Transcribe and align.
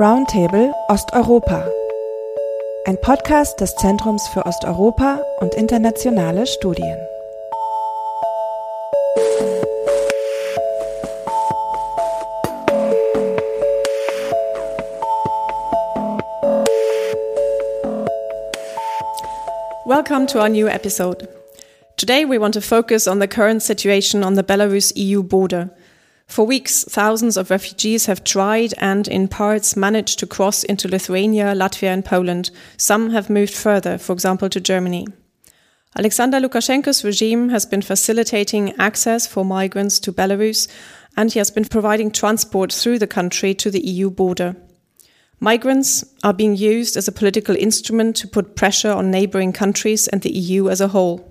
Roundtable 0.00 0.72
Osteuropa. 0.86 1.66
Ein 2.86 3.00
Podcast 3.00 3.58
des 3.60 3.74
Zentrums 3.74 4.28
für 4.28 4.46
Osteuropa 4.46 5.20
und 5.40 5.52
internationale 5.54 6.46
Studien. 6.46 6.96
Welcome 19.84 20.26
to 20.28 20.38
our 20.38 20.48
new 20.48 20.68
episode. 20.68 21.26
Today 21.96 22.24
we 22.24 22.38
want 22.38 22.54
to 22.54 22.60
focus 22.60 23.08
on 23.08 23.18
the 23.18 23.26
current 23.26 23.64
situation 23.64 24.22
on 24.22 24.36
the 24.36 24.44
Belarus 24.44 24.92
EU 24.94 25.24
border 25.24 25.70
for 26.28 26.46
weeks, 26.46 26.84
thousands 26.84 27.38
of 27.38 27.50
refugees 27.50 28.04
have 28.04 28.22
tried 28.22 28.74
and, 28.76 29.08
in 29.08 29.28
parts, 29.28 29.74
managed 29.74 30.18
to 30.18 30.26
cross 30.26 30.62
into 30.62 30.86
Lithuania, 30.86 31.54
Latvia, 31.54 31.88
and 31.88 32.04
Poland. 32.04 32.50
Some 32.76 33.10
have 33.10 33.30
moved 33.30 33.54
further, 33.54 33.96
for 33.96 34.12
example, 34.12 34.50
to 34.50 34.60
Germany. 34.60 35.06
Alexander 35.96 36.38
Lukashenko's 36.38 37.02
regime 37.02 37.48
has 37.48 37.64
been 37.64 37.80
facilitating 37.80 38.74
access 38.78 39.26
for 39.26 39.42
migrants 39.42 39.98
to 40.00 40.12
Belarus, 40.12 40.68
and 41.16 41.32
he 41.32 41.38
has 41.38 41.50
been 41.50 41.64
providing 41.64 42.10
transport 42.10 42.72
through 42.74 42.98
the 42.98 43.06
country 43.06 43.54
to 43.54 43.70
the 43.70 43.80
EU 43.80 44.10
border. 44.10 44.54
Migrants 45.40 46.04
are 46.22 46.34
being 46.34 46.56
used 46.56 46.96
as 46.96 47.08
a 47.08 47.12
political 47.12 47.56
instrument 47.56 48.16
to 48.16 48.28
put 48.28 48.54
pressure 48.54 48.92
on 48.92 49.10
neighboring 49.10 49.52
countries 49.52 50.06
and 50.08 50.20
the 50.20 50.32
EU 50.32 50.68
as 50.68 50.82
a 50.82 50.88
whole. 50.88 51.27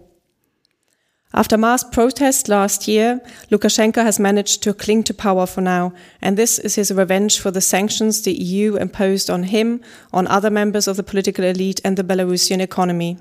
After 1.37 1.55
mass 1.55 1.83
protests 1.83 2.47
last 2.47 2.87
year, 2.87 3.21
Lukashenko 3.51 4.01
has 4.01 4.17
managed 4.19 4.63
to 4.63 4.73
cling 4.73 5.03
to 5.03 5.13
power 5.13 5.45
for 5.45 5.61
now, 5.61 5.93
and 6.19 6.35
this 6.35 6.57
is 6.57 6.73
his 6.73 6.91
revenge 6.91 7.39
for 7.39 7.51
the 7.51 7.61
sanctions 7.61 8.23
the 8.23 8.33
EU 8.33 8.75
imposed 8.75 9.29
on 9.29 9.43
him, 9.43 9.81
on 10.11 10.25
other 10.25 10.49
members 10.49 10.87
of 10.87 10.97
the 10.97 11.03
political 11.03 11.45
elite, 11.45 11.79
and 11.85 11.95
the 11.95 12.03
Belarusian 12.03 12.59
economy. 12.59 13.19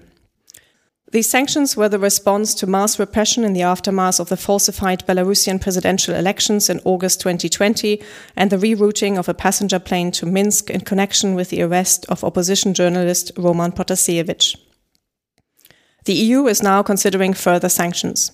These 1.13 1.29
sanctions 1.29 1.77
were 1.77 1.91
the 1.91 1.99
response 1.99 2.55
to 2.55 2.67
mass 2.67 2.99
repression 2.99 3.45
in 3.45 3.53
the 3.53 3.61
aftermath 3.61 4.19
of 4.19 4.31
the 4.31 4.39
falsified 4.39 5.07
Belarusian 5.07 5.61
presidential 5.61 6.15
elections 6.15 6.71
in 6.71 6.81
August 6.87 7.21
2020 7.21 8.03
and 8.35 8.49
the 8.49 8.57
rerouting 8.57 9.19
of 9.19 9.29
a 9.29 9.35
passenger 9.35 9.79
plane 9.79 10.11
to 10.13 10.25
Minsk 10.25 10.71
in 10.71 10.81
connection 10.81 11.35
with 11.35 11.51
the 11.51 11.61
arrest 11.61 12.07
of 12.09 12.25
opposition 12.25 12.73
journalist 12.73 13.31
Roman 13.37 13.73
Protasevich. 13.73 14.57
The 16.07 16.15
EU 16.15 16.47
is 16.47 16.63
now 16.63 16.85
considering 16.85 17.35
further 17.35 17.69
sanctions. 17.69 18.31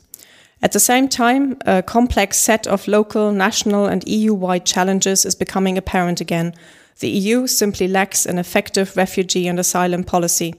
At 0.61 0.73
the 0.73 0.81
same 0.81 1.09
time, 1.09 1.57
a 1.65 1.83
complex 1.83 2.37
set 2.37 2.67
of 2.67 2.87
local, 2.87 3.33
national, 3.33 3.87
and 3.87 4.07
EU 4.07 4.35
wide 4.35 4.67
challenges 4.67 5.25
is 5.25 5.35
becoming 5.35 5.79
apparent 5.79 6.21
again. 6.21 6.55
The 7.01 7.09
EU 7.09 7.47
simply 7.47 7.89
lacks 7.89 8.27
an 8.27 8.39
effective 8.39 8.95
refugee 8.95 9.49
and 9.49 9.59
asylum 9.59 10.05
policy, 10.05 10.55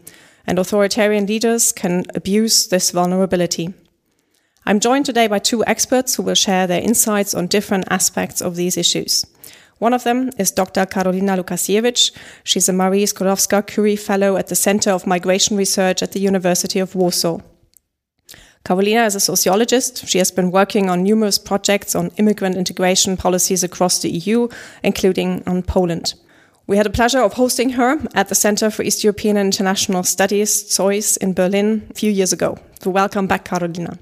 and 0.47 0.57
authoritarian 0.57 1.27
leaders 1.27 1.71
can 1.71 2.03
abuse 2.15 2.67
this 2.67 2.89
vulnerability. 2.89 3.75
I'm 4.65 4.79
joined 4.79 5.05
today 5.05 5.27
by 5.27 5.37
two 5.37 5.63
experts 5.65 6.15
who 6.15 6.23
will 6.23 6.33
share 6.33 6.65
their 6.65 6.81
insights 6.81 7.35
on 7.35 7.45
different 7.45 7.85
aspects 7.91 8.41
of 8.41 8.55
these 8.55 8.75
issues. 8.75 9.23
One 9.79 9.93
of 9.93 10.03
them 10.03 10.29
is 10.37 10.51
Dr. 10.51 10.85
Karolina 10.85 11.35
Lukasiewicz. 11.37 12.11
She's 12.43 12.69
a 12.69 12.73
Marie 12.73 13.05
Skłodowska 13.05 13.65
Curie 13.65 13.97
Fellow 13.97 14.37
at 14.37 14.47
the 14.47 14.55
Center 14.55 14.91
of 14.91 15.07
Migration 15.07 15.57
Research 15.57 16.03
at 16.03 16.11
the 16.11 16.19
University 16.19 16.79
of 16.79 16.95
Warsaw. 16.95 17.39
Karolina 18.65 19.05
is 19.05 19.15
a 19.15 19.19
sociologist. 19.19 20.07
She 20.07 20.19
has 20.19 20.31
been 20.31 20.51
working 20.51 20.89
on 20.89 21.03
numerous 21.03 21.37
projects 21.37 21.95
on 21.95 22.11
immigrant 22.17 22.55
integration 22.55 23.17
policies 23.17 23.63
across 23.63 23.99
the 23.99 24.09
EU, 24.09 24.47
including 24.83 25.43
on 25.45 25.63
Poland. 25.63 26.13
We 26.65 26.77
had 26.77 26.85
the 26.85 26.89
pleasure 26.91 27.19
of 27.21 27.33
hosting 27.33 27.71
her 27.71 27.97
at 28.15 28.29
the 28.29 28.35
Center 28.35 28.69
for 28.69 28.83
East 28.83 29.03
European 29.03 29.35
and 29.35 29.47
International 29.47 30.03
Studies, 30.03 30.63
ZOIS, 30.69 31.17
in 31.17 31.33
Berlin 31.33 31.85
a 31.91 31.93
few 31.93 32.09
years 32.09 32.31
ago. 32.31 32.57
So 32.79 32.89
welcome 32.89 33.27
back, 33.27 33.43
Karolina. 33.43 33.97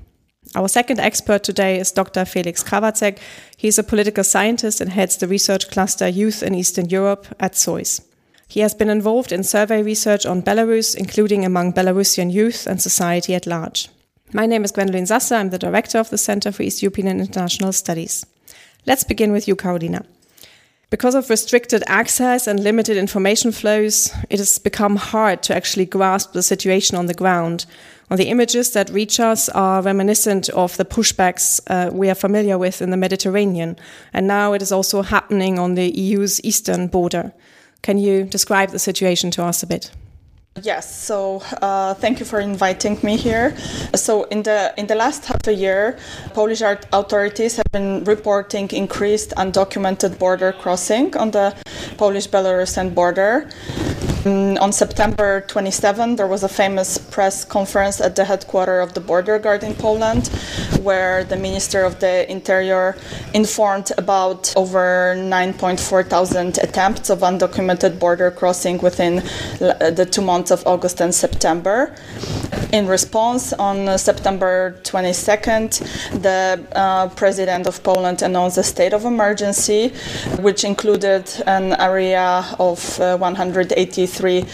Our 0.54 0.68
second 0.68 1.00
expert 1.00 1.44
today 1.44 1.80
is 1.80 1.94
Dr. 1.94 2.26
Felix 2.26 2.62
Krawatzek. 2.62 3.20
He's 3.56 3.80
a 3.80 3.84
political 3.84 4.24
scientist 4.24 4.82
and 4.82 4.92
heads 4.92 5.16
the 5.16 5.28
research 5.28 5.70
cluster 5.72 6.10
Youth 6.10 6.44
in 6.44 6.54
Eastern 6.54 6.90
Europe 6.90 7.26
at 7.40 7.54
ZOiS. 7.54 8.02
He 8.50 8.60
has 8.60 8.74
been 8.74 8.90
involved 8.90 9.32
in 9.32 9.44
survey 9.44 9.82
research 9.82 10.26
on 10.26 10.44
Belarus, 10.44 10.94
including 10.94 11.46
among 11.46 11.72
Belarusian 11.72 12.34
youth 12.34 12.68
and 12.68 12.82
society 12.82 13.34
at 13.34 13.48
large. 13.48 13.88
My 14.34 14.46
name 14.46 14.66
is 14.66 14.74
Gwendolyn 14.74 15.06
Sasse. 15.06 15.32
I'm 15.32 15.52
the 15.52 15.58
director 15.58 16.00
of 16.00 16.10
the 16.10 16.18
Center 16.18 16.52
for 16.52 16.64
East 16.64 16.82
European 16.82 17.08
and 17.08 17.22
International 17.22 17.72
Studies. 17.72 18.26
Let's 18.86 19.06
begin 19.06 19.32
with 19.32 19.48
you, 19.48 19.56
Karolina. 19.56 20.06
Because 20.90 21.16
of 21.16 21.30
restricted 21.30 21.82
access 21.88 22.48
and 22.48 22.62
limited 22.62 22.98
information 22.98 23.54
flows, 23.54 24.14
it 24.30 24.40
has 24.40 24.60
become 24.60 24.98
hard 24.98 25.42
to 25.44 25.56
actually 25.56 25.86
grasp 25.86 26.34
the 26.34 26.44
situation 26.44 26.98
on 26.98 27.06
the 27.06 27.14
ground. 27.14 27.66
Well, 28.12 28.18
the 28.18 28.28
images 28.28 28.74
that 28.74 28.90
reach 28.90 29.22
us 29.22 29.48
are 29.48 29.82
reminiscent 29.82 30.50
of 30.50 30.76
the 30.76 30.84
pushbacks 30.84 31.62
uh, 31.68 31.92
we 31.94 32.10
are 32.10 32.14
familiar 32.14 32.58
with 32.58 32.82
in 32.82 32.90
the 32.90 32.98
Mediterranean, 32.98 33.78
and 34.12 34.28
now 34.28 34.52
it 34.52 34.62
is 34.62 34.74
also 34.74 35.02
happening 35.02 35.58
on 35.58 35.76
the 35.76 35.90
EU's 35.98 36.44
eastern 36.44 36.88
border. 36.88 37.32
Can 37.84 37.98
you 37.98 38.26
describe 38.26 38.72
the 38.72 38.80
situation 38.80 39.32
to 39.32 39.46
us 39.46 39.64
a 39.64 39.66
bit? 39.66 39.92
Yes, 40.60 41.02
so 41.02 41.42
uh, 41.62 41.94
thank 41.94 42.20
you 42.20 42.26
for 42.26 42.42
inviting 42.42 43.00
me 43.04 43.16
here. 43.16 43.56
So 43.96 44.24
in 44.26 44.44
the 44.44 44.74
in 44.76 44.86
the 44.88 44.96
last 44.96 45.24
half 45.24 45.48
a 45.48 45.54
year, 45.54 45.98
Polish 46.34 46.62
authorities 46.62 47.56
have 47.56 47.72
been 47.72 48.04
reporting 48.04 48.70
increased 48.72 49.32
undocumented 49.38 50.20
border 50.20 50.52
crossing 50.52 51.16
on 51.16 51.32
the 51.32 51.56
Polish-Belarusian 51.98 52.94
border. 52.94 53.48
Mm, 54.24 54.62
on 54.62 54.72
September 54.72 55.42
27, 55.48 56.16
there 56.16 56.28
was 56.28 56.44
a 56.44 56.50
famous 56.50 57.00
press 57.00 57.44
conference 57.44 58.00
at 58.00 58.16
the 58.16 58.24
headquarters 58.24 58.88
of 58.88 58.94
the 58.94 59.00
border 59.00 59.40
guard 59.40 59.64
in 59.64 59.74
Poland, 59.74 60.28
where 60.84 61.24
the 61.24 61.36
Minister 61.36 61.84
of 61.84 62.00
the 62.00 62.30
Interior 62.30 62.96
informed 63.34 63.92
about 63.98 64.54
over 64.56 65.16
9.4 65.18 66.06
thousand 66.06 66.60
attempts 66.60 67.10
of 67.10 67.22
undocumented 67.22 67.98
border 67.98 68.30
crossing 68.30 68.78
within 68.78 69.24
the 69.58 70.08
two 70.12 70.22
months 70.22 70.41
of 70.50 70.66
August 70.66 71.02
and 71.02 71.14
September. 71.14 71.94
In 72.72 72.88
response, 72.88 73.52
on 73.52 73.98
September 73.98 74.80
22nd, 74.84 76.22
the 76.22 76.66
uh, 76.72 77.10
President 77.10 77.68
of 77.68 77.84
Poland 77.84 78.22
announced 78.22 78.58
a 78.58 78.64
state 78.64 78.94
of 78.94 79.04
emergency, 79.04 79.90
which 80.40 80.64
included 80.64 81.30
an 81.48 81.74
area 81.74 82.46
of 82.60 83.00
uh, 83.02 83.18
183 83.18 84.46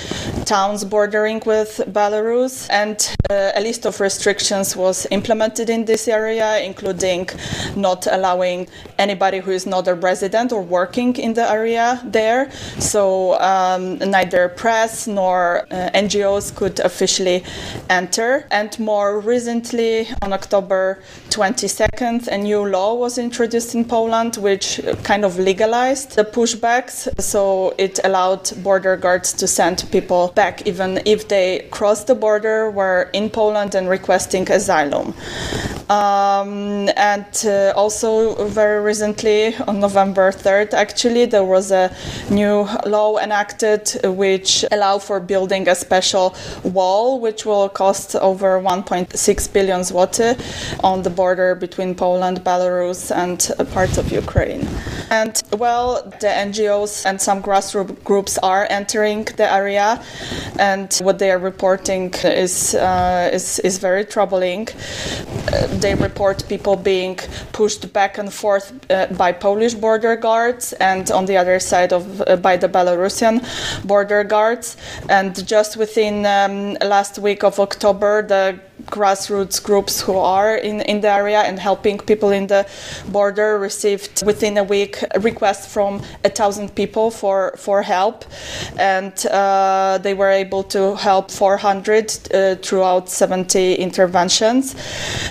towns 0.46 0.84
bordering 0.84 1.44
with 1.46 1.80
Belarus, 1.92 2.68
and 2.72 3.16
uh, 3.30 3.52
a 3.56 3.62
list 3.62 3.86
of 3.86 4.00
restrictions 4.00 4.76
was 4.76 5.06
implemented 5.12 5.70
in 5.70 5.86
this 5.86 6.08
area, 6.08 6.60
including 6.62 7.30
not 7.76 8.08
allowing 8.08 8.68
anybody 8.98 9.40
who 9.40 9.52
is 9.52 9.68
not 9.68 9.88
a 9.88 9.94
resident 9.94 10.52
or 10.52 10.64
working 10.64 11.16
in 11.18 11.34
the 11.36 11.48
area 11.48 12.02
there. 12.04 12.50
So 12.80 13.40
um, 13.40 14.00
neither 14.00 14.50
press 14.50 15.06
nor 15.06 15.68
uh, 15.72 15.77
Uh, 15.78 15.90
NGOs 15.94 16.56
could 16.56 16.80
officially 16.80 17.44
enter 17.90 18.08
enter. 18.08 18.48
And 18.52 18.78
more 18.80 19.20
recently, 19.20 20.08
on 20.22 20.34
October 20.34 21.00
22nd, 21.30 22.28
a 22.28 22.38
new 22.38 22.66
law 22.66 22.96
was 22.96 23.18
introduced 23.18 23.76
in 23.76 23.86
Poland 23.86 24.38
which 24.38 24.82
kind 25.04 25.26
of 25.26 25.38
legalized 25.38 26.16
the 26.16 26.24
pushbacks. 26.24 27.08
So 27.22 27.74
it 27.78 28.00
allowed 28.04 28.52
border 28.64 28.98
guards 28.98 29.34
to 29.34 29.48
send 29.48 29.86
people 29.92 30.32
back 30.36 30.66
even 30.68 31.02
if 31.06 31.28
they 31.28 31.68
crossed 31.72 32.08
the 32.08 32.16
border, 32.16 32.72
were 32.72 33.10
in 33.14 33.30
Poland, 33.30 33.76
and 33.76 33.90
requesting 33.90 34.50
asylum. 34.52 35.14
Um, 35.90 36.90
and 36.98 37.26
uh, 37.46 37.72
also, 37.76 38.46
very 38.48 38.82
recently, 38.82 39.56
on 39.56 39.80
November 39.80 40.32
3rd, 40.32 40.74
actually, 40.74 41.26
there 41.26 41.46
was 41.46 41.72
a 41.72 41.96
new 42.30 42.68
law 42.86 43.18
enacted 43.18 43.98
which 44.04 44.66
allowed 44.72 45.04
for 45.04 45.22
building 45.22 45.70
a 45.70 45.76
special 45.76 46.36
wall, 46.64 47.22
which 47.22 47.46
will 47.46 47.70
cost 47.70 48.16
over 48.18 48.60
1.6 48.60 49.54
billion 49.54 49.80
zloty 49.82 50.38
on 50.84 51.04
the 51.04 51.10
border 51.10 51.56
between 51.56 51.96
Poland, 51.96 52.44
Belarus, 52.44 53.10
and 53.16 53.50
parts 53.72 53.98
of 53.98 54.12
Ukraine. 54.12 54.68
And 55.10 55.42
well, 55.58 56.04
the 56.20 56.28
NGOs 56.28 57.06
and 57.06 57.22
some 57.22 57.42
grassroots 57.42 58.04
groups 58.04 58.38
are 58.40 58.68
entering 58.70 59.24
the 59.38 59.52
area, 59.52 60.04
and 60.60 60.94
what 61.02 61.20
they 61.20 61.32
are 61.32 61.40
reporting 61.40 62.14
is 62.24 62.76
uh, 62.76 63.30
is, 63.32 63.60
is 63.60 63.78
very 63.78 64.04
troubling. 64.04 64.68
Uh, 65.54 65.77
they 65.82 65.96
report 65.96 66.48
people 66.48 66.76
being 66.76 67.18
pushed 67.54 67.92
back 67.94 68.18
and 68.18 68.34
forth 68.34 68.74
uh, 68.90 69.08
by 69.18 69.32
Polish 69.32 69.74
border 69.74 70.16
guards, 70.16 70.74
and 70.74 71.10
on 71.12 71.26
the 71.26 71.38
other 71.38 71.60
side 71.60 71.94
of 71.94 72.22
uh, 72.22 72.36
by 72.38 72.58
the 72.58 72.70
Belarusian 72.70 73.42
border 73.86 74.24
guards. 74.24 74.78
And 75.10 75.48
just 75.48 75.78
within 75.78 76.26
um, 76.26 76.74
last 76.82 77.20
week 77.20 77.44
of 77.44 77.60
October, 77.60 78.22
the 78.22 78.60
grassroots 78.86 79.62
groups 79.62 80.02
who 80.02 80.18
are 80.18 80.56
in, 80.56 80.82
in 80.82 81.02
the 81.02 81.10
area 81.10 81.42
and 81.42 81.60
helping 81.60 81.98
people 81.98 82.30
in 82.32 82.48
the 82.48 82.66
border 83.10 83.58
received 83.60 84.24
within 84.26 84.58
a 84.58 84.64
week 84.64 85.04
requests 85.20 85.72
from 85.72 86.02
a 86.24 86.30
thousand 86.30 86.74
people 86.76 87.12
for, 87.12 87.54
for 87.58 87.82
help. 87.82 88.26
And 88.78 89.14
uh, 89.28 90.00
they 90.02 90.14
were 90.14 90.30
able 90.30 90.64
to 90.64 90.96
help 90.96 91.32
400 91.32 92.34
uh, 92.34 92.56
throughout 92.56 93.10
70 93.10 93.76
interventions. 93.76 94.76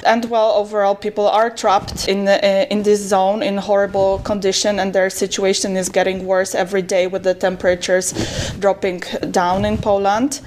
And 0.04 0.24
well, 0.26 0.52
overall, 0.52 0.94
people 0.94 1.28
are 1.28 1.50
trapped 1.50 2.08
in, 2.08 2.28
uh, 2.28 2.66
in 2.70 2.82
this 2.82 3.00
zone 3.00 3.42
in 3.42 3.56
horrible 3.56 4.18
condition 4.20 4.80
and 4.80 4.92
their 4.92 5.10
situation 5.10 5.76
is 5.76 5.88
getting 5.88 6.26
worse 6.26 6.54
every 6.54 6.82
day 6.82 7.06
with 7.06 7.22
the 7.22 7.34
temperatures 7.34 8.12
dropping 8.58 9.02
down 9.30 9.64
in 9.64 9.78
Poland. 9.78 10.40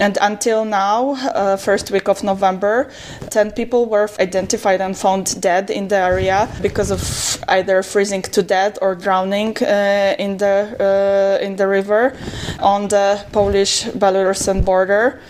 And 0.00 0.18
until 0.20 0.64
now, 0.64 1.14
uh, 1.34 1.56
first 1.56 1.90
week 1.90 2.08
of 2.08 2.22
November, 2.22 2.33
10 3.30 3.52
people 3.52 3.86
were 3.86 4.08
identified 4.20 4.80
and 4.80 4.96
found 4.96 5.40
dead 5.40 5.70
in 5.70 5.88
the 5.88 5.96
area 5.96 6.48
because 6.62 6.90
of 6.90 7.44
either 7.48 7.82
freezing 7.82 8.22
to 8.22 8.42
death 8.42 8.78
or 8.80 8.94
drowning 8.94 9.56
uh, 9.62 10.14
in 10.18 10.36
the 10.38 10.76
uh, 10.80 11.44
in 11.44 11.56
the 11.56 11.66
river 11.66 12.16
on 12.60 12.88
the 12.88 13.24
Polish-Belarusian 13.32 14.64
border. 14.64 15.20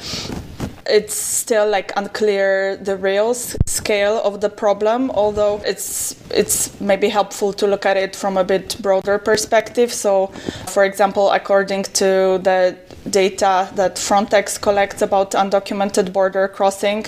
It's 0.86 1.14
still 1.14 1.66
like 1.70 1.92
unclear 1.96 2.76
the 2.76 2.96
real 2.96 3.32
scale 3.32 4.20
of 4.22 4.42
the 4.42 4.50
problem 4.50 5.10
although 5.10 5.62
it's 5.64 6.14
it's 6.30 6.78
maybe 6.78 7.08
helpful 7.08 7.54
to 7.54 7.66
look 7.66 7.86
at 7.86 7.96
it 7.96 8.14
from 8.14 8.36
a 8.36 8.44
bit 8.44 8.76
broader 8.82 9.18
perspective. 9.18 9.92
So 9.92 10.26
for 10.68 10.84
example 10.84 11.30
according 11.30 11.84
to 11.94 12.38
the 12.42 12.76
data 13.10 13.70
that 13.74 13.96
Frontex 13.96 14.60
collects 14.60 15.02
about 15.02 15.32
undocumented 15.32 16.12
border 16.12 16.48
crossing 16.48 17.06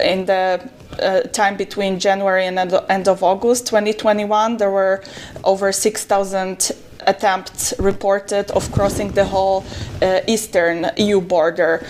in 0.00 0.26
the 0.26 0.68
uh, 1.00 1.20
time 1.32 1.56
between 1.56 1.98
January 1.98 2.46
and 2.46 2.58
end 2.58 3.08
of 3.08 3.22
August 3.22 3.66
2021 3.66 4.56
there 4.56 4.70
were 4.70 5.02
over 5.42 5.72
6000 5.72 6.72
attempts 7.06 7.74
reported 7.78 8.50
of 8.52 8.70
crossing 8.72 9.10
the 9.12 9.24
whole 9.24 9.64
uh, 10.02 10.20
eastern 10.26 10.90
EU 10.96 11.20
border 11.20 11.84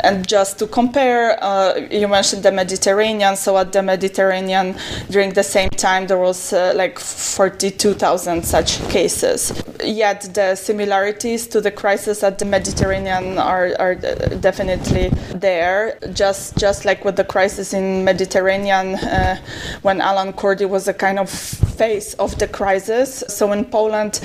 and 0.00 0.26
just 0.26 0.58
to 0.58 0.66
compare, 0.66 1.42
uh, 1.42 1.76
you 1.90 2.08
mentioned 2.08 2.42
the 2.42 2.52
Mediterranean. 2.52 3.36
So 3.36 3.56
at 3.58 3.72
the 3.72 3.82
Mediterranean, 3.82 4.76
during 5.10 5.32
the 5.32 5.42
same 5.42 5.70
time, 5.70 6.06
there 6.06 6.18
was 6.18 6.52
uh, 6.52 6.72
like 6.74 6.98
42,000 6.98 8.44
such 8.44 8.80
cases. 8.88 9.62
Yet 9.84 10.30
the 10.34 10.54
similarities 10.54 11.46
to 11.48 11.60
the 11.60 11.70
crisis 11.70 12.22
at 12.22 12.38
the 12.38 12.44
Mediterranean 12.44 13.38
are, 13.38 13.72
are 13.78 13.94
definitely 13.94 15.10
there. 15.34 15.98
Just 16.12 16.56
just 16.56 16.84
like 16.84 17.04
with 17.04 17.16
the 17.16 17.24
crisis 17.24 17.72
in 17.72 18.04
Mediterranean, 18.04 18.94
uh, 18.96 19.36
when 19.82 20.00
Alan 20.00 20.32
Kurdi 20.32 20.68
was 20.68 20.88
a 20.88 20.94
kind 20.94 21.18
of 21.18 21.30
face 21.30 22.14
of 22.14 22.38
the 22.38 22.48
crisis. 22.48 23.22
So 23.28 23.52
in 23.52 23.64
Poland 23.64 24.20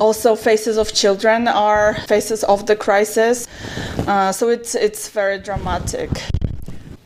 also, 0.00 0.36
faces 0.36 0.76
of 0.76 0.92
children 0.92 1.48
are 1.48 1.94
faces 2.06 2.44
of 2.44 2.66
the 2.66 2.76
crisis. 2.76 3.48
Uh, 4.06 4.30
so 4.30 4.48
it's 4.48 4.74
it's 4.88 5.10
very 5.10 5.38
dramatic. 5.38 6.10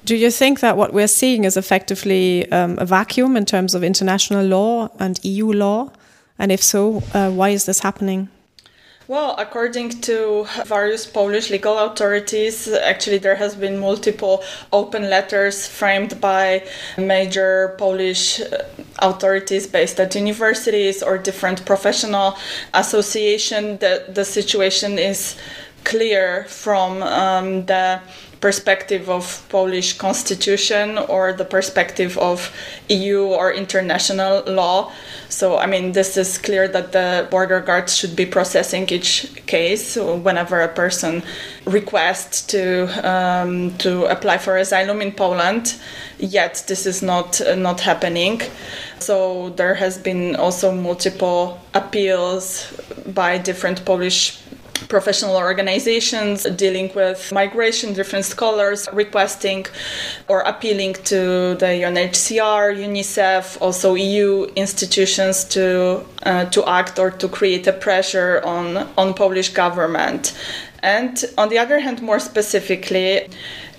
Do 0.04 0.14
you 0.14 0.30
think 0.30 0.60
that 0.60 0.76
what 0.76 0.92
we're 0.92 1.14
seeing 1.22 1.44
is 1.44 1.56
effectively 1.56 2.50
um, 2.52 2.78
a 2.78 2.86
vacuum 2.86 3.36
in 3.36 3.44
terms 3.44 3.74
of 3.74 3.82
international 3.82 4.44
law 4.44 4.88
and 5.00 5.18
EU 5.24 5.52
law? 5.52 5.90
And 6.38 6.52
if 6.52 6.62
so, 6.62 7.02
uh, 7.12 7.30
why 7.30 7.48
is 7.48 7.66
this 7.66 7.80
happening? 7.80 8.28
Well, 9.08 9.34
according 9.36 10.00
to 10.02 10.46
various 10.64 11.06
Polish 11.06 11.50
legal 11.50 11.76
authorities, 11.76 12.68
actually 12.68 13.18
there 13.18 13.34
has 13.34 13.56
been 13.56 13.78
multiple 13.78 14.44
open 14.72 15.10
letters 15.10 15.66
framed 15.66 16.20
by 16.20 16.64
major 16.96 17.74
Polish 17.78 18.40
uh, 18.40 18.46
authorities 19.00 19.66
based 19.66 19.98
at 19.98 20.14
universities 20.14 21.02
or 21.02 21.18
different 21.18 21.66
professional 21.66 22.36
associations. 22.74 23.80
that 23.80 24.14
the 24.14 24.24
situation 24.24 24.98
is 24.98 25.36
clear 25.84 26.44
from 26.48 27.02
um, 27.02 27.66
the 27.66 28.00
perspective 28.42 29.08
of 29.08 29.46
Polish 29.48 29.96
constitution 29.96 30.98
or 30.98 31.32
the 31.32 31.44
perspective 31.44 32.18
of 32.18 32.52
EU 32.88 33.22
or 33.22 33.52
international 33.52 34.42
law. 34.46 34.92
So, 35.28 35.56
I 35.56 35.66
mean, 35.66 35.92
this 35.92 36.16
is 36.16 36.38
clear 36.38 36.66
that 36.68 36.90
the 36.90 37.28
border 37.30 37.60
guards 37.60 37.96
should 37.96 38.16
be 38.16 38.26
processing 38.26 38.88
each 38.90 39.32
case 39.46 39.96
whenever 39.96 40.60
a 40.60 40.68
person 40.68 41.22
requests 41.64 42.42
to 42.48 42.62
um, 43.08 43.78
to 43.78 44.04
apply 44.06 44.38
for 44.38 44.56
asylum 44.56 45.00
in 45.00 45.12
Poland. 45.12 45.76
Yet, 46.18 46.64
this 46.66 46.84
is 46.84 47.00
not 47.00 47.40
uh, 47.40 47.54
not 47.54 47.80
happening. 47.80 48.42
So 48.98 49.50
there 49.50 49.74
has 49.74 49.98
been 49.98 50.36
also 50.36 50.72
multiple 50.72 51.60
appeals 51.74 52.72
by 53.06 53.38
different 53.38 53.84
Polish 53.84 54.42
professional 54.88 55.36
organizations 55.36 56.44
dealing 56.56 56.90
with 56.94 57.32
migration, 57.32 57.92
different 57.92 58.24
scholars 58.24 58.88
requesting 58.92 59.66
or 60.28 60.40
appealing 60.40 60.94
to 61.04 61.54
the 61.56 61.70
UNHCR, 61.86 62.76
UNICEF, 62.76 63.60
also 63.60 63.94
EU 63.94 64.44
institutions 64.56 65.44
to 65.44 66.04
uh, 66.24 66.44
to 66.46 66.64
act 66.68 66.98
or 66.98 67.10
to 67.10 67.28
create 67.28 67.66
a 67.66 67.72
pressure 67.72 68.40
on 68.44 68.88
on 68.96 69.14
Polish 69.14 69.50
government. 69.50 70.34
And 70.82 71.24
on 71.38 71.48
the 71.48 71.58
other 71.58 71.78
hand, 71.78 72.02
more 72.02 72.18
specifically, 72.18 73.28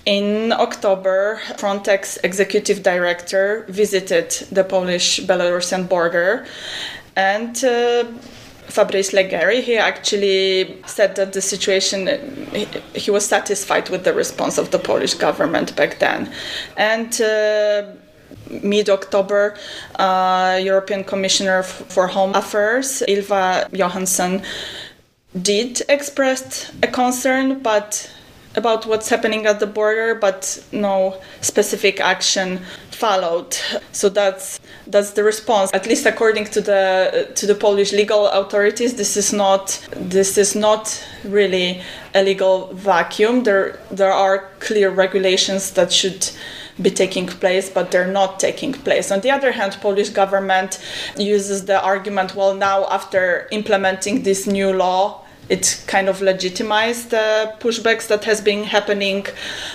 in 0.06 0.52
October, 0.52 1.40
Frontex 1.56 2.18
executive 2.22 2.82
director 2.82 3.64
visited 3.68 4.30
the 4.52 4.64
Polish 4.64 5.20
Belarusian 5.20 5.88
border 5.88 6.46
and 7.16 7.64
uh, 7.64 8.04
Fabrice 8.74 9.12
Leggeri, 9.12 9.62
he 9.62 9.76
actually 9.76 10.82
said 10.86 11.14
that 11.14 11.32
the 11.32 11.40
situation, 11.40 12.08
he, 12.52 12.66
he, 12.94 13.10
was 13.10 13.24
satisfied 13.24 13.88
with 13.88 14.02
the 14.02 14.12
response 14.12 14.58
of 14.58 14.72
the 14.72 14.80
Polish 14.80 15.14
government 15.14 15.76
back 15.76 16.00
then. 16.00 16.32
And 16.76 17.20
uh, 17.20 17.86
mid 18.62 18.90
October, 18.90 19.56
uh, 19.96 20.58
European 20.60 21.04
Commissioner 21.04 21.62
for 21.62 22.08
Home 22.08 22.34
Affairs, 22.34 23.02
Ylva 23.06 23.68
Johansson, 23.72 24.42
did 25.40 25.82
express 25.88 26.72
a 26.82 26.88
concern, 26.88 27.60
but 27.60 28.10
about 28.56 28.86
what's 28.86 29.08
happening 29.08 29.46
at 29.46 29.60
the 29.60 29.66
border, 29.66 30.14
but 30.14 30.64
no 30.72 31.20
specific 31.40 32.00
action 32.00 32.60
followed. 32.94 33.56
So 33.92 34.08
that's 34.08 34.60
that's 34.86 35.12
the 35.12 35.24
response. 35.24 35.70
At 35.72 35.86
least 35.86 36.06
according 36.06 36.46
to 36.46 36.60
the 36.60 37.30
to 37.34 37.46
the 37.46 37.54
Polish 37.54 37.92
legal 37.92 38.28
authorities, 38.28 38.94
this 38.94 39.16
is 39.16 39.32
not 39.32 39.86
this 39.96 40.38
is 40.38 40.54
not 40.54 41.04
really 41.24 41.82
a 42.14 42.22
legal 42.22 42.72
vacuum. 42.74 43.44
There 43.44 43.78
there 43.90 44.12
are 44.12 44.50
clear 44.60 44.90
regulations 44.90 45.72
that 45.72 45.92
should 45.92 46.30
be 46.80 46.90
taking 46.90 47.26
place, 47.26 47.70
but 47.70 47.90
they're 47.90 48.10
not 48.10 48.40
taking 48.40 48.72
place. 48.72 49.10
On 49.10 49.20
the 49.20 49.30
other 49.30 49.52
hand, 49.52 49.78
Polish 49.80 50.10
government 50.10 50.80
uses 51.16 51.66
the 51.66 51.80
argument, 51.80 52.34
well, 52.34 52.54
now 52.54 52.86
after 52.86 53.46
implementing 53.52 54.24
this 54.24 54.46
new 54.46 54.72
law, 54.72 55.23
it 55.48 55.82
kind 55.86 56.08
of 56.08 56.20
legitimized 56.20 57.10
the 57.10 57.54
pushbacks 57.60 58.06
that 58.08 58.24
has 58.24 58.40
been 58.40 58.64
happening 58.64 59.26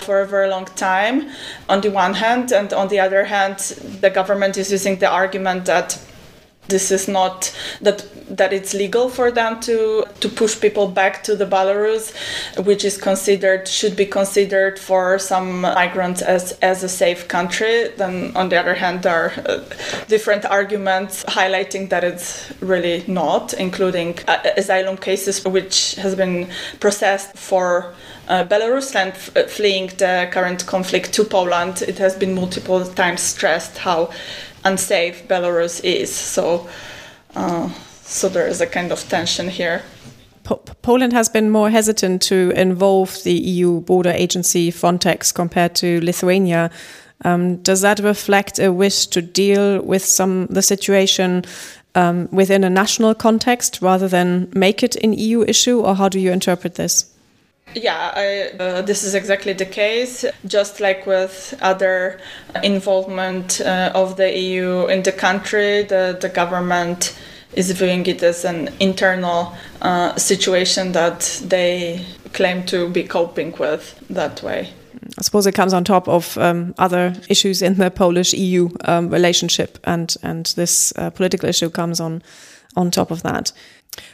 for 0.02 0.22
a 0.22 0.28
very 0.28 0.50
long 0.50 0.66
time. 0.66 1.30
On 1.68 1.82
the 1.82 1.92
one 1.92 2.14
hand 2.14 2.52
and 2.52 2.74
on 2.74 2.88
the 2.88 3.00
other 3.00 3.26
hand 3.26 3.60
the 4.02 4.10
government 4.10 4.58
is 4.58 4.72
using 4.72 4.98
the 5.00 5.10
argument 5.10 5.66
that 5.66 6.00
this 6.68 6.92
is 6.92 7.08
not 7.08 7.54
that 7.82 8.06
that 8.30 8.54
it's 8.54 8.74
legal 8.76 9.10
for 9.10 9.32
them 9.32 9.60
to 9.60 10.06
to 10.20 10.30
push 10.30 10.60
people 10.60 10.88
back 10.88 11.24
to 11.24 11.36
the 11.36 11.46
Belarus, 11.46 12.14
which 12.64 12.86
is 12.86 12.98
considered 12.98 13.68
should 13.68 13.96
be 13.96 14.06
considered 14.06 14.80
for 14.80 15.20
some 15.20 15.62
migrants 15.62 16.22
as 16.22 16.54
as 16.62 16.84
a 16.84 16.90
safe 16.90 17.28
country. 17.28 17.90
Then 17.98 18.32
on 18.36 18.50
the 18.50 18.58
other 18.58 18.76
hand, 18.76 19.04
there 19.04 19.26
are 19.26 19.34
uh, 19.46 19.64
different 20.08 20.46
arguments 20.46 21.24
highlighting 21.26 21.90
that 21.90 22.04
it's 22.04 22.54
really 22.62 23.04
not, 23.08 23.54
including 23.54 24.20
uh, 24.28 24.38
asylum 24.56 24.98
cases 24.98 25.44
which 25.46 25.96
has 25.96 26.16
been 26.16 26.48
processed 26.80 27.36
for. 27.36 27.94
Uh, 28.28 28.44
Belarus 28.44 28.96
and 28.96 29.18
fleeing 29.50 29.88
the 29.98 30.30
current 30.32 30.64
conflict 30.68 31.12
to 31.14 31.24
Poland, 31.24 31.82
it 31.82 31.98
has 31.98 32.16
been 32.16 32.36
multiple 32.36 32.86
times 32.86 33.22
stressed 33.22 33.80
how 33.80 34.12
unsafe 34.64 35.28
Belarus 35.28 35.84
is. 35.84 36.14
So, 36.14 36.68
uh, 37.36 37.70
so 38.04 38.30
there 38.30 38.48
is 38.48 38.62
a 38.62 38.68
kind 38.68 38.92
of 38.92 39.08
tension 39.10 39.50
here. 39.50 39.82
Poland 40.82 41.14
has 41.14 41.30
been 41.30 41.50
more 41.50 41.70
hesitant 41.70 42.24
to 42.24 42.52
involve 42.56 43.24
the 43.24 43.34
EU 43.34 43.82
border 43.82 44.10
agency 44.10 44.72
Frontex 44.72 45.34
compared 45.34 45.76
to 45.76 46.02
Lithuania. 46.02 46.72
Um, 47.24 47.58
does 47.58 47.82
that 47.82 48.00
reflect 48.00 48.60
a 48.60 48.72
wish 48.72 49.08
to 49.08 49.22
deal 49.22 49.82
with 49.82 50.04
some 50.04 50.48
the 50.48 50.62
situation 50.62 51.44
um, 51.96 52.30
within 52.32 52.64
a 52.64 52.70
national 52.70 53.14
context 53.16 53.82
rather 53.82 54.08
than 54.08 54.50
make 54.54 54.84
it 54.84 54.96
an 55.04 55.14
EU 55.14 55.44
issue, 55.44 55.82
or 55.82 55.96
how 55.96 56.10
do 56.10 56.20
you 56.20 56.32
interpret 56.32 56.76
this? 56.76 57.06
Yeah, 57.76 58.12
I, 58.16 58.52
uh, 58.58 58.82
this 58.82 59.04
is 59.04 59.14
exactly 59.16 59.54
the 59.54 59.66
case. 59.66 60.26
Just 60.46 60.80
like 60.80 61.06
with 61.06 61.58
other 61.62 62.20
involvement 62.64 63.62
uh, 63.62 63.92
of 63.94 64.18
the 64.18 64.36
EU 64.38 64.88
in 64.88 65.04
the 65.04 65.12
country, 65.12 65.84
the, 65.84 66.18
the 66.20 66.30
government 66.30 67.18
is 67.54 67.72
viewing 67.72 68.06
it 68.06 68.24
as 68.24 68.46
an 68.46 68.70
internal 68.80 69.54
uh, 69.82 70.16
situation 70.18 70.92
that 70.94 71.42
they 71.46 72.06
claim 72.34 72.66
to 72.66 72.90
be 72.90 73.04
coping 73.04 73.52
with 73.58 74.00
that 74.10 74.42
way. 74.44 74.70
I 75.18 75.22
suppose 75.22 75.48
it 75.48 75.56
comes 75.56 75.74
on 75.74 75.84
top 75.84 76.08
of 76.08 76.38
um, 76.38 76.74
other 76.78 77.14
issues 77.30 77.62
in 77.62 77.76
the 77.76 77.90
Polish 77.90 78.34
EU 78.34 78.70
um, 78.86 79.10
relationship, 79.10 79.80
and 79.84 80.16
and 80.24 80.46
this 80.56 80.94
uh, 80.98 81.10
political 81.10 81.50
issue 81.50 81.70
comes 81.70 82.00
on 82.00 82.22
on 82.76 82.92
top 82.92 83.12
of 83.12 83.24
that. 83.24 83.52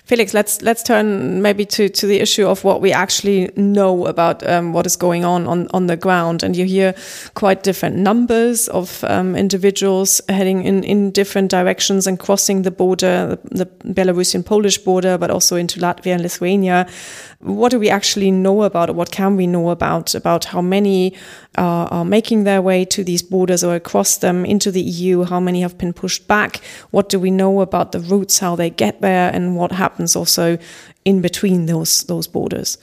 Felix, 0.06 0.36
let's 0.36 0.62
let's 0.62 0.84
turn 0.84 1.42
maybe 1.42 1.66
to, 1.66 1.90
to 1.90 2.06
the 2.06 2.20
issue 2.20 2.46
of 2.46 2.64
what 2.64 2.80
we 2.80 2.94
actually 2.94 3.50
know 3.56 4.06
about 4.06 4.48
um, 4.48 4.72
what 4.72 4.86
is 4.86 4.96
going 4.96 5.26
on, 5.26 5.48
on 5.48 5.68
on 5.74 5.88
the 5.88 5.98
ground. 5.98 6.44
And 6.44 6.56
you 6.56 6.64
hear 6.66 6.94
quite 7.34 7.64
different 7.64 7.96
numbers 7.96 8.68
of 8.68 9.04
um, 9.06 9.36
individuals 9.36 10.22
heading 10.30 10.64
in, 10.64 10.84
in 10.84 11.10
different 11.10 11.50
directions 11.50 12.06
and 12.06 12.20
crossing 12.20 12.62
the 12.62 12.70
border, 12.70 13.40
the, 13.46 13.66
the 13.66 13.94
Belarusian 13.94 14.46
Polish 14.46 14.78
border, 14.78 15.18
but 15.18 15.32
also 15.32 15.56
into 15.56 15.80
Latvia 15.80 16.14
and 16.14 16.22
Lithuania. 16.22 16.86
What 17.40 17.72
do 17.72 17.80
we 17.80 17.90
actually 17.90 18.30
know 18.30 18.62
about 18.62 18.90
it? 18.90 18.96
What 18.96 19.10
can 19.10 19.36
we 19.36 19.48
know 19.48 19.72
about 19.72 20.14
about 20.14 20.46
how 20.46 20.62
many 20.62 21.16
are, 21.58 21.88
are 21.92 22.06
making 22.06 22.44
their 22.44 22.62
way 22.62 22.86
to 22.86 23.04
these 23.04 23.24
borders 23.24 23.64
or 23.64 23.74
across 23.74 24.18
them 24.18 24.46
into 24.46 24.70
the 24.70 24.82
EU? 24.82 25.24
How 25.24 25.40
many 25.40 25.62
have 25.62 25.80
been 25.80 25.94
pushed 25.94 26.28
back? 26.28 26.62
What 26.92 27.10
do 27.10 27.20
we 27.20 27.32
know 27.32 27.62
about 27.62 27.92
the 27.92 28.00
routes, 28.00 28.38
how 28.38 28.56
they 28.56 28.70
get 28.70 29.02
there, 29.02 29.32
and 29.34 29.56
what 29.56 29.72
happens 29.72 29.95
also 30.16 30.58
in 31.04 31.22
between 31.22 31.66
those 31.66 32.04
those 32.04 32.28
borders? 32.28 32.78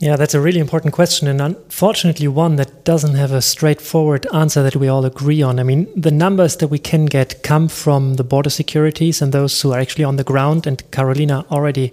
Yeah, 0.00 0.14
that's 0.14 0.34
a 0.34 0.40
really 0.40 0.60
important 0.60 0.94
question, 0.94 1.26
and 1.26 1.40
unfortunately, 1.40 2.28
one 2.28 2.54
that 2.54 2.84
doesn't 2.84 3.16
have 3.16 3.32
a 3.32 3.42
straightforward 3.42 4.28
answer 4.32 4.62
that 4.62 4.76
we 4.76 4.86
all 4.86 5.04
agree 5.04 5.42
on. 5.42 5.58
I 5.58 5.64
mean, 5.64 5.88
the 5.96 6.12
numbers 6.12 6.56
that 6.58 6.68
we 6.68 6.78
can 6.78 7.06
get 7.06 7.42
come 7.42 7.66
from 7.68 8.14
the 8.14 8.22
border 8.22 8.50
securities 8.50 9.20
and 9.20 9.32
those 9.32 9.60
who 9.60 9.72
are 9.72 9.80
actually 9.80 10.04
on 10.04 10.14
the 10.14 10.22
ground, 10.22 10.68
and 10.68 10.88
Karolina 10.92 11.44
already 11.50 11.92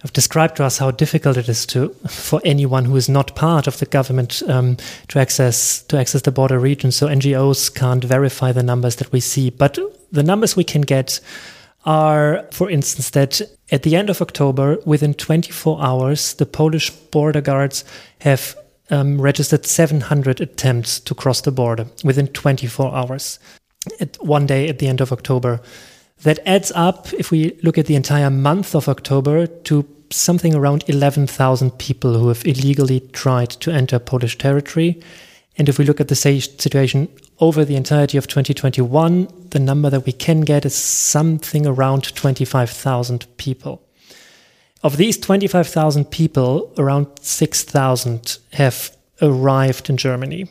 have 0.00 0.12
described 0.12 0.56
to 0.56 0.64
us 0.64 0.78
how 0.78 0.90
difficult 0.90 1.38
it 1.38 1.48
is 1.48 1.64
to 1.66 1.88
for 2.06 2.40
anyone 2.44 2.84
who 2.84 2.96
is 2.96 3.08
not 3.08 3.34
part 3.34 3.66
of 3.66 3.78
the 3.78 3.86
government 3.86 4.42
um, 4.46 4.76
to 5.08 5.18
access 5.18 5.82
to 5.84 5.98
access 5.98 6.22
the 6.22 6.30
border 6.30 6.58
region. 6.58 6.92
So 6.92 7.08
NGOs 7.08 7.74
can't 7.74 8.04
verify 8.04 8.52
the 8.52 8.62
numbers 8.62 8.96
that 8.96 9.10
we 9.10 9.20
see, 9.20 9.50
but 9.50 9.78
the 10.12 10.22
numbers 10.22 10.54
we 10.54 10.64
can 10.64 10.82
get 10.82 11.20
are, 11.84 12.46
for 12.50 12.70
instance, 12.70 13.10
that 13.10 13.40
at 13.70 13.82
the 13.82 13.96
end 13.96 14.10
of 14.10 14.20
October, 14.20 14.78
within 14.84 15.14
24 15.14 15.82
hours, 15.82 16.34
the 16.34 16.46
Polish 16.46 16.90
border 16.90 17.40
guards 17.40 17.84
have 18.20 18.56
um, 18.90 19.20
registered 19.20 19.66
700 19.66 20.40
attempts 20.40 21.00
to 21.00 21.14
cross 21.14 21.40
the 21.40 21.52
border 21.52 21.86
within 22.04 22.28
24 22.28 22.94
hours. 22.94 23.38
At 24.00 24.16
one 24.22 24.46
day 24.46 24.68
at 24.68 24.78
the 24.78 24.88
end 24.88 25.00
of 25.00 25.12
October. 25.12 25.60
That 26.22 26.40
adds 26.44 26.72
up, 26.74 27.12
if 27.12 27.30
we 27.30 27.58
look 27.62 27.78
at 27.78 27.86
the 27.86 27.94
entire 27.94 28.28
month 28.28 28.74
of 28.74 28.88
October, 28.88 29.46
to 29.46 29.86
something 30.10 30.54
around 30.54 30.84
11,000 30.88 31.70
people 31.78 32.18
who 32.18 32.28
have 32.28 32.44
illegally 32.44 33.00
tried 33.00 33.50
to 33.50 33.70
enter 33.70 33.98
Polish 33.98 34.36
territory. 34.36 35.00
And 35.58 35.68
if 35.68 35.76
we 35.76 35.84
look 35.84 36.00
at 36.00 36.06
the 36.06 36.14
situation 36.14 37.08
over 37.40 37.64
the 37.64 37.74
entirety 37.74 38.16
of 38.16 38.28
2021, 38.28 39.48
the 39.50 39.58
number 39.58 39.90
that 39.90 40.06
we 40.06 40.12
can 40.12 40.42
get 40.42 40.64
is 40.64 40.74
something 40.74 41.66
around 41.66 42.14
25,000 42.14 43.26
people. 43.36 43.82
Of 44.84 44.96
these 44.96 45.18
25,000 45.18 46.04
people, 46.12 46.72
around 46.78 47.08
6,000 47.20 48.38
have 48.52 48.96
arrived 49.20 49.90
in 49.90 49.96
Germany. 49.96 50.48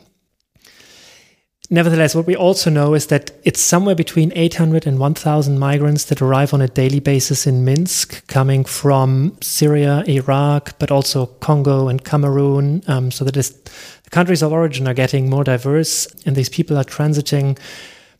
Nevertheless, 1.70 2.14
what 2.14 2.26
we 2.26 2.34
also 2.34 2.70
know 2.70 2.94
is 2.94 3.08
that 3.08 3.30
it's 3.44 3.60
somewhere 3.60 3.94
between 3.94 4.32
800 4.34 4.86
and 4.86 4.98
1,000 4.98 5.58
migrants 5.58 6.04
that 6.06 6.22
arrive 6.22 6.54
on 6.54 6.62
a 6.62 6.68
daily 6.68 6.98
basis 6.98 7.46
in 7.46 7.62
Minsk, 7.62 8.26
coming 8.26 8.64
from 8.64 9.36
Syria, 9.42 10.02
Iraq, 10.08 10.78
but 10.78 10.90
also 10.90 11.26
Congo 11.26 11.88
and 11.88 12.02
Cameroon. 12.02 12.82
Um, 12.86 13.10
so 13.10 13.22
that 13.26 13.36
is, 13.36 13.50
the 13.50 14.10
countries 14.10 14.42
of 14.42 14.50
origin 14.50 14.88
are 14.88 14.94
getting 14.94 15.28
more 15.28 15.44
diverse, 15.44 16.06
and 16.24 16.34
these 16.34 16.48
people 16.48 16.78
are 16.78 16.84
transiting 16.84 17.58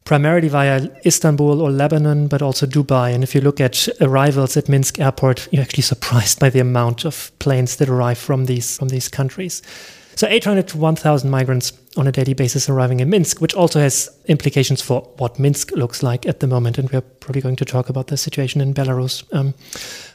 primarily 0.05 0.49
via 0.49 0.87
Istanbul 1.07 1.63
or 1.63 1.71
Lebanon, 1.71 2.29
but 2.29 2.43
also 2.43 2.67
Dubai. 2.67 3.15
And 3.15 3.25
if 3.25 3.35
you 3.35 3.41
look 3.41 3.63
at 3.63 3.89
arrivals 4.03 4.59
at 4.59 4.69
Minsk 4.69 5.01
airport, 5.01 5.49
you're 5.51 5.63
actually 5.63 5.83
surprised 5.95 6.39
by 6.39 6.51
the 6.51 6.61
amount 6.61 7.07
of 7.07 7.33
planes 7.39 7.77
that 7.77 7.89
arrive 7.89 8.19
from 8.19 8.45
these 8.45 8.77
from 8.77 8.89
these 8.89 9.09
countries. 9.09 9.63
So 10.19 10.27
800 10.27 10.67
to 10.69 10.79
1,000 10.79 11.31
migrants 11.31 11.71
on 11.97 12.07
a 12.07 12.13
daily 12.13 12.35
basis 12.35 12.69
arriving 12.69 13.01
in 13.01 13.11
Minsk, 13.11 13.41
which 13.41 13.55
also 13.55 13.81
has 13.81 14.11
implications 14.27 14.81
for 14.83 15.03
what 15.17 15.39
Minsk 15.39 15.73
looks 15.73 16.03
like 16.03 16.27
at 16.27 16.41
the 16.41 16.47
moment. 16.47 16.79
And 16.79 16.91
we're 16.91 17.01
probably 17.01 17.41
going 17.41 17.57
to 17.57 17.65
talk 17.65 17.89
about 17.89 18.09
the 18.09 18.17
situation 18.17 18.61
in 18.61 18.75
Belarus. 18.75 19.25
Um, 19.35 19.55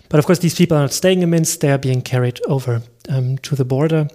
but 0.09 0.19
of 0.19 0.25
course, 0.25 0.39
these 0.39 0.55
people 0.55 0.77
are 0.77 0.81
not 0.81 0.93
staying 0.93 1.23
in 1.23 1.29
Minsk, 1.29 1.59
they 1.59 1.71
are 1.71 1.77
being 1.77 2.01
carried 2.01 2.39
over 2.47 2.83
um, 3.09 3.37
to 3.39 3.55
the 3.55 3.65
border. 3.65 4.07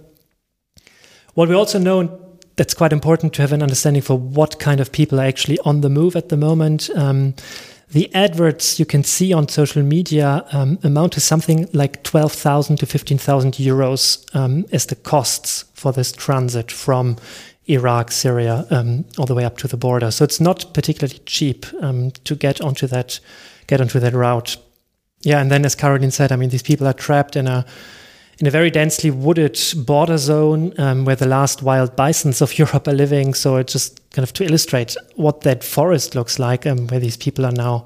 What 1.33 1.49
we 1.49 1.55
also 1.55 1.79
know, 1.79 2.37
that's 2.55 2.73
quite 2.73 2.93
important 2.93 3.33
to 3.33 3.41
have 3.41 3.53
an 3.53 3.61
understanding 3.61 4.01
for 4.01 4.17
what 4.17 4.59
kind 4.59 4.79
of 4.79 4.91
people 4.91 5.19
are 5.19 5.25
actually 5.25 5.59
on 5.59 5.81
the 5.81 5.89
move 5.89 6.15
at 6.15 6.29
the 6.29 6.37
moment. 6.37 6.89
Um, 6.95 7.35
the 7.91 8.13
adverts 8.13 8.79
you 8.79 8.85
can 8.85 9.03
see 9.03 9.33
on 9.33 9.47
social 9.47 9.81
media 9.81 10.45
um, 10.51 10.77
amount 10.83 11.13
to 11.13 11.19
something 11.19 11.67
like 11.73 12.03
12,000 12.03 12.77
to 12.77 12.85
15,000 12.85 13.53
euros 13.53 14.23
um, 14.35 14.65
as 14.71 14.85
the 14.85 14.95
costs 14.95 15.65
for 15.73 15.91
this 15.91 16.11
transit 16.11 16.71
from 16.71 17.17
Iraq, 17.69 18.11
Syria, 18.11 18.65
um, 18.71 19.05
all 19.17 19.25
the 19.25 19.35
way 19.35 19.45
up 19.45 19.57
to 19.57 19.67
the 19.67 19.77
border. 19.77 20.11
So 20.11 20.23
it's 20.23 20.41
not 20.41 20.73
particularly 20.73 21.19
cheap 21.25 21.65
um, 21.81 22.11
to 22.23 22.35
get 22.35 22.61
onto 22.61 22.87
that, 22.87 23.19
get 23.67 23.79
onto 23.79 23.99
that 23.99 24.13
route. 24.13 24.57
Yeah, 25.21 25.39
and 25.39 25.51
then 25.51 25.65
as 25.65 25.75
Caroline 25.75 26.11
said, 26.11 26.31
I 26.31 26.35
mean, 26.35 26.49
these 26.49 26.63
people 26.63 26.87
are 26.87 26.93
trapped 26.93 27.35
in 27.35 27.47
a 27.47 27.65
in 28.39 28.47
a 28.47 28.51
very 28.51 28.71
densely 28.71 29.11
wooded 29.11 29.59
border 29.85 30.17
zone 30.17 30.73
um, 30.79 31.03
where 31.03 31.17
the 31.17 31.27
last 31.27 31.61
wild 31.61 31.93
bisons 31.97 32.41
of 32.41 32.57
Europe 32.57 32.87
are 32.87 32.93
living. 32.93 33.33
So 33.33 33.57
it's 33.57 33.73
just 33.73 33.99
kind 34.11 34.23
of 34.23 34.31
to 34.33 34.45
illustrate 34.45 34.95
what 35.15 35.41
that 35.41 35.61
forest 35.61 36.15
looks 36.15 36.39
like, 36.39 36.65
um, 36.65 36.87
where 36.87 37.01
these 37.01 37.17
people 37.17 37.45
are 37.45 37.51
now 37.51 37.85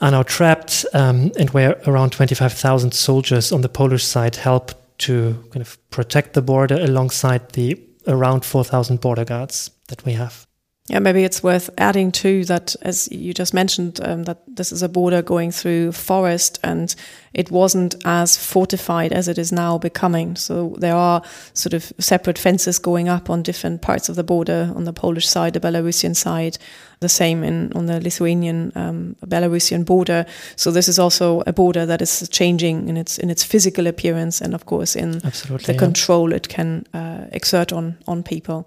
are 0.00 0.10
now 0.10 0.24
trapped, 0.24 0.84
um, 0.94 1.30
and 1.38 1.50
where 1.50 1.80
around 1.86 2.10
25,000 2.10 2.92
soldiers 2.92 3.52
on 3.52 3.60
the 3.60 3.68
Polish 3.68 4.04
side 4.04 4.34
help 4.34 4.72
to 4.98 5.34
kind 5.52 5.62
of 5.62 5.78
protect 5.90 6.34
the 6.34 6.42
border 6.42 6.74
alongside 6.74 7.50
the 7.50 7.80
around 8.06 8.44
4,000 8.44 9.00
border 9.00 9.24
guards 9.24 9.70
that 9.88 10.04
we 10.04 10.12
have. 10.12 10.46
Yeah, 10.88 10.98
maybe 10.98 11.22
it's 11.22 11.44
worth 11.44 11.70
adding 11.78 12.10
too 12.10 12.44
that, 12.46 12.74
as 12.82 13.08
you 13.12 13.32
just 13.32 13.54
mentioned, 13.54 14.00
um, 14.02 14.24
that 14.24 14.42
this 14.48 14.72
is 14.72 14.82
a 14.82 14.88
border 14.88 15.22
going 15.22 15.52
through 15.52 15.92
forest 15.92 16.58
and 16.64 16.92
it 17.32 17.52
wasn't 17.52 17.94
as 18.04 18.36
fortified 18.36 19.12
as 19.12 19.28
it 19.28 19.38
is 19.38 19.52
now 19.52 19.78
becoming. 19.78 20.34
So 20.34 20.74
there 20.78 20.96
are 20.96 21.22
sort 21.54 21.72
of 21.72 21.92
separate 22.00 22.36
fences 22.36 22.80
going 22.80 23.08
up 23.08 23.30
on 23.30 23.44
different 23.44 23.80
parts 23.80 24.08
of 24.08 24.16
the 24.16 24.24
border 24.24 24.72
on 24.74 24.82
the 24.82 24.92
Polish 24.92 25.28
side, 25.28 25.52
the 25.52 25.60
Belarusian 25.60 26.16
side, 26.16 26.58
the 26.98 27.08
same 27.08 27.44
in 27.44 27.72
on 27.74 27.86
the 27.86 28.00
Lithuanian 28.00 28.72
um, 28.74 29.14
Belarusian 29.24 29.84
border. 29.84 30.26
So 30.56 30.72
this 30.72 30.88
is 30.88 30.98
also 30.98 31.44
a 31.46 31.52
border 31.52 31.86
that 31.86 32.02
is 32.02 32.28
changing 32.28 32.88
in 32.88 32.96
its 32.96 33.18
in 33.18 33.30
its 33.30 33.44
physical 33.44 33.86
appearance 33.86 34.40
and, 34.40 34.52
of 34.52 34.66
course, 34.66 34.96
in 34.96 35.24
Absolutely, 35.24 35.66
the 35.66 35.74
yeah. 35.74 35.78
control 35.78 36.32
it 36.32 36.48
can 36.48 36.84
uh, 36.92 37.26
exert 37.30 37.72
on 37.72 37.98
on 38.08 38.24
people 38.24 38.66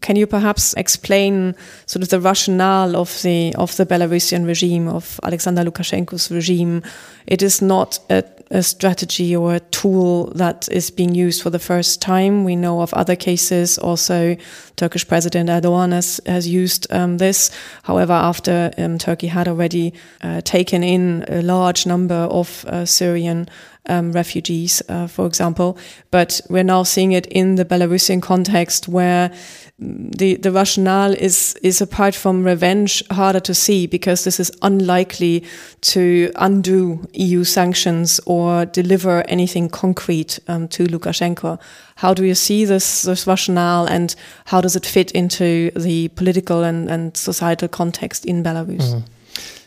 can 0.00 0.16
you 0.16 0.26
perhaps 0.26 0.74
explain 0.74 1.54
sort 1.86 2.02
of 2.02 2.08
the 2.10 2.20
rationale 2.20 2.96
of 2.96 3.22
the 3.22 3.54
of 3.56 3.76
the 3.76 3.86
Belarusian 3.86 4.46
regime 4.46 4.88
of 4.88 5.18
Alexander 5.22 5.64
Lukashenko's 5.64 6.30
regime? 6.30 6.82
It 7.26 7.42
is 7.42 7.62
not 7.62 7.98
a, 8.10 8.22
a, 8.50 8.62
strategy 8.62 9.34
or 9.34 9.54
a 9.54 9.60
tool 9.60 10.26
that 10.34 10.68
is 10.70 10.90
being 10.90 11.14
used 11.14 11.42
for 11.42 11.50
the 11.50 11.58
first 11.58 12.02
time. 12.02 12.44
We 12.44 12.54
know 12.54 12.82
of 12.82 12.92
other 12.92 13.16
cases. 13.16 13.78
Also, 13.78 14.36
Turkish 14.76 15.08
President 15.08 15.48
Erdogan 15.48 15.92
has, 15.92 16.20
has 16.26 16.46
used 16.46 16.86
um, 16.92 17.16
this. 17.16 17.50
However, 17.84 18.12
after 18.12 18.72
um, 18.76 18.98
Turkey 18.98 19.28
had 19.28 19.48
already 19.48 19.94
uh, 20.22 20.42
taken 20.42 20.82
in 20.82 21.24
a 21.28 21.40
large 21.40 21.86
number 21.86 22.28
of 22.30 22.66
uh, 22.66 22.84
Syrian 22.84 23.48
um, 23.86 24.12
refugees, 24.12 24.82
uh, 24.88 25.06
for 25.06 25.26
example. 25.26 25.78
But 26.10 26.40
we're 26.48 26.64
now 26.64 26.82
seeing 26.82 27.12
it 27.12 27.26
in 27.26 27.56
the 27.56 27.64
Belarusian 27.64 28.22
context 28.22 28.88
where 28.88 29.30
the, 29.78 30.36
the 30.36 30.52
rationale 30.52 31.12
is, 31.12 31.54
is 31.62 31.80
apart 31.80 32.14
from 32.14 32.44
revenge 32.44 33.02
harder 33.10 33.40
to 33.40 33.54
see 33.54 33.86
because 33.86 34.24
this 34.24 34.38
is 34.38 34.52
unlikely 34.62 35.44
to 35.80 36.30
undo 36.36 37.06
EU 37.12 37.44
sanctions 37.44 38.20
or 38.24 38.66
deliver 38.66 39.22
anything 39.22 39.68
concrete 39.68 40.38
um, 40.48 40.68
to 40.68 40.84
Lukashenko. 40.84 41.60
How 41.96 42.14
do 42.14 42.24
you 42.24 42.34
see 42.34 42.64
this, 42.64 43.02
this 43.02 43.26
rationale 43.26 43.86
and 43.86 44.14
how 44.46 44.60
does 44.60 44.76
it 44.76 44.86
fit 44.86 45.10
into 45.12 45.70
the 45.72 46.08
political 46.08 46.62
and, 46.62 46.88
and 46.88 47.16
societal 47.16 47.68
context 47.68 48.24
in 48.24 48.42
Belarus? 48.42 48.94
Mm. 48.94 49.04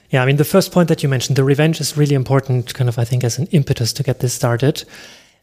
Yeah, 0.10 0.24
I 0.24 0.26
mean, 0.26 0.38
the 0.38 0.46
first 0.46 0.72
point 0.72 0.88
that 0.88 1.04
you 1.04 1.10
mentioned, 1.10 1.36
the 1.36 1.44
revenge 1.44 1.82
is 1.82 1.98
really 1.98 2.16
important, 2.16 2.74
kind 2.74 2.88
of, 2.88 2.98
I 2.98 3.04
think, 3.04 3.24
as 3.24 3.38
an 3.38 3.48
impetus 3.48 3.92
to 3.94 4.04
get 4.04 4.20
this 4.20 4.34
started. 4.34 4.86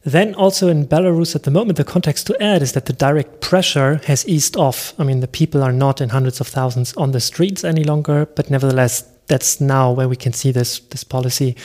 Then, 0.05 0.35
also 0.35 0.69
in 0.69 0.87
Belarus 0.87 1.35
at 1.35 1.45
the 1.45 1.51
moment, 1.51 1.77
the 1.77 1.85
context 1.85 2.27
to 2.27 2.43
add 2.43 2.63
is 2.63 2.73
that 2.73 2.87
the 2.87 2.93
direct 2.93 3.41
pressure 3.41 4.01
has 4.05 4.27
eased 4.29 4.57
off. 4.57 4.93
I 4.99 5.05
mean, 5.05 5.21
the 5.21 5.29
people 5.29 5.63
are 5.63 5.73
not 5.73 6.01
in 6.01 6.11
hundreds 6.11 6.41
of 6.41 6.47
thousands 6.47 6.95
on 6.95 7.13
the 7.13 7.21
streets 7.21 7.65
any 7.65 7.85
longer, 7.85 8.27
but 8.27 8.51
nevertheless, 8.51 9.03
that's 9.27 9.61
now 9.61 9.91
where 9.91 10.09
we 10.09 10.17
can 10.17 10.35
see 10.35 10.53
this 10.53 10.81
this 10.81 11.05
policy 11.05 11.57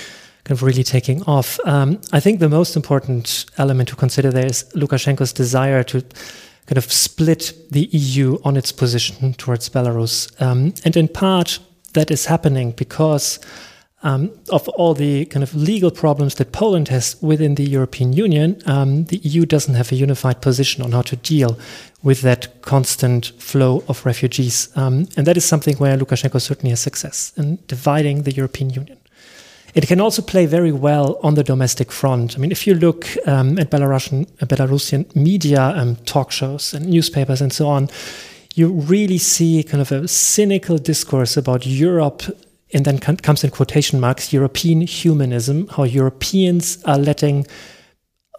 kind 0.45 0.57
of 0.57 0.63
really 0.63 0.83
taking 0.83 1.21
off. 1.23 1.59
Um, 1.65 1.99
I 2.13 2.21
think 2.21 2.39
the 2.39 2.47
most 2.47 2.77
important 2.77 3.45
element 3.57 3.89
to 3.89 3.95
consider 3.97 4.31
there 4.31 4.45
is 4.45 4.63
Lukashenko's 4.73 5.33
desire 5.33 5.83
to 5.83 6.01
kind 6.65 6.77
of 6.77 6.91
split 6.91 7.53
the 7.71 7.89
EU 7.91 8.39
on 8.45 8.55
its 8.55 8.71
position 8.71 9.33
towards 9.33 9.69
Belarus, 9.69 10.29
um, 10.41 10.73
and 10.85 10.95
in 10.95 11.09
part 11.09 11.59
that 11.93 12.11
is 12.11 12.25
happening 12.25 12.71
because 12.71 13.39
um, 14.01 14.31
of 14.49 14.67
all 14.69 14.93
the 14.93 15.25
kind 15.25 15.43
of 15.43 15.53
legal 15.53 15.91
problems 15.91 16.35
that 16.35 16.51
Poland 16.51 16.87
has 16.87 17.17
within 17.21 17.55
the 17.55 17.63
European 17.63 18.13
Union, 18.13 18.61
um, 18.65 19.05
the 19.05 19.17
EU 19.17 19.45
doesn't 19.45 19.75
have 19.75 19.91
a 19.91 19.95
unified 19.95 20.41
position 20.41 20.83
on 20.83 20.93
how 20.93 21.01
to 21.01 21.15
deal 21.17 21.59
with 22.01 22.21
that 22.21 22.61
constant 22.61 23.27
flow 23.39 23.83
of 23.89 24.05
refugees. 24.05 24.69
Um, 24.75 25.07
and 25.17 25.27
that 25.27 25.35
is 25.35 25.43
something 25.43 25.75
where 25.77 25.97
Lukashenko 25.97 26.41
certainly 26.41 26.69
has 26.69 26.79
success 26.79 27.33
in 27.35 27.59
dividing 27.67 28.23
the 28.23 28.31
European 28.31 28.69
Union. 28.69 28.97
It 29.75 29.87
can 29.87 30.01
also 30.01 30.21
play 30.21 30.45
very 30.45 30.71
well 30.71 31.19
on 31.21 31.35
the 31.35 31.43
domestic 31.43 31.91
front. 31.91 32.35
I 32.35 32.39
mean, 32.39 32.51
if 32.51 32.65
you 32.65 32.73
look 32.73 33.05
um, 33.27 33.59
at 33.59 33.69
Belarusian, 33.69 34.25
Belarusian 34.37 35.15
media, 35.15 35.61
um, 35.75 35.95
talk 36.05 36.31
shows, 36.31 36.73
and 36.73 36.87
newspapers, 36.87 37.41
and 37.41 37.53
so 37.53 37.67
on, 37.67 37.89
you 38.55 38.69
really 38.69 39.17
see 39.17 39.63
kind 39.63 39.81
of 39.81 39.91
a 39.91 40.07
cynical 40.07 40.77
discourse 40.77 41.37
about 41.37 41.65
Europe 41.65 42.23
and 42.73 42.85
then 42.85 42.99
comes 42.99 43.43
in 43.43 43.49
quotation 43.49 43.99
marks 43.99 44.31
European 44.33 44.81
humanism, 44.81 45.67
how 45.69 45.83
Europeans 45.83 46.83
are 46.83 46.97
letting 46.97 47.47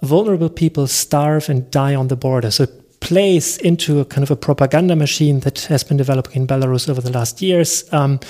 vulnerable 0.03 0.49
people 0.49 0.87
starve 0.87 1.49
and 1.49 1.71
die 1.71 1.95
on 1.95 2.09
the 2.09 2.17
border. 2.17 2.51
So 2.51 2.65
it 2.65 3.01
plays 3.01 3.59
into 3.59 4.01
a 4.01 4.05
kind 4.05 4.23
of 4.23 4.31
a 4.31 4.37
propaganda 4.37 4.95
machine 4.95 5.41
that 5.41 5.61
has 5.63 5.83
been 5.83 5.97
developing 5.97 6.43
in 6.43 6.47
Belarus 6.47 6.89
over 6.89 7.01
the 7.01 7.11
last 7.11 7.43
years, 7.43 7.93
um, 7.93 8.21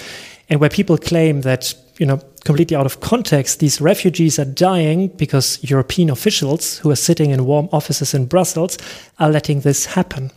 and 0.49 0.61
where 0.61 0.71
people 0.71 0.97
claim 0.97 1.43
that 1.43 1.75
you 1.99 2.07
know 2.07 2.21
completely 2.45 2.77
out 2.77 2.87
of 2.87 3.01
context 3.01 3.59
these 3.59 3.81
refugees 3.81 4.39
are 4.39 4.47
dying 4.47 5.09
because 5.09 5.59
European 5.63 6.09
officials 6.09 6.79
who 6.79 6.91
are 6.91 6.97
sitting 6.97 7.31
in 7.31 7.45
warm 7.45 7.69
offices 7.73 8.15
in 8.15 8.27
Brussels 8.27 8.79
are 9.19 9.31
letting 9.31 9.61
this 9.61 9.87
happen. 9.87 10.31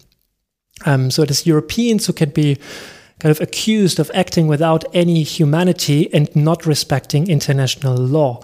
Um, 0.86 1.12
so 1.12 1.24
it 1.24 1.32
is 1.32 1.46
Europeans 1.46 2.06
who 2.06 2.14
can 2.14 2.30
be 2.30 2.58
kind 3.20 3.32
of 3.32 3.42
accused 3.42 4.00
of 4.00 4.12
acting 4.14 4.48
without 4.48 4.84
any 4.94 5.24
humanity 5.24 6.14
and 6.14 6.34
not 6.36 6.66
respecting 6.66 7.30
international 7.30 7.96
law. 7.96 8.42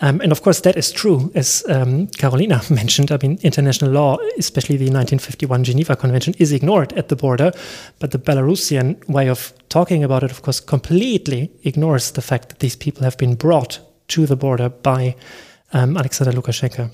Um, 0.00 0.20
and 0.20 0.30
of 0.30 0.42
course, 0.42 0.60
that 0.60 0.76
is 0.76 0.92
true, 0.92 1.30
as 1.34 1.64
um, 1.68 2.08
Karolina 2.08 2.70
mentioned. 2.74 3.10
I 3.10 3.18
mean, 3.22 3.38
international 3.42 3.92
law, 3.92 4.18
especially 4.38 4.76
the 4.76 4.90
1951 4.90 5.64
Geneva 5.64 5.96
Convention, 5.96 6.34
is 6.38 6.52
ignored 6.52 6.92
at 6.94 7.08
the 7.08 7.16
border. 7.16 7.52
But 7.98 8.10
the 8.10 8.18
Belarusian 8.18 9.08
way 9.08 9.28
of 9.28 9.54
talking 9.68 10.04
about 10.04 10.22
it, 10.22 10.30
of 10.30 10.42
course, 10.42 10.60
completely 10.60 11.50
ignores 11.62 12.10
the 12.10 12.22
fact 12.22 12.50
that 12.50 12.58
these 12.58 12.76
people 12.76 13.04
have 13.04 13.16
been 13.16 13.36
brought 13.36 13.80
to 14.08 14.26
the 14.26 14.36
border 14.36 14.68
by 14.68 15.16
um, 15.72 15.96
Alexander 15.96 16.32
Lukashenko. 16.32 16.90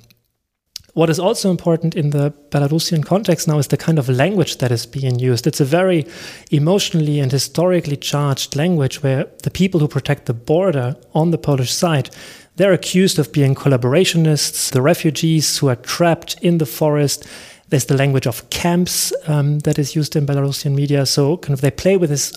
What 0.94 1.08
is 1.08 1.18
also 1.18 1.50
important 1.50 1.94
in 1.94 2.10
the 2.10 2.34
Belarusian 2.50 3.02
context 3.02 3.48
now 3.48 3.58
is 3.58 3.68
the 3.68 3.78
kind 3.78 3.98
of 3.98 4.10
language 4.10 4.58
that 4.58 4.70
is 4.70 4.84
being 4.84 5.18
used. 5.18 5.46
It's 5.46 5.60
a 5.60 5.64
very 5.64 6.04
emotionally 6.50 7.18
and 7.18 7.32
historically 7.32 7.96
charged 7.96 8.56
language 8.56 9.02
where 9.02 9.26
the 9.42 9.50
people 9.50 9.80
who 9.80 9.88
protect 9.88 10.26
the 10.26 10.34
border 10.34 10.96
on 11.14 11.30
the 11.30 11.38
Polish 11.38 11.72
side 11.72 12.10
they're 12.56 12.72
accused 12.72 13.18
of 13.18 13.32
being 13.32 13.54
collaborationists, 13.54 14.72
the 14.72 14.82
refugees 14.82 15.58
who 15.58 15.68
are 15.68 15.76
trapped 15.76 16.36
in 16.42 16.58
the 16.58 16.66
forest. 16.66 17.26
There's 17.68 17.86
the 17.86 17.96
language 17.96 18.26
of 18.26 18.48
camps 18.50 19.12
um, 19.26 19.60
that 19.60 19.78
is 19.78 19.96
used 19.96 20.16
in 20.16 20.26
Belarusian 20.26 20.74
media. 20.74 21.06
So, 21.06 21.38
kind 21.38 21.54
of, 21.54 21.62
they 21.62 21.70
play 21.70 21.96
with 21.96 22.10
this 22.10 22.34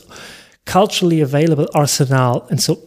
culturally 0.65 1.19
available 1.19 1.67
arsenal. 1.73 2.47
And 2.49 2.61
so, 2.61 2.79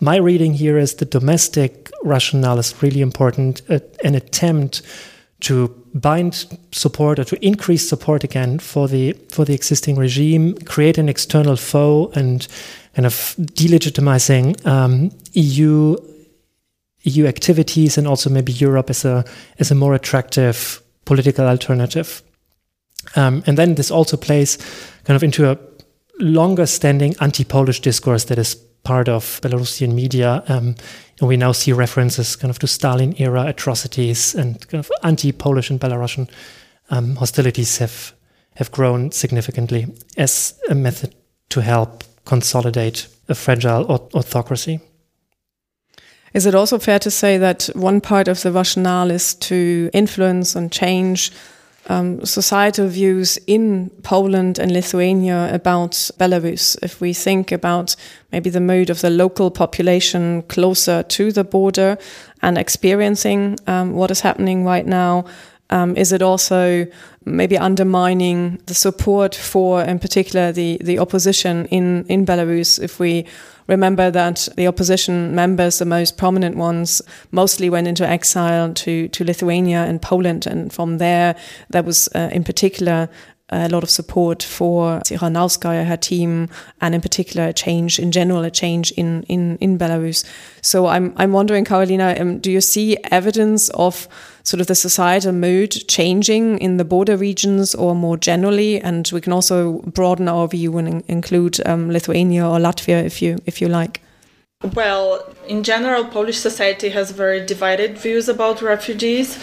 my 0.00 0.16
reading 0.16 0.54
here 0.54 0.78
is 0.78 0.94
the 0.94 1.04
domestic 1.04 1.90
rationale 2.02 2.58
is 2.58 2.82
really 2.82 3.00
important, 3.00 3.62
uh, 3.68 3.78
an 4.04 4.14
attempt 4.14 4.82
to 5.40 5.68
bind 5.94 6.46
support 6.72 7.18
or 7.18 7.24
to 7.24 7.44
increase 7.44 7.88
support 7.88 8.24
again 8.24 8.58
for 8.58 8.88
the 8.88 9.12
for 9.30 9.44
the 9.44 9.54
existing 9.54 9.96
regime, 9.96 10.54
create 10.64 10.98
an 10.98 11.08
external 11.08 11.56
foe, 11.56 12.10
and 12.14 12.46
kind 12.94 13.06
of 13.06 13.34
delegitimizing 13.38 14.64
um, 14.66 15.10
EU 15.32 15.96
EU 17.02 17.26
activities 17.26 17.96
and 17.98 18.06
also 18.06 18.30
maybe 18.30 18.52
Europe 18.52 18.90
as 18.90 19.04
a 19.04 19.24
as 19.58 19.70
a 19.70 19.74
more 19.74 19.94
attractive 19.94 20.82
political 21.04 21.46
alternative. 21.46 22.22
Um, 23.14 23.42
and 23.46 23.56
then 23.56 23.74
this 23.74 23.90
also 23.90 24.16
plays 24.16 24.58
kind 25.04 25.16
of 25.16 25.22
into 25.22 25.50
a 25.50 25.58
longer 26.18 26.66
standing 26.66 27.14
anti-Polish 27.20 27.80
discourse 27.80 28.24
that 28.24 28.38
is 28.38 28.56
part 28.86 29.08
of 29.08 29.40
Belarusian 29.42 29.92
media. 29.92 30.42
Um, 30.48 30.76
and 31.20 31.28
we 31.28 31.36
now 31.36 31.52
see 31.52 31.72
references 31.72 32.36
kind 32.36 32.50
of 32.50 32.58
to 32.58 32.66
Stalin 32.66 33.14
era 33.18 33.46
atrocities 33.46 34.34
and 34.34 34.66
kind 34.68 34.78
of 34.84 34.90
anti-Polish 35.02 35.70
and 35.70 35.80
Belarusian 35.80 36.28
um, 36.90 37.16
hostilities 37.16 37.78
have 37.78 38.12
have 38.54 38.70
grown 38.70 39.10
significantly 39.10 39.86
as 40.16 40.54
a 40.70 40.74
method 40.74 41.14
to 41.48 41.60
help 41.60 42.04
consolidate 42.24 43.08
a 43.28 43.34
fragile 43.34 43.84
autocracy. 44.14 44.80
Is 46.32 46.46
it 46.46 46.54
also 46.54 46.78
fair 46.78 46.98
to 46.98 47.10
say 47.10 47.38
that 47.38 47.68
one 47.74 48.00
part 48.00 48.28
of 48.28 48.40
the 48.40 48.52
rationale 48.52 49.10
is 49.10 49.34
to 49.34 49.90
influence 49.92 50.56
and 50.56 50.72
change 50.72 51.32
um, 51.86 52.24
societal 52.24 52.88
views 52.88 53.38
in 53.46 53.90
Poland 54.02 54.58
and 54.58 54.72
Lithuania 54.72 55.54
about 55.54 55.92
Belarus. 56.18 56.76
If 56.82 57.00
we 57.00 57.12
think 57.12 57.52
about 57.52 57.96
maybe 58.32 58.50
the 58.50 58.60
mood 58.60 58.90
of 58.90 59.00
the 59.00 59.10
local 59.10 59.50
population 59.50 60.42
closer 60.42 61.02
to 61.02 61.32
the 61.32 61.44
border 61.44 61.98
and 62.42 62.58
experiencing 62.58 63.58
um, 63.66 63.92
what 63.92 64.10
is 64.10 64.20
happening 64.20 64.64
right 64.64 64.86
now, 64.86 65.24
um, 65.70 65.96
is 65.96 66.12
it 66.12 66.22
also 66.22 66.86
maybe 67.24 67.58
undermining 67.58 68.60
the 68.66 68.74
support 68.74 69.34
for, 69.34 69.82
in 69.82 69.98
particular, 69.98 70.52
the, 70.52 70.78
the 70.82 70.98
opposition 70.98 71.66
in, 71.66 72.04
in 72.08 72.24
Belarus? 72.24 72.78
If 72.82 73.00
we 73.00 73.26
remember 73.66 74.10
that 74.10 74.48
the 74.56 74.68
opposition 74.68 75.34
members, 75.34 75.78
the 75.78 75.84
most 75.84 76.16
prominent 76.16 76.56
ones, 76.56 77.02
mostly 77.32 77.68
went 77.68 77.88
into 77.88 78.08
exile 78.08 78.72
to, 78.74 79.08
to 79.08 79.24
Lithuania 79.24 79.84
and 79.84 80.00
Poland. 80.00 80.46
And 80.46 80.72
from 80.72 80.98
there, 80.98 81.34
there 81.70 81.82
was 81.82 82.08
uh, 82.14 82.28
in 82.32 82.44
particular 82.44 83.08
a 83.50 83.68
lot 83.68 83.84
of 83.84 83.90
support 83.90 84.42
for 84.42 84.98
Tsikhanouskaya, 85.00 85.84
her 85.86 85.96
team, 85.96 86.48
and 86.80 86.94
in 86.94 87.00
particular 87.00 87.46
a 87.46 87.52
change 87.52 87.98
in 87.98 88.10
general, 88.10 88.44
a 88.44 88.50
change 88.50 88.90
in, 88.92 89.22
in, 89.24 89.56
in 89.58 89.78
Belarus. 89.78 90.24
So 90.62 90.86
I'm, 90.86 91.12
I'm 91.16 91.32
wondering, 91.32 91.64
Karolina, 91.64 92.20
um, 92.20 92.38
do 92.38 92.50
you 92.50 92.60
see 92.60 92.96
evidence 93.10 93.68
of 93.70 94.08
sort 94.46 94.60
of 94.60 94.66
the 94.66 94.74
societal 94.74 95.32
mood 95.32 95.70
changing 95.88 96.58
in 96.58 96.76
the 96.76 96.84
border 96.84 97.16
regions 97.16 97.74
or 97.74 97.94
more 97.94 98.16
generally? 98.16 98.80
And 98.80 99.08
we 99.12 99.20
can 99.20 99.32
also 99.32 99.80
broaden 99.80 100.28
our 100.28 100.48
view 100.48 100.78
and 100.78 101.02
include 101.08 101.66
um, 101.66 101.90
Lithuania 101.90 102.46
or 102.46 102.58
Latvia 102.58 103.04
if 103.04 103.20
you 103.20 103.38
if 103.46 103.60
you 103.60 103.68
like. 103.68 104.00
Well, 104.74 105.34
in 105.46 105.62
general, 105.62 106.04
Polish 106.04 106.38
society 106.38 106.88
has 106.88 107.10
very 107.10 107.44
divided 107.44 107.98
views 107.98 108.28
about 108.28 108.62
refugees. 108.62 109.38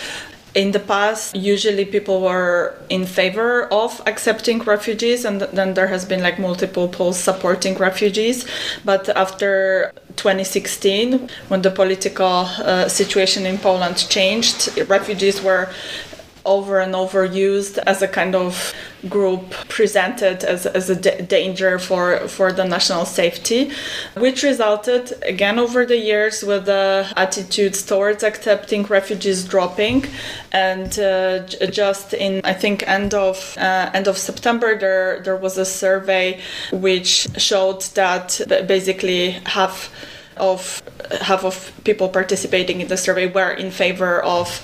In 0.56 0.72
the 0.72 0.80
past, 0.80 1.36
usually 1.36 1.84
people 1.84 2.22
were 2.22 2.76
in 2.89 3.06
favor 3.06 3.66
of 3.74 4.02
accepting 4.06 4.60
refugees, 4.60 5.26
and 5.26 5.42
then 5.42 5.74
there 5.74 5.88
has 5.88 6.06
been 6.06 6.22
like 6.22 6.38
multiple 6.38 6.88
polls 6.88 7.20
supporting 7.20 7.76
refugees. 7.76 8.46
But 8.86 9.10
after 9.10 9.92
2016, 10.16 11.28
when 11.48 11.63
the 11.63 11.72
political 11.72 12.46
uh, 12.46 12.88
situation 12.88 13.48
in 13.48 13.58
Poland 13.58 13.98
changed, 14.10 14.78
refugees 14.88 15.42
were 15.42 15.70
over 16.46 16.80
and 16.80 16.96
over 16.96 17.26
used 17.26 17.78
as 17.80 18.02
a 18.02 18.08
kind 18.08 18.36
of 18.36 18.74
group 19.10 19.52
presented 19.70 20.44
as, 20.44 20.66
as 20.66 20.90
a 20.90 20.96
d- 20.96 21.22
danger 21.22 21.78
for, 21.80 22.28
for 22.28 22.52
the 22.52 22.64
national 22.64 23.06
safety, 23.06 23.72
which 24.16 24.44
resulted 24.44 25.14
again 25.24 25.60
over 25.60 25.86
the 25.86 25.98
years 25.98 26.44
with 26.44 26.66
the 26.66 27.12
attitudes 27.16 27.84
towards 27.84 28.24
accepting 28.24 28.84
refugees 28.84 29.44
dropping. 29.46 30.06
And 30.52 30.98
uh, 31.00 31.46
j- 31.46 31.68
just 31.68 32.14
in 32.14 32.42
I 32.44 32.54
think 32.54 32.88
end 32.88 33.14
of 33.14 33.56
uh, 33.58 33.90
end 33.94 34.08
of 34.08 34.18
September, 34.18 34.78
there 34.78 35.22
there 35.22 35.36
was 35.36 35.58
a 35.58 35.66
survey 35.66 36.40
which 36.72 37.28
showed 37.38 37.82
that 37.96 38.42
basically 38.68 39.32
half 39.46 39.92
of 40.38 40.82
half 41.22 41.43
of 41.43 41.72
people 41.84 42.10
participating 42.10 42.82
in 42.82 42.88
the 42.88 42.98
survey 42.98 43.28
were 43.28 43.52
in 43.52 43.72
favor 43.72 44.22
of 44.24 44.62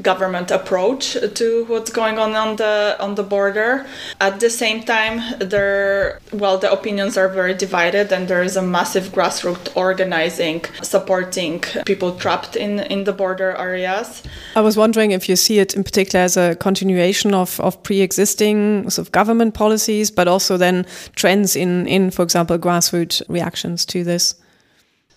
government 0.00 0.50
approach 0.50 1.16
to 1.34 1.64
what's 1.66 1.90
going 1.90 2.18
on 2.18 2.34
on 2.34 2.56
the 2.56 2.96
on 3.00 3.14
the 3.14 3.22
border. 3.22 3.86
At 4.20 4.40
the 4.40 4.50
same 4.50 4.82
time, 4.82 5.20
there 5.40 6.20
well 6.32 6.58
the 6.58 6.70
opinions 6.72 7.16
are 7.16 7.28
very 7.28 7.54
divided, 7.54 8.12
and 8.12 8.28
there 8.28 8.42
is 8.42 8.56
a 8.56 8.62
massive 8.62 9.08
grassroots 9.08 9.74
organizing 9.76 10.64
supporting 10.82 11.60
people 11.84 12.12
trapped 12.16 12.56
in 12.56 12.80
in 12.80 13.04
the 13.04 13.12
border 13.12 13.54
areas. 13.56 14.22
I 14.56 14.60
was 14.60 14.76
wondering 14.76 15.12
if 15.12 15.28
you 15.28 15.36
see 15.36 15.58
it 15.58 15.74
in 15.74 15.84
particular 15.84 16.24
as 16.24 16.36
a 16.36 16.56
continuation 16.56 17.34
of 17.34 17.60
of 17.60 17.82
pre-existing 17.82 18.90
sort 18.90 19.06
of 19.06 19.12
government 19.12 19.54
policies, 19.54 20.10
but 20.10 20.28
also 20.28 20.56
then 20.56 20.86
trends 21.16 21.56
in 21.56 21.86
in 21.86 22.10
for 22.10 22.22
example 22.22 22.58
grassroots 22.58 23.22
reactions 23.28 23.84
to 23.86 24.04
this. 24.04 24.34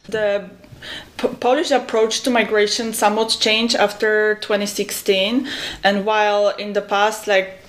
The 0.10 0.50
P- 1.18 1.28
Polish 1.40 1.72
approach 1.72 2.22
to 2.22 2.30
migration 2.30 2.94
somewhat 2.94 3.38
changed 3.40 3.76
after 3.76 4.36
2016, 4.36 5.48
and 5.84 6.06
while 6.06 6.50
in 6.50 6.74
the 6.74 6.82
past, 6.82 7.28
like 7.28 7.62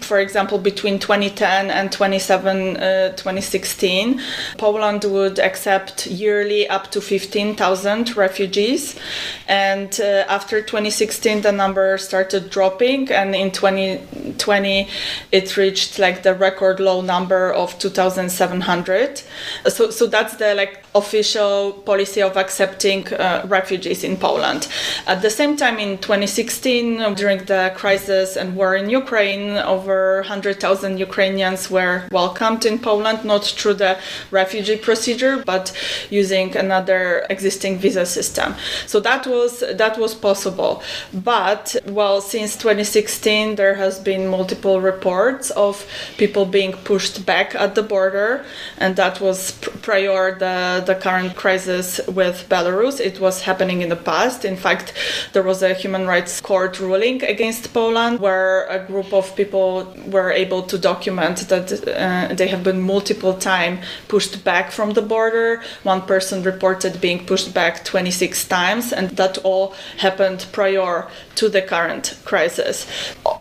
for 0.00 0.18
example, 0.18 0.58
between 0.58 0.98
2010 0.98 1.70
and 1.70 1.92
27, 1.92 2.76
uh, 2.76 3.08
2016, 3.10 4.20
Poland 4.56 5.04
would 5.04 5.38
accept 5.38 6.06
yearly 6.06 6.66
up 6.68 6.90
to 6.92 7.00
15,000 7.00 8.16
refugees. 8.16 8.98
And 9.46 9.98
uh, 10.00 10.24
after 10.28 10.62
2016, 10.62 11.42
the 11.42 11.52
number 11.52 11.98
started 11.98 12.48
dropping, 12.50 13.10
and 13.12 13.34
in 13.34 13.50
2020, 13.50 14.88
it 15.32 15.56
reached 15.56 15.98
like 15.98 16.22
the 16.22 16.34
record 16.34 16.80
low 16.80 17.02
number 17.02 17.52
of 17.52 17.78
2,700. 17.78 19.22
So, 19.68 19.90
so 19.90 20.06
that's 20.06 20.36
the 20.36 20.54
like 20.54 20.85
official 20.96 21.72
policy 21.84 22.22
of 22.22 22.36
accepting 22.36 23.06
uh, 23.12 23.44
refugees 23.48 24.02
in 24.04 24.16
Poland. 24.16 24.68
At 25.06 25.22
the 25.22 25.30
same 25.30 25.56
time, 25.56 25.78
in 25.78 25.98
2016, 25.98 27.14
during 27.14 27.44
the 27.44 27.72
crisis 27.76 28.36
and 28.36 28.56
war 28.56 28.74
in 28.74 28.90
Ukraine, 28.90 29.56
over 29.58 30.20
100,000 30.20 30.98
Ukrainians 30.98 31.70
were 31.70 32.04
welcomed 32.10 32.64
in 32.64 32.78
Poland, 32.78 33.24
not 33.24 33.44
through 33.44 33.74
the 33.74 33.98
refugee 34.30 34.76
procedure, 34.76 35.42
but 35.44 35.72
using 36.10 36.56
another 36.56 37.26
existing 37.30 37.78
visa 37.78 38.06
system. 38.06 38.54
So 38.86 39.00
that 39.00 39.26
was 39.26 39.60
that 39.60 39.98
was 39.98 40.14
possible. 40.14 40.82
But 41.12 41.76
well, 41.86 42.20
since 42.20 42.56
2016, 42.56 43.56
there 43.56 43.74
has 43.74 43.98
been 43.98 44.28
multiple 44.28 44.80
reports 44.80 45.50
of 45.50 45.86
people 46.16 46.44
being 46.46 46.72
pushed 46.72 47.26
back 47.26 47.54
at 47.54 47.74
the 47.74 47.82
border, 47.82 48.44
and 48.78 48.96
that 48.96 49.20
was 49.20 49.52
prior 49.82 50.36
the 50.38 50.85
the 50.86 50.94
current 50.94 51.36
crisis 51.36 52.00
with 52.08 52.46
Belarus. 52.48 53.00
It 53.00 53.20
was 53.20 53.42
happening 53.42 53.82
in 53.82 53.88
the 53.88 53.96
past. 53.96 54.44
In 54.44 54.56
fact, 54.56 54.92
there 55.32 55.42
was 55.42 55.62
a 55.62 55.74
human 55.74 56.06
rights 56.06 56.40
court 56.40 56.80
ruling 56.80 57.22
against 57.22 57.72
Poland 57.72 58.20
where 58.20 58.66
a 58.66 58.78
group 58.78 59.12
of 59.12 59.34
people 59.36 59.94
were 60.06 60.30
able 60.30 60.62
to 60.62 60.78
document 60.78 61.48
that 61.48 61.72
uh, 61.72 62.34
they 62.34 62.48
have 62.48 62.62
been 62.62 62.80
multiple 62.80 63.34
times 63.34 63.84
pushed 64.08 64.44
back 64.44 64.70
from 64.70 64.92
the 64.92 65.02
border. 65.02 65.62
One 65.82 66.02
person 66.02 66.42
reported 66.42 67.00
being 67.00 67.26
pushed 67.26 67.52
back 67.52 67.84
26 67.84 68.48
times, 68.48 68.92
and 68.92 69.10
that 69.10 69.38
all 69.38 69.74
happened 69.98 70.46
prior 70.52 71.08
to 71.36 71.48
the 71.48 71.62
current 71.62 72.18
crisis. 72.24 72.86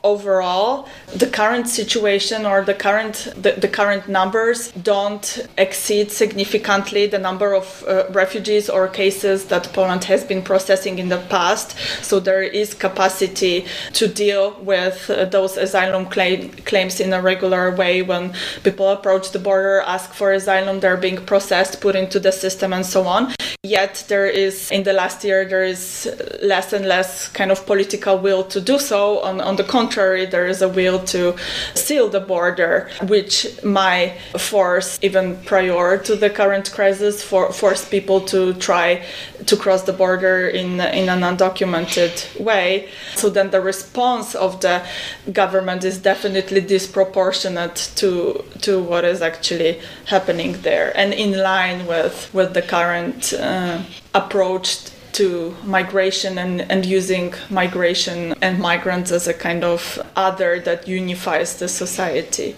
Overall, 0.04 0.88
the 1.16 1.28
current 1.28 1.68
situation 1.68 2.46
or 2.46 2.64
the 2.64 2.74
current 2.74 3.34
the, 3.36 3.52
the 3.54 3.68
current 3.68 4.08
numbers 4.08 4.72
don't 4.72 5.48
exceed 5.58 6.12
significantly 6.12 7.08
the 7.08 7.20
number 7.30 7.50
of 7.62 7.66
uh, 7.88 8.06
refugees 8.22 8.66
or 8.70 8.88
cases 8.88 9.38
that 9.52 9.64
Poland 9.74 10.04
has 10.12 10.22
been 10.32 10.44
processing 10.52 10.96
in 11.04 11.10
the 11.10 11.22
past. 11.36 11.68
So 12.10 12.20
there 12.20 12.46
is 12.62 12.68
capacity 12.88 13.66
to 14.00 14.08
deal 14.24 14.44
with 14.74 14.98
uh, 15.10 15.26
those 15.36 15.54
asylum 15.66 16.06
claim, 16.16 16.52
claims 16.70 17.00
in 17.00 17.14
a 17.14 17.22
regular 17.32 17.64
way 17.82 17.96
when 18.12 18.24
people 18.64 18.88
approach 18.98 19.26
the 19.32 19.40
border, 19.40 19.82
ask 19.96 20.08
for 20.20 20.28
asylum, 20.34 20.80
they're 20.80 21.04
being 21.08 21.22
processed, 21.32 21.82
put 21.82 21.96
into 21.96 22.20
the 22.20 22.32
system, 22.32 22.74
and 22.74 22.86
so 22.86 23.02
on. 23.16 23.34
Yet 23.80 24.06
there 24.08 24.30
is, 24.46 24.70
in 24.70 24.84
the 24.84 24.94
last 24.94 25.24
year, 25.24 25.44
there 25.44 25.64
is 25.64 26.08
less 26.42 26.72
and 26.72 26.86
less 26.86 27.30
kind 27.30 27.52
of 27.52 27.66
political 27.66 28.16
will 28.20 28.44
to 28.54 28.62
do 28.62 28.78
so. 28.78 29.20
On, 29.30 29.42
on 29.42 29.56
the 29.56 29.64
contrary, 29.64 30.26
there 30.28 30.48
is 30.54 30.62
a 30.62 30.70
will 30.70 31.00
to 31.06 31.36
seal 31.74 32.08
the 32.08 32.20
border, 32.20 32.90
which 33.08 33.36
might 33.64 34.14
force, 34.38 35.00
even 35.02 35.38
prior 35.46 35.98
to 35.98 36.16
the 36.16 36.30
current 36.30 36.72
crisis, 36.72 37.15
for, 37.24 37.52
force 37.52 37.88
people 37.88 38.22
to 38.22 38.54
try 38.56 39.06
to 39.46 39.56
cross 39.56 39.84
the 39.84 39.94
border 39.94 40.48
in, 40.48 40.80
in 40.80 41.10
an 41.10 41.22
undocumented 41.22 42.40
way. 42.40 42.90
So 43.16 43.30
then 43.30 43.52
the 43.52 43.62
response 43.62 44.36
of 44.36 44.62
the 44.62 44.86
government 45.32 45.84
is 45.84 45.98
definitely 45.98 46.62
disproportionate 46.62 47.92
to, 47.96 48.44
to 48.62 48.82
what 48.82 49.06
is 49.06 49.22
actually 49.22 49.82
happening 50.06 50.62
there 50.62 50.96
and 50.98 51.14
in 51.14 51.38
line 51.38 51.86
with, 51.86 52.34
with 52.34 52.54
the 52.54 52.62
current. 52.62 53.34
Uh, 53.34 53.82
approach 54.16 54.90
to 55.12 55.56
migration 55.64 56.38
and, 56.38 56.62
and 56.72 56.86
using 56.86 57.34
migration 57.50 58.34
and 58.42 58.60
migrants 58.60 59.12
as 59.12 59.28
a 59.28 59.34
kind 59.34 59.64
of 59.64 60.00
other 60.16 60.60
that 60.60 60.88
unifies 60.88 61.60
the 61.60 61.68
society. 61.68 62.56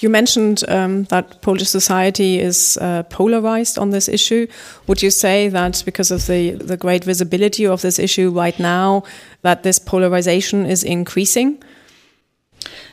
You 0.00 0.08
mentioned 0.08 0.62
um, 0.68 1.04
that 1.04 1.40
Polish 1.42 1.68
society 1.68 2.38
is 2.38 2.78
uh, 2.80 3.02
polarized 3.04 3.78
on 3.78 3.90
this 3.90 4.08
issue. 4.08 4.46
Would 4.86 5.02
you 5.02 5.10
say 5.10 5.48
that 5.48 5.82
because 5.84 6.10
of 6.10 6.26
the, 6.26 6.52
the 6.52 6.76
great 6.76 7.04
visibility 7.04 7.66
of 7.66 7.82
this 7.82 7.98
issue 7.98 8.30
right 8.30 8.58
now, 8.58 9.02
that 9.42 9.62
this 9.62 9.78
polarization 9.78 10.66
is 10.66 10.84
increasing? 10.84 11.62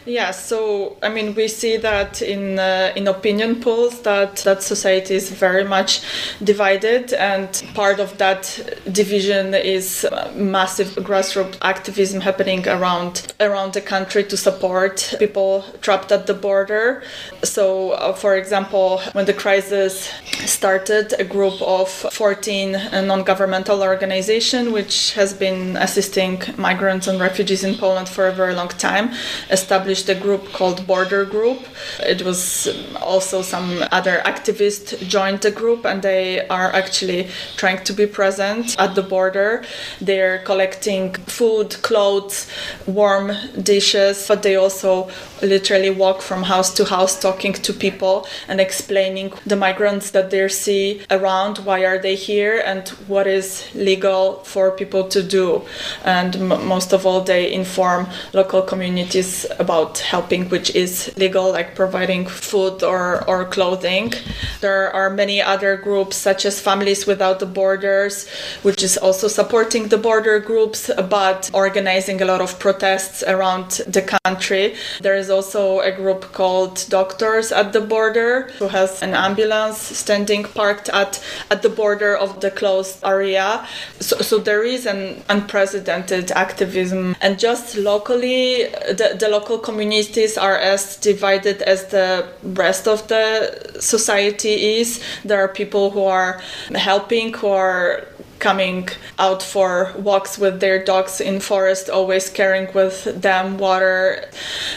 Yeah, 0.08 0.30
so 0.30 0.98
I 1.02 1.10
mean, 1.10 1.34
we 1.34 1.48
see 1.48 1.78
that 1.78 2.22
in 2.22 2.60
uh, 2.60 2.94
in 2.96 3.08
opinion 3.08 3.60
polls 3.60 4.02
that 4.02 4.36
that 4.38 4.62
society 4.62 5.15
is 5.15 5.32
very 5.32 5.63
much 5.63 6.02
divided, 6.44 7.12
and 7.13 7.50
part 7.74 8.00
of 8.00 8.15
that 8.20 8.44
division 8.91 9.56
is 9.56 10.06
massive 10.36 10.89
grassroots 10.98 11.58
activism 11.63 12.22
happening 12.22 12.68
around 12.68 13.34
around 13.39 13.74
the 13.74 13.82
country 13.82 14.24
to 14.26 14.38
support 14.38 15.15
people 15.18 15.65
trapped 15.82 16.12
at 16.12 16.28
the 16.28 16.36
border. 16.36 17.02
So, 17.44 17.91
uh, 17.91 18.13
for 18.13 18.36
example, 18.36 19.02
when 19.13 19.26
the 19.26 19.34
crisis 19.34 20.12
started, 20.46 21.15
a 21.18 21.24
group 21.24 21.60
of 21.63 21.89
14 21.89 22.74
non-governmental 23.08 23.82
organizations, 23.82 24.70
which 24.70 25.13
has 25.13 25.34
been 25.34 25.78
assisting 25.78 26.44
migrants 26.58 27.08
and 27.08 27.20
refugees 27.20 27.63
in 27.63 27.76
Poland 27.76 28.08
for 28.08 28.28
a 28.28 28.32
very 28.32 28.54
long 28.54 28.68
time, 28.68 29.12
established 29.50 29.94
established 29.95 30.10
a 30.10 30.21
group 30.21 30.51
called 30.53 30.86
Border 30.88 31.25
Group. 31.25 31.60
It 31.99 32.21
was 32.23 32.67
um, 32.67 32.97
also 33.01 33.41
some 33.41 33.84
other 33.91 34.21
activists 34.25 34.97
joined 35.08 35.41
the 35.41 35.51
group, 35.51 35.86
and 35.86 36.01
they 36.01 36.47
are 36.47 36.71
actually 36.73 37.27
trying 37.58 37.84
to 37.84 37.93
be 37.93 38.05
present 38.05 38.75
at 38.77 38.95
the 38.95 39.01
border. 39.01 39.63
They're 40.01 40.39
collecting 40.39 41.13
food, 41.27 41.69
clothes, 41.81 42.47
warm 42.86 43.31
dishes, 43.62 44.27
but 44.27 44.43
they 44.43 44.55
also 44.55 45.10
literally 45.41 45.89
walk 45.89 46.21
from 46.21 46.43
house 46.43 46.73
to 46.75 46.86
house 46.86 47.19
talking 47.19 47.53
to 47.53 47.73
people 47.73 48.27
and 48.47 48.60
explaining 48.60 49.34
the 49.45 49.55
migrants 49.55 50.12
that 50.12 50.29
they 50.29 50.47
see 50.47 51.01
around 51.12 51.58
why 51.60 51.86
are 51.86 51.99
they 52.01 52.15
here 52.15 52.62
and 52.65 52.89
what 53.08 53.27
is 53.27 53.63
legal 53.75 54.36
for 54.43 54.71
people 54.71 55.03
to 55.08 55.21
do 55.21 55.62
and 56.03 56.36
m- 56.36 56.67
most 56.67 56.93
of 56.93 57.05
all 57.05 57.21
they 57.21 57.51
inform 57.51 58.08
local 58.34 58.62
communities 58.62 59.45
about 59.60 59.85
helping 59.98 60.50
which 60.50 60.74
is 60.76 61.12
legal 61.17 61.52
like 61.52 61.76
providing 61.76 62.26
food 62.26 62.84
or, 62.84 63.24
or 63.30 63.45
clothing 63.45 64.13
there 64.62 64.91
are 64.93 65.10
many 65.10 65.41
other 65.41 65.78
groups 65.78 66.15
such 66.15 66.45
as 66.45 66.60
families 66.60 67.06
without 67.06 67.39
the 67.39 67.45
borders 67.45 68.28
which 68.63 68.84
is 68.84 68.98
also 68.98 69.28
supporting 69.28 69.88
the 69.88 69.98
border 69.98 70.39
groups 70.39 70.89
but 71.10 71.50
organizing 71.54 72.21
a 72.21 72.26
lot 72.26 72.41
of 72.41 72.58
protests 72.60 73.24
around 73.24 73.69
the 73.88 74.02
country 74.24 74.76
there 75.02 75.15
is 75.15 75.30
also 75.30 75.80
a 75.80 75.91
group 75.91 76.32
called 76.32 76.86
Doctors 76.89 77.52
at 77.52 77.74
the 77.74 77.82
Border, 77.82 78.50
who 78.60 78.67
has 78.67 79.02
an 79.02 79.13
ambulance 79.13 79.78
standing 79.78 80.43
parked 80.43 80.89
at, 80.89 81.24
at 81.52 81.62
the 81.62 81.69
border 81.69 82.15
of 82.15 82.41
the 82.41 82.52
closed 82.52 83.00
area. 83.04 83.65
So, 84.00 84.17
so 84.17 84.38
there 84.38 84.63
is 84.63 84.86
an 84.86 85.24
unprecedented 85.30 86.32
activism. 86.32 87.15
And 87.21 87.39
just 87.39 87.78
locally, 87.78 88.65
the, 89.00 89.15
the 89.19 89.30
local 89.30 89.58
communities 89.76 90.38
are 90.38 90.58
as 90.58 90.96
divided 90.96 91.62
as 91.64 91.88
the 91.88 92.26
rest 92.44 92.88
of 92.88 93.08
the 93.10 93.76
society 93.82 94.80
is. 94.80 95.04
There 95.26 95.40
are 95.44 95.50
people 95.50 95.92
who 95.92 96.06
are 96.06 96.42
helping, 96.74 97.34
who 97.34 97.50
are 97.50 98.08
coming 98.40 98.88
out 99.20 99.42
for 99.44 99.94
walks 99.98 100.38
with 100.38 100.60
their 100.60 100.84
dogs 100.84 101.20
in 101.20 101.40
forest 101.40 101.90
always 101.90 102.30
carrying 102.30 102.68
with 102.74 102.98
them 103.22 103.58
water 103.58 104.26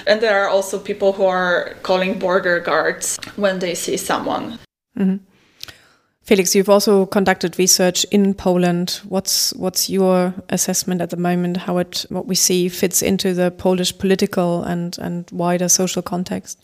and 0.07 0.21
there 0.21 0.39
are 0.43 0.49
also 0.49 0.79
people 0.79 1.13
who 1.13 1.27
are 1.27 1.75
calling 1.83 2.19
border 2.19 2.61
guards 2.61 3.19
when 3.37 3.59
they 3.59 3.75
see 3.75 3.97
someone 3.97 4.59
mm 4.97 5.07
-hmm. 5.07 5.19
Felix, 6.29 6.55
you've 6.55 6.69
also 6.69 7.07
conducted 7.07 7.59
research 7.59 8.05
in 8.11 8.35
Poland. 8.35 9.01
What's 9.09 9.55
what's 9.55 9.89
your 9.89 10.35
assessment 10.51 11.01
at 11.01 11.09
the 11.09 11.17
moment? 11.17 11.57
How 11.57 11.79
it 11.79 12.05
what 12.11 12.27
we 12.27 12.35
see 12.35 12.69
fits 12.69 13.01
into 13.01 13.33
the 13.33 13.51
Polish 13.51 13.97
political 13.97 14.63
and 14.63 14.99
and 14.99 15.27
wider 15.33 15.71
social 15.71 16.03
context? 16.03 16.59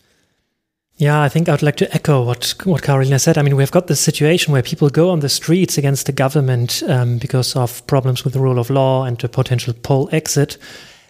Yeah, 0.97 1.19
I 1.19 1.29
think 1.29 1.49
I 1.49 1.53
would 1.53 1.63
like 1.63 1.77
to 1.77 1.91
echo 1.95 2.23
what 2.23 2.53
what 2.63 2.83
Karolina 2.83 3.19
said. 3.19 3.39
I 3.39 3.41
mean, 3.41 3.55
we've 3.55 3.71
got 3.71 3.87
this 3.87 3.99
situation 3.99 4.53
where 4.53 4.61
people 4.61 4.87
go 4.89 5.09
on 5.09 5.21
the 5.21 5.29
streets 5.29 5.79
against 5.79 6.05
the 6.05 6.13
government 6.13 6.83
um, 6.87 7.17
because 7.17 7.55
of 7.55 7.81
problems 7.87 8.23
with 8.23 8.33
the 8.33 8.39
rule 8.39 8.59
of 8.59 8.69
law 8.69 9.03
and 9.03 9.23
a 9.23 9.27
potential 9.27 9.73
Polexit. 9.73 10.57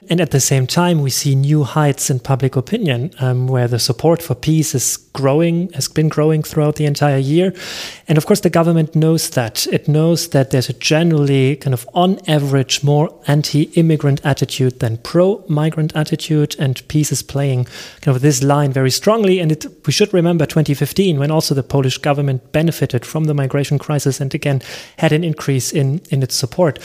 And 0.08 0.22
at 0.22 0.32
the 0.32 0.40
same 0.40 0.68
time, 0.68 1.02
we 1.02 1.10
see 1.10 1.34
new 1.34 1.64
heights 1.64 2.10
in 2.10 2.20
public 2.20 2.56
opinion, 2.56 3.12
um, 3.20 3.48
where 3.48 3.68
the 3.68 3.80
support 3.80 4.22
for 4.22 4.36
PiS 4.36 4.76
is 4.76 4.98
growing, 5.14 5.72
has 5.74 5.88
been 5.88 6.10
growing 6.10 6.44
throughout 6.44 6.76
the 6.76 6.86
entire 6.86 7.18
year. 7.18 7.54
And 8.08 8.18
of 8.18 8.26
course, 8.28 8.42
the 8.42 8.52
government 8.52 8.96
knows 8.96 9.32
that. 9.32 9.66
It 9.68 9.88
knows 9.88 10.30
that 10.30 10.52
there's 10.52 10.70
a 10.70 10.74
generally 10.74 11.56
kind 11.56 11.74
of 11.74 11.90
on 11.94 12.20
average 12.28 12.84
more 12.84 13.10
anti 13.28 13.64
immigrant 13.74 14.22
attitude 14.24 14.80
than 14.80 14.98
pro 14.98 15.44
migrant 15.48 15.96
attitude. 15.96 16.56
And 16.60 16.88
PiS 16.88 17.12
is 17.12 17.24
playing 17.24 17.66
kind 18.02 18.16
of 18.16 18.22
this 18.22 18.44
line 18.44 18.72
very 18.72 18.92
strongly. 18.92 19.40
And 19.40 19.52
it, 19.52 19.66
we 19.88 19.92
should 19.92 20.14
remember 20.14 20.46
2015, 20.46 21.18
when 21.18 21.32
also 21.32 21.56
the 21.56 21.64
Polish 21.64 21.98
government 21.98 22.52
benefited 22.52 23.06
from 23.06 23.24
the 23.24 23.34
migration 23.34 23.80
crisis 23.80 24.22
and 24.22 24.34
again 24.36 24.62
had 24.98 25.12
an 25.12 25.24
increase 25.24 25.72
in, 25.72 26.02
in 26.12 26.22
its 26.22 26.36
support. 26.36 26.78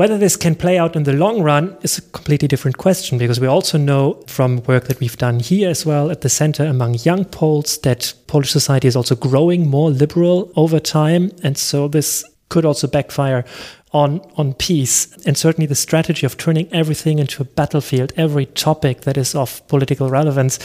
Whether 0.00 0.16
this 0.16 0.34
can 0.34 0.54
play 0.54 0.78
out 0.78 0.96
in 0.96 1.02
the 1.02 1.12
long 1.12 1.42
run 1.42 1.76
is 1.82 1.98
a 1.98 2.00
completely 2.00 2.48
different 2.48 2.78
question 2.78 3.18
because 3.18 3.38
we 3.38 3.46
also 3.46 3.76
know 3.76 4.14
from 4.26 4.62
work 4.62 4.84
that 4.84 4.98
we've 4.98 5.18
done 5.18 5.40
here 5.40 5.68
as 5.68 5.84
well 5.84 6.10
at 6.10 6.22
the 6.22 6.30
center 6.30 6.64
among 6.64 6.94
young 6.94 7.26
Poles 7.26 7.76
that 7.82 8.14
Polish 8.26 8.50
society 8.50 8.88
is 8.88 8.96
also 8.96 9.14
growing 9.14 9.68
more 9.68 9.90
liberal 9.90 10.50
over 10.56 10.80
time. 10.80 11.32
And 11.42 11.58
so 11.58 11.86
this 11.86 12.24
could 12.48 12.64
also 12.64 12.86
backfire 12.88 13.44
on 13.92 14.20
on 14.38 14.54
PiS 14.54 15.18
and 15.26 15.36
certainly 15.36 15.66
the 15.66 15.74
strategy 15.74 16.24
of 16.24 16.38
turning 16.38 16.72
everything 16.72 17.18
into 17.18 17.42
a 17.42 17.44
battlefield 17.44 18.14
every 18.16 18.46
topic 18.46 19.02
that 19.02 19.18
is 19.18 19.34
of 19.34 19.60
political 19.68 20.08
relevance 20.08 20.58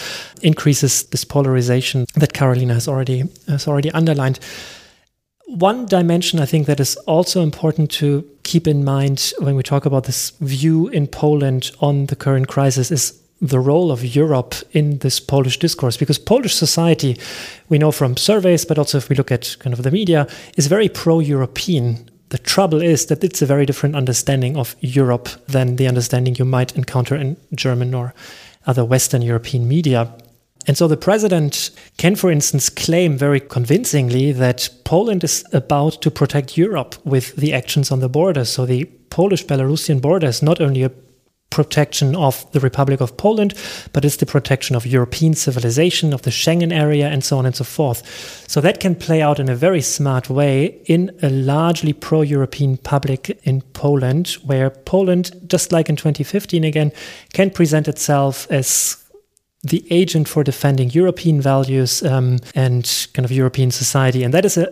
increases 0.43 1.04
this 1.08 1.26
polarization 1.26 2.06
that 2.13 2.32
Karolina 2.32 2.74
has 2.74 2.88
already 2.88 3.24
has 3.48 3.67
already 3.67 3.91
underlined 3.91 4.39
one 5.48 5.88
dimension 5.88 6.39
I 6.39 6.45
think 6.45 6.67
that 6.67 6.80
is 6.80 6.95
also 7.06 7.41
important 7.41 7.91
to 8.00 8.24
keep 8.45 8.67
in 8.67 8.86
mind 8.86 9.34
when 9.39 9.55
we 9.55 9.63
talk 9.63 9.86
about 9.86 10.05
this 10.05 10.29
view 10.39 10.88
in 10.88 11.08
Poland 11.08 11.71
on 11.81 12.05
the 12.05 12.15
current 12.15 12.47
crisis 12.47 12.91
is 12.91 13.19
the 13.41 13.60
role 13.60 13.91
of 13.91 14.15
Europe 14.15 14.55
in 14.71 14.99
this 14.99 15.19
Polish 15.19 15.60
discourse. 15.60 15.97
Because 15.97 16.19
Polish 16.19 16.55
society, 16.55 17.17
we 17.67 17.77
know 17.77 17.91
from 17.91 18.15
surveys, 18.15 18.63
but 18.63 18.77
also 18.77 18.97
if 18.97 19.10
we 19.10 19.15
look 19.15 19.31
at 19.31 19.58
kind 19.60 19.73
of 19.73 19.84
the 19.84 19.91
media, 19.91 20.27
is 20.55 20.67
very 20.67 20.88
pro 20.88 21.19
European. 21.19 22.10
The 22.29 22.38
trouble 22.38 22.81
is 22.81 23.08
that 23.08 23.23
it's 23.23 23.41
a 23.41 23.45
very 23.45 23.65
different 23.65 23.95
understanding 23.95 24.55
of 24.58 24.75
Europe 24.79 25.27
than 25.47 25.75
the 25.75 25.88
understanding 25.88 26.36
you 26.36 26.45
might 26.45 26.75
encounter 26.75 27.15
in 27.15 27.38
German 27.53 27.93
or 27.93 28.13
other 28.67 28.86
Western 28.86 29.21
European 29.21 29.67
media. 29.67 30.12
And 30.67 30.78
so 30.78 30.88
the 30.88 30.97
president 30.97 31.71
can, 31.97 32.15
for 32.15 32.32
instance, 32.32 32.69
claim 32.69 33.17
very 33.17 33.39
convincingly 33.39 34.32
that 34.32 34.69
Poland 34.84 35.23
is 35.23 35.43
about 35.54 36.01
to 36.01 36.12
protect 36.12 36.58
Europe 36.58 36.95
with 37.04 37.36
the 37.36 37.54
actions 37.54 37.91
on 37.91 37.99
the 37.99 38.10
border. 38.10 38.45
So 38.45 38.65
the 38.65 38.86
Polish 39.10 39.45
Belarusian 39.45 40.01
border 40.01 40.28
is 40.28 40.41
not 40.41 40.60
only 40.60 40.84
a 40.84 40.91
protection 41.56 42.15
of 42.17 42.51
the 42.51 42.60
Republic 42.60 42.99
of 42.99 43.15
Poland, 43.15 43.54
but 43.93 44.04
it's 44.04 44.17
the 44.17 44.25
protection 44.25 44.75
of 44.75 44.86
European 44.86 45.34
civilization, 45.34 46.13
of 46.13 46.23
the 46.23 46.32
Schengen 46.32 46.73
area, 46.73 47.08
and 47.08 47.23
so 47.23 47.38
on 47.38 47.45
and 47.45 47.56
so 47.56 47.63
forth. 47.63 48.04
So 48.49 48.60
that 48.60 48.82
can 48.82 48.93
play 48.93 49.21
out 49.21 49.39
in 49.39 49.47
a 49.47 49.56
very 49.56 49.82
smart 49.82 50.30
way 50.30 50.82
in 50.86 51.17
a 51.23 51.30
largely 51.30 51.93
pro 51.93 52.21
European 52.23 52.75
public 52.78 53.39
in 53.43 53.62
Poland, 53.71 54.38
where 54.43 54.69
Poland, 54.69 55.32
just 55.47 55.71
like 55.71 55.88
in 55.88 55.95
2015 55.95 56.65
again, 56.65 56.91
can 57.32 57.49
present 57.49 57.88
itself 57.88 58.47
as 58.51 59.05
the 59.65 59.86
agent 59.89 60.28
for 60.28 60.43
defending 60.43 60.91
European 60.91 61.41
values 61.41 62.04
um, 62.04 62.38
and 62.54 63.08
kind 63.13 63.25
of 63.25 63.32
European 63.32 63.71
society. 63.71 64.23
And 64.23 64.34
that 64.34 64.45
is 64.45 64.58
a 64.58 64.67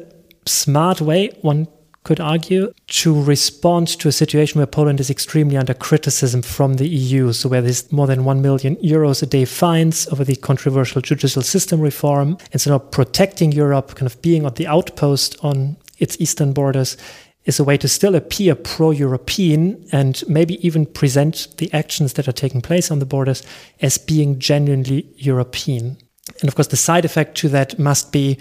smart 0.45 1.01
way, 1.01 1.31
one 1.41 1.67
could 2.03 2.19
argue, 2.19 2.71
to 2.87 3.23
respond 3.23 3.87
to 3.87 4.07
a 4.07 4.11
situation 4.11 4.59
where 4.59 4.67
Poland 4.67 4.99
is 4.99 5.09
extremely 5.09 5.57
under 5.57 5.73
criticism 5.73 6.41
from 6.41 6.75
the 6.75 6.87
EU. 6.87 7.31
So, 7.31 7.49
where 7.49 7.61
there's 7.61 7.91
more 7.91 8.07
than 8.07 8.25
1 8.25 8.41
million 8.41 8.75
euros 8.77 9.23
a 9.23 9.25
day 9.25 9.45
fines 9.45 10.07
over 10.09 10.23
the 10.23 10.35
controversial 10.35 11.01
judicial 11.01 11.41
system 11.41 11.79
reform. 11.79 12.37
And 12.51 12.61
so, 12.61 12.71
now 12.71 12.79
protecting 12.79 13.51
Europe, 13.51 13.95
kind 13.95 14.05
of 14.05 14.21
being 14.21 14.45
on 14.45 14.53
the 14.55 14.67
outpost 14.67 15.37
on 15.41 15.77
its 15.97 16.19
eastern 16.19 16.53
borders, 16.53 16.97
is 17.45 17.59
a 17.59 17.63
way 17.63 17.77
to 17.77 17.87
still 17.87 18.15
appear 18.15 18.55
pro 18.55 18.91
European 18.91 19.85
and 19.91 20.23
maybe 20.27 20.65
even 20.65 20.85
present 20.85 21.47
the 21.57 21.71
actions 21.73 22.13
that 22.13 22.27
are 22.27 22.33
taking 22.33 22.61
place 22.61 22.89
on 22.89 22.99
the 22.99 23.05
borders 23.05 23.43
as 23.81 23.97
being 23.97 24.39
genuinely 24.39 25.05
European. 25.17 25.97
And 26.39 26.47
of 26.47 26.55
course, 26.55 26.69
the 26.69 26.77
side 26.77 27.05
effect 27.05 27.35
to 27.37 27.49
that 27.49 27.77
must 27.77 28.11
be 28.11 28.37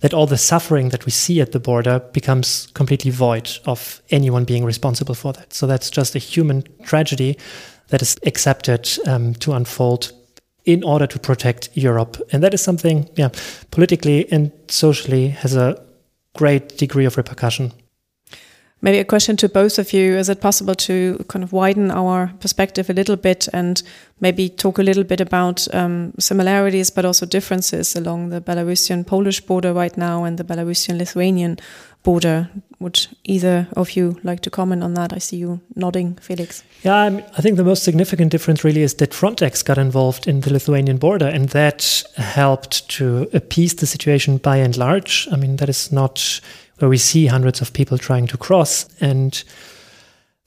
that 0.00 0.14
all 0.14 0.26
the 0.26 0.38
suffering 0.38 0.90
that 0.90 1.04
we 1.04 1.10
see 1.10 1.40
at 1.40 1.52
the 1.52 1.60
border 1.60 2.00
becomes 2.12 2.68
completely 2.74 3.10
void 3.10 3.50
of 3.64 4.02
anyone 4.10 4.44
being 4.44 4.64
responsible 4.64 5.14
for 5.14 5.32
that. 5.32 5.52
So 5.52 5.66
that's 5.66 5.90
just 5.90 6.14
a 6.14 6.18
human 6.18 6.64
tragedy 6.84 7.38
that 7.88 8.02
is 8.02 8.16
accepted 8.26 8.88
um, 9.06 9.34
to 9.34 9.52
unfold 9.52 10.12
in 10.64 10.82
order 10.82 11.06
to 11.06 11.18
protect 11.18 11.70
Europe. 11.74 12.20
And 12.32 12.42
that 12.42 12.52
is 12.52 12.60
something, 12.60 13.08
yeah, 13.16 13.30
politically 13.70 14.30
and 14.32 14.52
socially 14.68 15.28
has 15.28 15.54
a 15.54 15.80
great 16.34 16.76
degree 16.76 17.04
of 17.04 17.16
repercussion. 17.16 17.72
Maybe 18.82 18.98
a 18.98 19.04
question 19.04 19.36
to 19.38 19.48
both 19.48 19.78
of 19.78 19.92
you. 19.94 20.16
Is 20.16 20.28
it 20.28 20.42
possible 20.42 20.74
to 20.74 21.24
kind 21.28 21.42
of 21.42 21.52
widen 21.52 21.90
our 21.90 22.32
perspective 22.40 22.90
a 22.90 22.92
little 22.92 23.16
bit 23.16 23.48
and 23.54 23.82
maybe 24.20 24.50
talk 24.50 24.78
a 24.78 24.82
little 24.82 25.02
bit 25.02 25.20
about 25.20 25.66
um, 25.74 26.12
similarities 26.18 26.90
but 26.90 27.06
also 27.06 27.24
differences 27.24 27.96
along 27.96 28.28
the 28.28 28.40
Belarusian 28.40 29.06
Polish 29.06 29.40
border 29.40 29.72
right 29.72 29.96
now 29.96 30.24
and 30.24 30.38
the 30.38 30.44
Belarusian 30.44 30.98
Lithuanian 30.98 31.58
border? 32.02 32.50
Would 32.78 33.06
either 33.24 33.66
of 33.74 33.92
you 33.92 34.20
like 34.22 34.40
to 34.40 34.50
comment 34.50 34.82
on 34.82 34.92
that? 34.94 35.14
I 35.14 35.18
see 35.18 35.38
you 35.38 35.60
nodding, 35.74 36.16
Felix. 36.20 36.62
Yeah, 36.82 36.96
I, 36.96 37.08
mean, 37.08 37.24
I 37.38 37.40
think 37.40 37.56
the 37.56 37.64
most 37.64 37.82
significant 37.82 38.30
difference 38.30 38.62
really 38.62 38.82
is 38.82 38.94
that 38.94 39.12
Frontex 39.12 39.64
got 39.64 39.78
involved 39.78 40.28
in 40.28 40.40
the 40.40 40.52
Lithuanian 40.52 40.98
border 40.98 41.26
and 41.26 41.48
that 41.48 42.04
helped 42.16 42.86
to 42.90 43.26
appease 43.32 43.76
the 43.76 43.86
situation 43.86 44.36
by 44.36 44.58
and 44.58 44.76
large. 44.76 45.26
I 45.32 45.36
mean, 45.36 45.56
that 45.56 45.70
is 45.70 45.90
not 45.90 46.40
where 46.78 46.88
we 46.88 46.98
see 46.98 47.26
hundreds 47.26 47.60
of 47.60 47.72
people 47.72 47.98
trying 47.98 48.26
to 48.28 48.36
cross. 48.36 48.86
And 49.00 49.42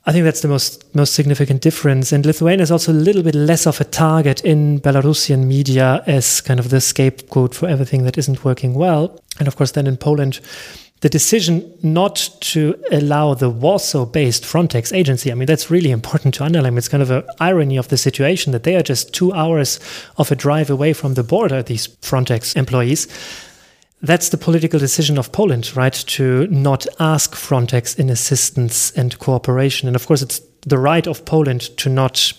I 0.06 0.12
think 0.12 0.24
that's 0.24 0.42
the 0.42 0.48
most 0.48 0.96
most 0.96 1.14
significant 1.14 1.62
difference. 1.62 2.12
And 2.12 2.26
Lithuania 2.26 2.64
is 2.64 2.72
also 2.72 2.92
a 2.92 2.94
little 2.94 3.24
bit 3.24 3.36
less 3.36 3.68
of 3.68 3.82
a 3.82 3.84
target 3.84 4.44
in 4.46 4.80
Belarusian 4.80 5.46
media 5.46 6.04
as 6.08 6.42
kind 6.42 6.60
of 6.60 6.70
the 6.70 6.82
scapegoat 6.82 7.54
for 7.54 7.68
everything 7.68 8.04
that 8.04 8.18
isn't 8.18 8.46
working 8.46 8.74
well. 8.74 9.20
And 9.40 9.48
of 9.48 9.56
course, 9.56 9.72
then 9.72 9.88
in 9.88 9.98
Poland, 9.98 10.40
the 11.02 11.10
decision 11.10 11.74
not 11.82 12.30
to 12.42 12.76
allow 12.92 13.34
the 13.34 13.50
Warsaw-based 13.50 14.44
Frontex 14.44 14.94
agency, 14.94 15.32
I 15.32 15.36
mean, 15.36 15.46
that's 15.46 15.72
really 15.72 15.92
important 15.92 16.34
to 16.36 16.44
underline. 16.44 16.78
It's 16.78 16.90
kind 16.90 17.04
of 17.04 17.10
an 17.10 17.24
irony 17.40 17.78
of 17.78 17.88
the 17.88 17.98
situation 17.98 18.52
that 18.52 18.64
they 18.64 18.76
are 18.76 18.84
just 18.84 19.14
two 19.14 19.32
hours 19.32 19.80
of 20.18 20.30
a 20.30 20.36
drive 20.36 20.70
away 20.70 20.92
from 20.92 21.14
the 21.14 21.24
border, 21.24 21.64
these 21.64 21.88
Frontex 21.88 22.56
employees 22.58 23.08
that's 24.02 24.30
the 24.30 24.38
political 24.38 24.80
decision 24.80 25.18
of 25.18 25.32
Poland, 25.32 25.76
right? 25.76 25.94
To 25.94 26.48
not 26.48 26.88
ask 27.00 27.36
Frontex 27.36 27.98
in 28.00 28.10
assistance 28.10 28.92
and 28.92 29.18
cooperation. 29.20 29.88
And 29.88 29.96
of 29.96 30.08
course, 30.08 30.22
it's 30.22 30.42
the 30.62 30.78
right 30.78 31.06
of 31.08 31.26
Poland 31.26 31.76
to 31.78 31.90
not 31.90 32.34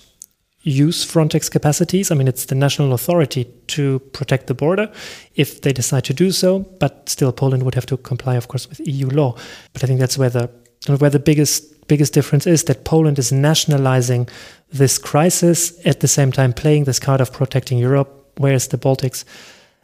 use 0.63 1.05
Frontex 1.05 1.51
capacities. 1.51 2.11
I 2.11 2.15
mean, 2.15 2.29
it's 2.29 2.47
the 2.47 2.55
national 2.55 2.93
authority 2.93 3.45
to 3.69 3.99
protect 4.13 4.47
the 4.47 4.55
border 4.55 4.91
if 5.35 5.61
they 5.61 5.73
decide 5.73 6.05
to 6.05 6.15
do 6.15 6.33
so. 6.33 6.61
But 6.79 7.09
still, 7.09 7.33
Poland 7.33 7.63
would 7.63 7.75
have 7.75 7.87
to 7.87 7.97
comply, 7.99 8.37
of 8.37 8.49
course, 8.49 8.69
with 8.69 8.81
EU 8.87 9.09
law. 9.09 9.35
But 9.73 9.85
I 9.85 9.87
think 9.87 10.01
that's 10.01 10.19
where 10.19 10.31
the 10.31 10.51
where 10.99 11.11
the 11.11 11.19
biggest 11.19 11.87
biggest 11.89 12.15
difference 12.15 12.47
is 12.47 12.65
that 12.65 12.85
Poland 12.85 13.19
is 13.19 13.33
nationalizing 13.33 14.29
this 14.73 14.99
crisis 14.99 15.75
at 15.85 16.01
the 16.01 16.09
same 16.09 16.33
time 16.33 16.53
playing 16.53 16.85
this 16.85 17.01
card 17.01 17.21
of 17.21 17.33
protecting 17.33 17.79
Europe, 17.79 18.09
whereas 18.39 18.69
the 18.69 18.79
Baltics 18.79 19.25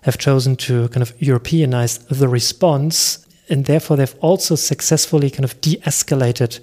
have 0.07 0.19
chosen 0.19 0.55
to 0.55 0.88
kind 0.88 1.03
of 1.03 1.14
Europeanize 1.19 1.99
the 2.09 2.29
response. 2.29 3.27
And 3.51 3.64
therefore, 3.64 3.97
they've 3.97 4.14
also 4.21 4.55
successfully 4.55 5.31
kind 5.31 5.45
of 5.45 5.61
de 5.61 5.77
escalated 5.79 6.61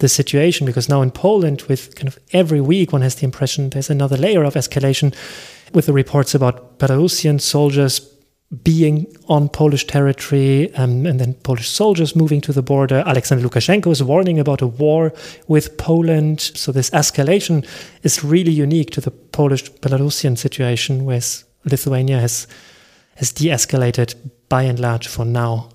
the 0.00 0.08
situation 0.08 0.66
because 0.66 0.88
now 0.88 1.00
in 1.00 1.12
Poland, 1.12 1.62
with 1.62 1.94
kind 1.94 2.08
of 2.08 2.18
every 2.32 2.60
week, 2.60 2.92
one 2.92 3.02
has 3.02 3.14
the 3.14 3.24
impression 3.24 3.70
there's 3.70 3.90
another 3.90 4.16
layer 4.16 4.42
of 4.42 4.54
escalation 4.54 5.14
with 5.72 5.86
the 5.86 5.92
reports 5.92 6.34
about 6.34 6.78
Belarusian 6.78 7.40
soldiers 7.40 8.00
being 8.64 9.06
on 9.28 9.48
Polish 9.48 9.86
territory 9.86 10.74
um, 10.74 11.06
and 11.06 11.20
then 11.20 11.34
Polish 11.34 11.68
soldiers 11.68 12.16
moving 12.16 12.40
to 12.40 12.52
the 12.52 12.62
border. 12.62 13.04
Alexander 13.06 13.48
Lukashenko 13.48 13.92
is 13.92 14.02
warning 14.02 14.40
about 14.40 14.62
a 14.62 14.66
war 14.66 15.12
with 15.46 15.76
Poland. 15.76 16.40
So 16.40 16.72
this 16.72 16.90
escalation 16.90 17.64
is 18.02 18.24
really 18.24 18.50
unique 18.50 18.90
to 18.92 19.00
the 19.00 19.12
Polish 19.12 19.70
Belarusian 19.70 20.36
situation, 20.36 21.04
whereas 21.04 21.44
Lithuania 21.64 22.18
has 22.18 22.48
has 23.20 23.32
de 23.32 23.50
escalated 23.50 24.14
by 24.48 24.62
and 24.62 24.78
large 24.78 25.06
for 25.06 25.26
now. 25.26 25.68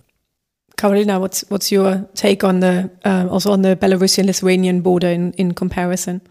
Karolina, 0.77 1.19
what's 1.19 1.45
what's 1.49 1.71
your 1.71 2.05
take 2.15 2.43
on 2.43 2.60
the 2.60 2.89
uh, 3.05 3.27
also 3.29 3.51
on 3.51 3.62
the 3.62 3.75
Belarusian-Lithuanian 3.75 4.81
border 4.81 5.08
in, 5.08 5.31
in 5.34 5.53
comparison? 5.53 6.21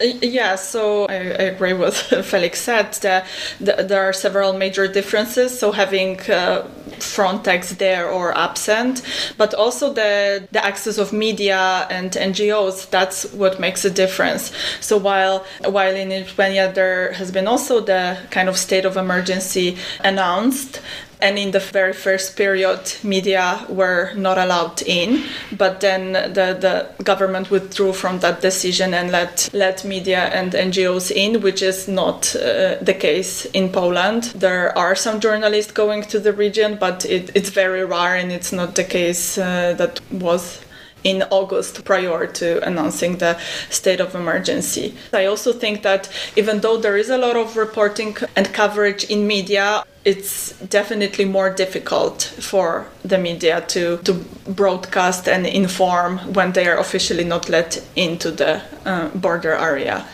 Uh, 0.00 0.06
yeah, 0.22 0.56
so 0.56 1.06
I, 1.06 1.14
I, 1.14 1.44
agree 1.54 1.72
with 1.72 1.94
Felix 2.24 2.60
said 2.60 2.94
that 2.94 3.26
there 3.60 4.02
are 4.08 4.12
several 4.12 4.52
major 4.52 4.88
differences. 4.88 5.56
So 5.58 5.70
having 5.70 6.18
uh, 6.30 6.66
Frontex 7.00 7.78
there 7.78 8.08
or 8.08 8.36
absent, 8.36 9.02
but 9.36 9.54
also 9.54 9.92
the 9.92 10.48
the 10.52 10.64
access 10.64 10.98
of 10.98 11.12
media 11.12 11.86
and 11.90 12.12
NGOs. 12.12 12.90
That's 12.90 13.24
what 13.32 13.60
makes 13.60 13.84
a 13.84 13.90
difference. 13.90 14.52
So 14.80 14.96
while 14.96 15.44
while 15.64 15.94
in 15.94 16.08
Lithuania 16.08 16.72
there 16.72 17.12
has 17.12 17.30
been 17.30 17.46
also 17.46 17.80
the 17.80 18.18
kind 18.30 18.48
of 18.48 18.56
state 18.56 18.84
of 18.84 18.96
emergency 18.96 19.76
announced, 20.00 20.80
and 21.20 21.38
in 21.38 21.50
the 21.50 21.60
very 21.60 21.92
first 21.92 22.36
period 22.36 22.80
media 23.02 23.64
were 23.68 24.12
not 24.14 24.38
allowed 24.38 24.82
in 24.82 25.22
but 25.56 25.80
then 25.80 26.12
the, 26.12 26.56
the 26.60 27.04
government 27.04 27.50
withdrew 27.50 27.92
from 27.92 28.18
that 28.20 28.40
decision 28.40 28.94
and 28.94 29.10
let 29.10 29.48
let 29.52 29.84
media 29.84 30.30
and 30.32 30.52
NGOs 30.52 31.10
in 31.10 31.40
which 31.40 31.62
is 31.62 31.88
not 31.88 32.34
uh, 32.36 32.76
the 32.80 32.94
case 32.98 33.46
in 33.46 33.70
Poland. 33.70 34.24
There 34.34 34.76
are 34.76 34.94
some 34.94 35.20
journalists 35.20 35.72
going 35.72 36.02
to 36.04 36.18
the 36.18 36.32
region 36.32 36.76
but 36.78 37.04
it, 37.04 37.30
it's 37.34 37.50
very 37.50 37.84
rare 37.84 38.16
and 38.16 38.32
it's 38.32 38.52
not 38.52 38.74
the 38.74 38.84
case 38.84 39.38
uh, 39.38 39.74
that 39.74 40.00
was 40.10 40.60
in 41.04 41.22
August 41.30 41.84
prior 41.84 42.26
to 42.26 42.66
announcing 42.66 43.18
the 43.18 43.38
state 43.70 44.00
of 44.00 44.14
emergency. 44.14 44.94
I 45.12 45.26
also 45.26 45.52
think 45.52 45.82
that 45.82 46.08
even 46.36 46.60
though 46.60 46.78
there 46.78 46.96
is 46.96 47.10
a 47.10 47.18
lot 47.18 47.36
of 47.36 47.56
reporting 47.56 48.16
and 48.34 48.52
coverage 48.52 49.04
in 49.04 49.26
media, 49.26 49.84
it's 50.04 50.52
definitely 50.60 51.24
more 51.24 51.50
difficult 51.50 52.22
for 52.22 52.86
the 53.04 53.18
media 53.18 53.62
to, 53.68 53.98
to 53.98 54.14
broadcast 54.46 55.28
and 55.28 55.46
inform 55.46 56.18
when 56.34 56.52
they 56.52 56.66
are 56.66 56.78
officially 56.78 57.24
not 57.24 57.48
let 57.48 57.82
into 57.96 58.30
the 58.30 58.62
uh, 58.84 59.08
border 59.10 59.52
area. 59.52 60.06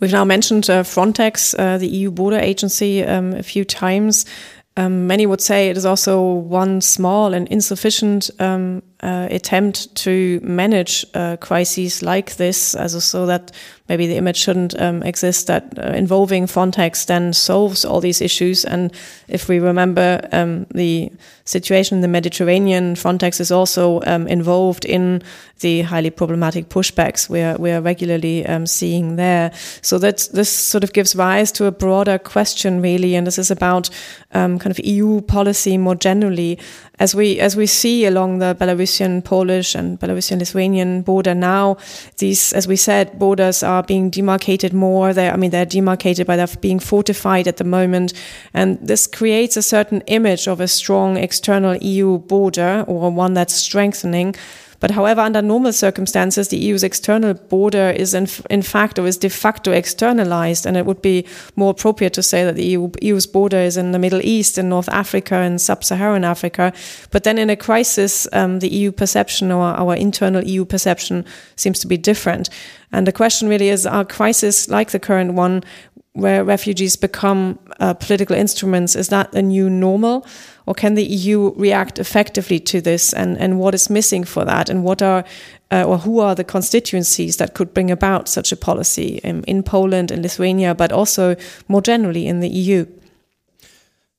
We've 0.00 0.12
now 0.12 0.24
mentioned 0.24 0.68
uh, 0.68 0.82
Frontex, 0.82 1.54
uh, 1.56 1.78
the 1.78 1.86
EU 1.86 2.10
border 2.10 2.38
agency, 2.38 3.04
um, 3.04 3.34
a 3.34 3.42
few 3.44 3.64
times. 3.64 4.26
Um, 4.76 5.06
many 5.06 5.26
would 5.26 5.40
say 5.40 5.68
it 5.68 5.76
is 5.76 5.86
also 5.86 6.20
one 6.20 6.80
small 6.80 7.34
and 7.34 7.46
insufficient 7.48 8.28
um, 8.40 8.82
uh, 9.02 9.28
attempt 9.30 9.94
to 9.96 10.40
manage 10.42 11.04
uh, 11.14 11.36
crises 11.38 12.02
like 12.02 12.36
this, 12.36 12.76
so 12.86 13.26
that 13.26 13.52
maybe 13.88 14.06
the 14.06 14.16
image 14.16 14.36
shouldn't 14.36 14.80
um, 14.80 15.02
exist 15.02 15.46
that 15.48 15.78
uh, 15.78 15.92
involving 15.92 16.46
Frontex 16.46 17.04
then 17.06 17.32
solves 17.32 17.84
all 17.84 18.00
these 18.00 18.22
issues. 18.22 18.64
And 18.64 18.90
if 19.28 19.48
we 19.48 19.58
remember 19.58 20.26
um, 20.32 20.66
the 20.70 21.10
situation 21.44 21.98
in 21.98 22.00
the 22.00 22.08
Mediterranean, 22.08 22.94
Frontex 22.94 23.40
is 23.40 23.50
also 23.50 24.00
um, 24.06 24.26
involved 24.28 24.84
in 24.84 25.22
the 25.60 25.82
highly 25.82 26.10
problematic 26.10 26.68
pushbacks 26.68 27.28
we're, 27.28 27.56
we're 27.56 27.80
regularly 27.80 28.46
um, 28.46 28.66
seeing 28.66 29.16
there. 29.16 29.52
So 29.82 29.98
that 29.98 30.28
this 30.32 30.50
sort 30.50 30.84
of 30.84 30.92
gives 30.92 31.14
rise 31.14 31.52
to 31.52 31.66
a 31.66 31.72
broader 31.72 32.18
question, 32.18 32.80
really, 32.80 33.14
and 33.14 33.26
this 33.26 33.38
is 33.38 33.50
about 33.50 33.90
um, 34.32 34.58
kind 34.58 34.70
of 34.70 34.84
EU 34.84 35.20
policy 35.20 35.76
more 35.78 35.94
generally. 35.94 36.58
As 36.98 37.14
we 37.14 37.40
as 37.40 37.56
we 37.56 37.66
see 37.66 38.06
along 38.06 38.38
the 38.38 38.54
Belarusian, 38.92 39.24
Polish, 39.24 39.74
and 39.74 39.98
Belarusian 39.98 40.38
Lithuanian 40.38 41.02
border 41.02 41.34
now, 41.34 41.76
these, 42.18 42.52
as 42.52 42.66
we 42.68 42.76
said, 42.76 43.18
borders 43.18 43.62
are 43.62 43.82
being 43.82 44.10
demarcated 44.10 44.72
more. 44.72 45.12
They're, 45.12 45.32
I 45.32 45.36
mean, 45.36 45.50
they're 45.50 45.66
demarcated, 45.66 46.26
but 46.26 46.36
they're 46.36 46.60
being 46.60 46.78
fortified 46.78 47.48
at 47.48 47.56
the 47.56 47.64
moment, 47.64 48.12
and 48.54 48.78
this 48.80 49.06
creates 49.06 49.56
a 49.56 49.62
certain 49.62 50.02
image 50.06 50.48
of 50.48 50.60
a 50.60 50.68
strong 50.68 51.16
external 51.16 51.76
EU 51.76 52.18
border 52.18 52.84
or 52.86 53.10
one 53.10 53.34
that's 53.34 53.54
strengthening. 53.54 54.34
But 54.82 54.90
however, 54.90 55.20
under 55.20 55.40
normal 55.40 55.72
circumstances, 55.72 56.48
the 56.48 56.56
EU's 56.56 56.82
external 56.82 57.34
border 57.34 57.90
is 57.90 58.14
in, 58.14 58.26
in 58.50 58.62
fact 58.62 58.98
or 58.98 59.06
is 59.06 59.16
de 59.16 59.30
facto 59.30 59.70
externalized. 59.70 60.66
And 60.66 60.76
it 60.76 60.86
would 60.86 61.00
be 61.00 61.24
more 61.54 61.70
appropriate 61.70 62.12
to 62.14 62.22
say 62.22 62.44
that 62.44 62.56
the 62.56 62.64
EU, 62.64 62.90
EU's 63.00 63.28
border 63.28 63.58
is 63.58 63.76
in 63.76 63.92
the 63.92 64.00
Middle 64.00 64.20
East, 64.24 64.58
in 64.58 64.68
North 64.68 64.88
Africa, 64.88 65.36
and 65.36 65.60
sub 65.60 65.84
Saharan 65.84 66.24
Africa. 66.24 66.72
But 67.12 67.22
then 67.22 67.38
in 67.38 67.48
a 67.48 67.54
crisis, 67.54 68.26
um, 68.32 68.58
the 68.58 68.68
EU 68.68 68.90
perception 68.90 69.52
or 69.52 69.62
our 69.62 69.94
internal 69.94 70.42
EU 70.42 70.64
perception 70.64 71.24
seems 71.54 71.78
to 71.78 71.86
be 71.86 71.96
different. 71.96 72.50
And 72.90 73.06
the 73.06 73.12
question 73.12 73.48
really 73.48 73.68
is 73.68 73.86
are 73.86 74.04
crises 74.04 74.68
like 74.68 74.90
the 74.90 74.98
current 74.98 75.34
one, 75.34 75.62
where 76.14 76.42
refugees 76.44 76.96
become 76.96 77.56
uh, 77.78 77.94
political 77.94 78.34
instruments, 78.34 78.96
is 78.96 79.08
that 79.08 79.32
a 79.32 79.42
new 79.42 79.70
normal? 79.70 80.26
Or 80.66 80.74
can 80.74 80.94
the 80.94 81.04
EU 81.04 81.52
react 81.56 81.98
effectively 81.98 82.58
to 82.60 82.80
this 82.80 83.12
and, 83.12 83.38
and 83.38 83.58
what 83.58 83.74
is 83.74 83.90
missing 83.90 84.24
for 84.24 84.44
that 84.44 84.68
and 84.68 84.84
what 84.84 85.02
are 85.02 85.24
uh, 85.70 85.84
or 85.84 85.98
who 85.98 86.20
are 86.20 86.34
the 86.34 86.44
constituencies 86.44 87.38
that 87.38 87.54
could 87.54 87.72
bring 87.72 87.90
about 87.90 88.28
such 88.28 88.52
a 88.52 88.56
policy 88.56 89.20
in, 89.24 89.42
in 89.44 89.62
Poland 89.62 90.10
and 90.10 90.22
Lithuania 90.22 90.74
but 90.74 90.92
also 90.92 91.36
more 91.68 91.80
generally 91.80 92.26
in 92.26 92.40
the 92.40 92.48
EU? 92.48 92.86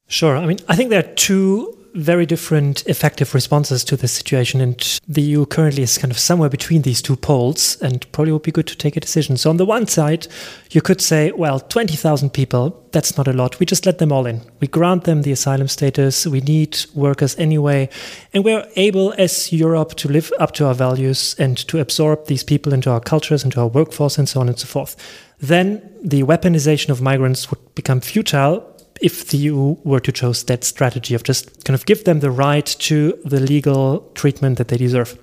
Sure. 0.08 0.38
I 0.38 0.46
mean, 0.46 0.60
I 0.68 0.76
think 0.76 0.90
there 0.90 1.00
are 1.00 1.16
two 1.16 1.83
very 1.94 2.26
different 2.26 2.86
effective 2.88 3.34
responses 3.34 3.84
to 3.84 3.96
this 3.96 4.12
situation. 4.12 4.62
And 4.62 5.00
the 5.08 5.22
EU 5.22 5.46
currently 5.46 5.84
is 5.84 5.98
kind 5.98 6.12
of 6.12 6.20
somewhere 6.20 6.50
between 6.50 6.82
these 6.82 7.02
two 7.02 7.16
poles 7.16 7.78
and 7.82 8.10
probably 8.12 8.32
would 8.32 8.44
be 8.44 8.52
good 8.52 8.68
to 8.68 8.78
take 8.78 8.96
a 8.96 9.00
decision. 9.00 9.38
So, 9.38 9.50
on 9.50 9.58
the 9.58 9.66
one 9.66 9.88
side, 9.88 10.28
you 10.72 10.82
could 10.82 11.02
say, 11.02 11.32
well, 11.32 11.60
20,000 11.60 12.32
people, 12.32 12.84
that's 12.92 13.18
not 13.18 13.28
a 13.28 13.34
lot. 13.34 13.60
We 13.60 13.66
just 13.66 13.86
let 13.86 14.00
them 14.00 14.12
all 14.12 14.26
in. 14.26 14.42
We 14.60 14.68
grant 14.68 15.04
them 15.04 15.22
the 15.22 15.32
asylum 15.32 15.68
status. 15.68 16.26
We 16.26 16.42
need 16.42 16.86
workers 16.94 17.38
anyway. 17.38 17.90
And 18.34 18.44
we're 18.44 18.68
able, 18.76 19.14
as 19.18 19.52
Europe, 19.52 19.96
to 19.96 20.10
live 20.10 20.32
up 20.40 20.54
to 20.54 20.66
our 20.66 20.76
values 20.76 21.36
and 21.38 21.58
to 21.68 21.80
absorb 21.80 22.28
these 22.28 22.44
people 22.44 22.74
into 22.74 22.90
our 22.90 23.02
cultures, 23.02 23.44
into 23.44 23.60
our 23.60 23.68
workforce, 23.68 24.18
and 24.18 24.28
so 24.28 24.40
on 24.40 24.50
and 24.50 24.58
so 24.58 24.68
forth. 24.68 24.96
Then 25.40 25.82
the 26.02 26.24
weaponization 26.24 26.90
of 26.90 27.02
migrants 27.02 27.50
would 27.50 27.76
become 27.76 28.00
futile 28.00 28.73
if 29.04 29.28
the 29.28 29.38
EU 29.38 29.76
were 29.84 30.00
to 30.00 30.12
choose 30.12 30.44
that 30.46 30.64
strategy 30.64 31.14
of 31.14 31.24
just 31.24 31.64
kind 31.66 31.76
of 31.76 31.86
give 31.86 32.06
them 32.06 32.22
the 32.22 32.32
right 32.32 32.66
to 32.66 33.20
the 33.26 33.40
legal 33.40 34.10
treatment 34.16 34.58
that 34.58 34.70
they 34.70 34.78
deserve. 34.78 35.20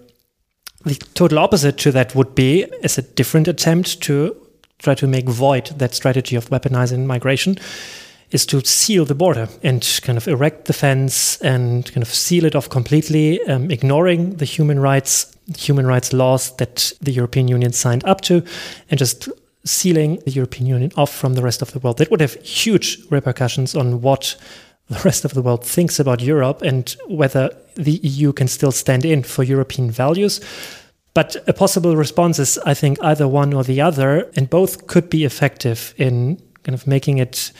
The 0.85 0.95
total 1.15 1.39
opposite 1.39 1.77
to 1.79 1.93
that 1.93 2.15
would 2.15 2.35
be 2.35 2.67
as 2.83 2.99
a 2.99 3.03
different 3.03 3.49
attempt 3.49 4.01
to 4.03 4.37
try 4.79 4.95
to 4.95 5.07
make 5.07 5.29
void 5.29 5.67
that 5.79 5.95
strategy 5.95 6.37
of 6.37 6.49
weaponizing 6.51 7.07
migration 7.07 7.59
is 8.31 8.47
to 8.47 8.65
seal 8.65 9.05
the 9.05 9.15
border 9.15 9.49
and 9.63 10.01
kind 10.03 10.17
of 10.17 10.29
erect 10.29 10.67
the 10.67 10.73
fence 10.73 11.41
and 11.41 11.87
kind 11.93 12.03
of 12.03 12.15
seal 12.15 12.45
it 12.45 12.55
off 12.55 12.69
completely, 12.69 13.43
um, 13.45 13.71
ignoring 13.71 14.37
the 14.37 14.45
human 14.45 14.79
rights 14.79 15.35
human 15.57 15.87
rights 15.87 16.13
laws 16.13 16.57
that 16.57 16.93
the 17.01 17.13
European 17.13 17.49
Union 17.49 17.73
signed 17.73 18.05
up 18.05 18.21
to, 18.23 18.45
and 18.91 18.99
just 18.99 19.29
sealing 19.71 20.17
the 20.25 20.33
European 20.33 20.67
Union 20.67 20.93
off 20.97 21.15
from 21.15 21.35
the 21.35 21.43
rest 21.43 21.63
of 21.63 21.73
the 21.73 21.79
world. 21.79 21.99
That 21.99 22.11
would 22.11 22.21
have 22.21 22.35
huge 22.43 22.99
repercussions 23.09 23.75
on 23.75 24.03
what 24.03 24.37
the 24.89 25.01
rest 25.05 25.25
of 25.25 25.35
the 25.35 25.43
world 25.43 25.65
thinks 25.65 26.01
about 26.01 26.21
Europe 26.21 26.63
and 26.63 26.97
whether 27.07 27.51
the 27.77 28.01
EU 28.03 28.33
can 28.33 28.49
still 28.49 28.73
stand 28.73 29.05
in 29.05 29.23
for 29.23 29.45
European 29.45 29.91
values. 29.91 30.41
But 31.15 31.37
a 31.47 31.53
possible 31.53 31.97
response 31.97 32.39
is, 32.39 32.59
I 32.67 32.75
think, 32.75 32.99
either 33.03 33.29
one 33.29 33.53
or 33.55 33.65
the 33.65 33.81
other, 33.81 34.31
and 34.37 34.51
both 34.51 34.87
could 34.87 35.09
be 35.11 35.25
effective 35.25 35.95
in 35.97 36.43
kind 36.63 36.75
of 36.75 36.87
making 36.87 37.19
it 37.19 37.53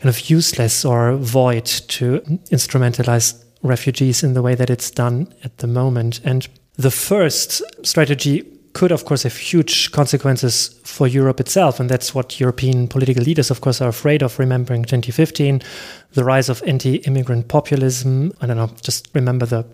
kind 0.00 0.08
of 0.08 0.30
useless 0.30 0.84
or 0.84 1.16
void 1.16 1.64
to 1.64 2.20
instrumentalize 2.50 3.42
refugees 3.62 4.22
in 4.22 4.34
the 4.34 4.42
way 4.42 4.54
that 4.54 4.70
it's 4.70 4.90
done 4.90 5.32
at 5.44 5.58
the 5.58 5.66
moment. 5.66 6.20
And 6.24 6.46
the 6.76 6.90
first 6.90 7.62
strategy 7.86 8.44
could, 8.74 8.92
of 8.92 9.04
course, 9.04 9.22
have 9.22 9.36
huge 9.36 9.92
consequences 9.92 10.68
for 10.82 11.06
Europe 11.06 11.40
itself. 11.40 11.80
And 11.80 11.88
that's 11.88 12.14
what 12.14 12.38
European 12.38 12.88
political 12.88 13.22
leaders, 13.22 13.50
of 13.50 13.60
course, 13.60 13.80
are 13.80 13.88
afraid 13.88 14.22
of, 14.22 14.38
remembering 14.38 14.84
2015, 14.84 15.62
the 16.12 16.24
rise 16.24 16.48
of 16.48 16.62
anti 16.66 16.96
immigrant 16.96 17.48
populism. 17.48 18.32
I 18.40 18.46
don't 18.46 18.56
know, 18.56 18.70
just 18.82 19.08
remember 19.14 19.46
the 19.46 19.64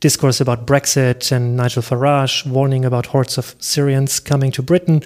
discourse 0.00 0.40
about 0.40 0.66
Brexit 0.66 1.32
and 1.32 1.56
Nigel 1.56 1.82
Farage 1.82 2.46
warning 2.46 2.84
about 2.84 3.06
hordes 3.06 3.38
of 3.38 3.54
Syrians 3.58 4.20
coming 4.20 4.52
to 4.52 4.62
Britain. 4.62 5.02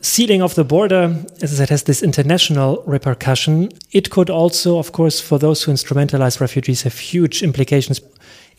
Sealing 0.00 0.42
of 0.42 0.54
the 0.54 0.64
border, 0.64 1.24
as 1.40 1.54
I 1.54 1.56
said, 1.56 1.70
has 1.70 1.84
this 1.84 2.02
international 2.02 2.82
repercussion. 2.86 3.70
It 3.90 4.10
could 4.10 4.28
also, 4.28 4.78
of 4.78 4.92
course, 4.92 5.18
for 5.18 5.38
those 5.38 5.62
who 5.62 5.72
instrumentalize 5.72 6.40
refugees, 6.40 6.82
have 6.82 6.98
huge 6.98 7.42
implications. 7.42 8.00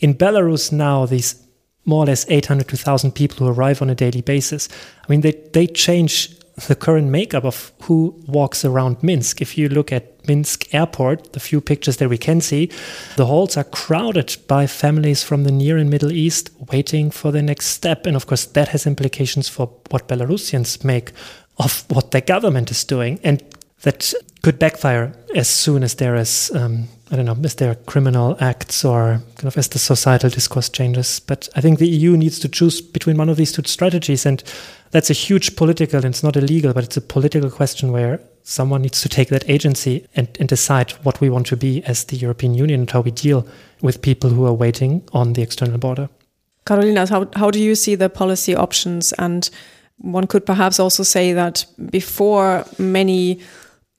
In 0.00 0.14
Belarus 0.14 0.72
now, 0.72 1.06
these 1.06 1.45
more 1.86 2.02
or 2.02 2.06
less 2.06 2.26
800 2.28 2.68
to 2.68 2.76
1,000 2.76 3.12
people 3.12 3.46
who 3.46 3.52
arrive 3.52 3.80
on 3.80 3.88
a 3.88 3.94
daily 3.94 4.20
basis. 4.20 4.68
I 5.02 5.10
mean, 5.10 5.22
they, 5.22 5.32
they 5.52 5.66
change 5.66 6.36
the 6.66 6.74
current 6.74 7.08
makeup 7.08 7.44
of 7.44 7.72
who 7.82 8.14
walks 8.26 8.64
around 8.64 9.02
Minsk. 9.02 9.42
If 9.42 9.58
you 9.58 9.68
look 9.68 9.92
at 9.92 10.26
Minsk 10.26 10.74
airport, 10.74 11.34
the 11.34 11.40
few 11.40 11.60
pictures 11.60 11.98
that 11.98 12.08
we 12.08 12.18
can 12.18 12.40
see, 12.40 12.70
the 13.16 13.26
halls 13.26 13.56
are 13.56 13.64
crowded 13.64 14.36
by 14.48 14.66
families 14.66 15.22
from 15.22 15.44
the 15.44 15.52
Near 15.52 15.76
and 15.76 15.90
Middle 15.90 16.12
East 16.12 16.50
waiting 16.72 17.10
for 17.10 17.30
the 17.30 17.42
next 17.42 17.66
step. 17.66 18.06
And 18.06 18.16
of 18.16 18.26
course, 18.26 18.46
that 18.46 18.68
has 18.68 18.86
implications 18.86 19.48
for 19.48 19.70
what 19.90 20.08
Belarusians 20.08 20.82
make 20.82 21.12
of 21.58 21.84
what 21.88 22.10
their 22.10 22.22
government 22.22 22.70
is 22.70 22.84
doing. 22.84 23.20
And 23.22 23.42
that 23.82 24.12
could 24.42 24.58
backfire 24.58 25.14
as 25.34 25.48
soon 25.48 25.82
as 25.82 25.96
there 25.96 26.16
is 26.16 26.50
um, 26.54 26.88
I 27.10 27.14
don't 27.14 27.24
know, 27.24 27.36
is 27.44 27.54
there 27.54 27.76
criminal 27.86 28.36
acts 28.40 28.84
or 28.84 29.22
kind 29.36 29.46
of 29.46 29.56
as 29.56 29.68
the 29.68 29.78
societal 29.78 30.28
discourse 30.28 30.68
changes? 30.68 31.20
But 31.20 31.48
I 31.54 31.60
think 31.60 31.78
the 31.78 31.88
EU 31.88 32.16
needs 32.16 32.40
to 32.40 32.48
choose 32.48 32.80
between 32.80 33.16
one 33.16 33.28
of 33.28 33.36
these 33.36 33.52
two 33.52 33.62
strategies. 33.64 34.26
And 34.26 34.42
that's 34.90 35.08
a 35.08 35.12
huge 35.12 35.54
political, 35.54 35.98
and 35.98 36.06
it's 36.06 36.24
not 36.24 36.36
illegal, 36.36 36.72
but 36.72 36.82
it's 36.82 36.96
a 36.96 37.00
political 37.00 37.50
question 37.50 37.92
where 37.92 38.18
someone 38.42 38.82
needs 38.82 39.00
to 39.02 39.08
take 39.08 39.28
that 39.28 39.48
agency 39.48 40.06
and, 40.16 40.28
and 40.40 40.48
decide 40.48 40.92
what 41.04 41.20
we 41.20 41.30
want 41.30 41.46
to 41.46 41.56
be 41.56 41.82
as 41.84 42.04
the 42.04 42.16
European 42.16 42.54
Union 42.54 42.80
and 42.80 42.90
how 42.90 43.02
we 43.02 43.12
deal 43.12 43.46
with 43.82 44.02
people 44.02 44.30
who 44.30 44.44
are 44.44 44.52
waiting 44.52 45.08
on 45.12 45.34
the 45.34 45.42
external 45.42 45.78
border. 45.78 46.08
Karolina, 46.64 47.08
how, 47.08 47.28
how 47.38 47.50
do 47.52 47.60
you 47.60 47.76
see 47.76 47.94
the 47.94 48.08
policy 48.08 48.54
options? 48.54 49.12
And 49.12 49.48
one 49.98 50.26
could 50.26 50.44
perhaps 50.44 50.80
also 50.80 51.04
say 51.04 51.32
that 51.32 51.66
before 51.90 52.64
many 52.78 53.40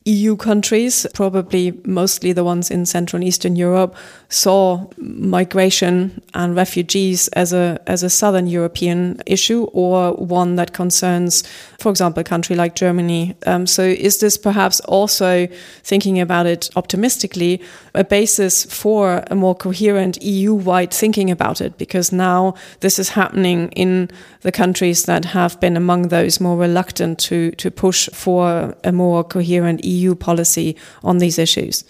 EU 0.07 0.37
countries, 0.37 1.05
probably 1.13 1.73
mostly 1.85 2.31
the 2.31 2.43
ones 2.43 2.71
in 2.71 2.85
Central 2.85 3.17
and 3.17 3.27
Eastern 3.27 3.57
Europe, 3.57 3.93
saw 4.29 4.87
migration 4.97 6.21
and 6.33 6.55
refugees 6.55 7.27
as 7.29 7.53
a 7.53 7.79
as 7.87 8.03
a 8.03 8.09
southern 8.09 8.47
European 8.47 9.21
issue 9.25 9.63
or 9.73 10.13
one 10.13 10.55
that 10.55 10.73
concerns, 10.73 11.43
for 11.79 11.89
example, 11.89 12.21
a 12.21 12.23
country 12.23 12.55
like 12.55 12.75
Germany. 12.75 13.35
Um, 13.45 13.67
so, 13.67 13.83
is 13.83 14.19
this 14.19 14.37
perhaps 14.37 14.79
also 14.81 15.47
thinking 15.83 16.19
about 16.19 16.45
it 16.45 16.69
optimistically 16.75 17.61
a 17.93 18.03
basis 18.03 18.65
for 18.65 19.23
a 19.27 19.35
more 19.35 19.55
coherent 19.55 20.21
EU-wide 20.21 20.93
thinking 20.93 21.29
about 21.31 21.59
it? 21.61 21.77
Because 21.77 22.11
now 22.11 22.53
this 22.79 22.97
is 22.99 23.09
happening 23.09 23.71
in 23.71 24.09
the 24.41 24.51
countries 24.51 25.03
that 25.03 25.25
have 25.25 25.59
been 25.59 25.75
among 25.75 26.09
those 26.09 26.39
more 26.39 26.57
reluctant 26.57 27.19
to 27.19 27.51
to 27.51 27.69
push 27.69 28.09
for 28.13 28.73
a 28.83 28.91
more 28.91 29.23
coherent 29.23 29.83
EU 29.83 29.96
policy 30.15 30.75
on 31.03 31.17
these 31.17 31.39
issues. 31.39 31.83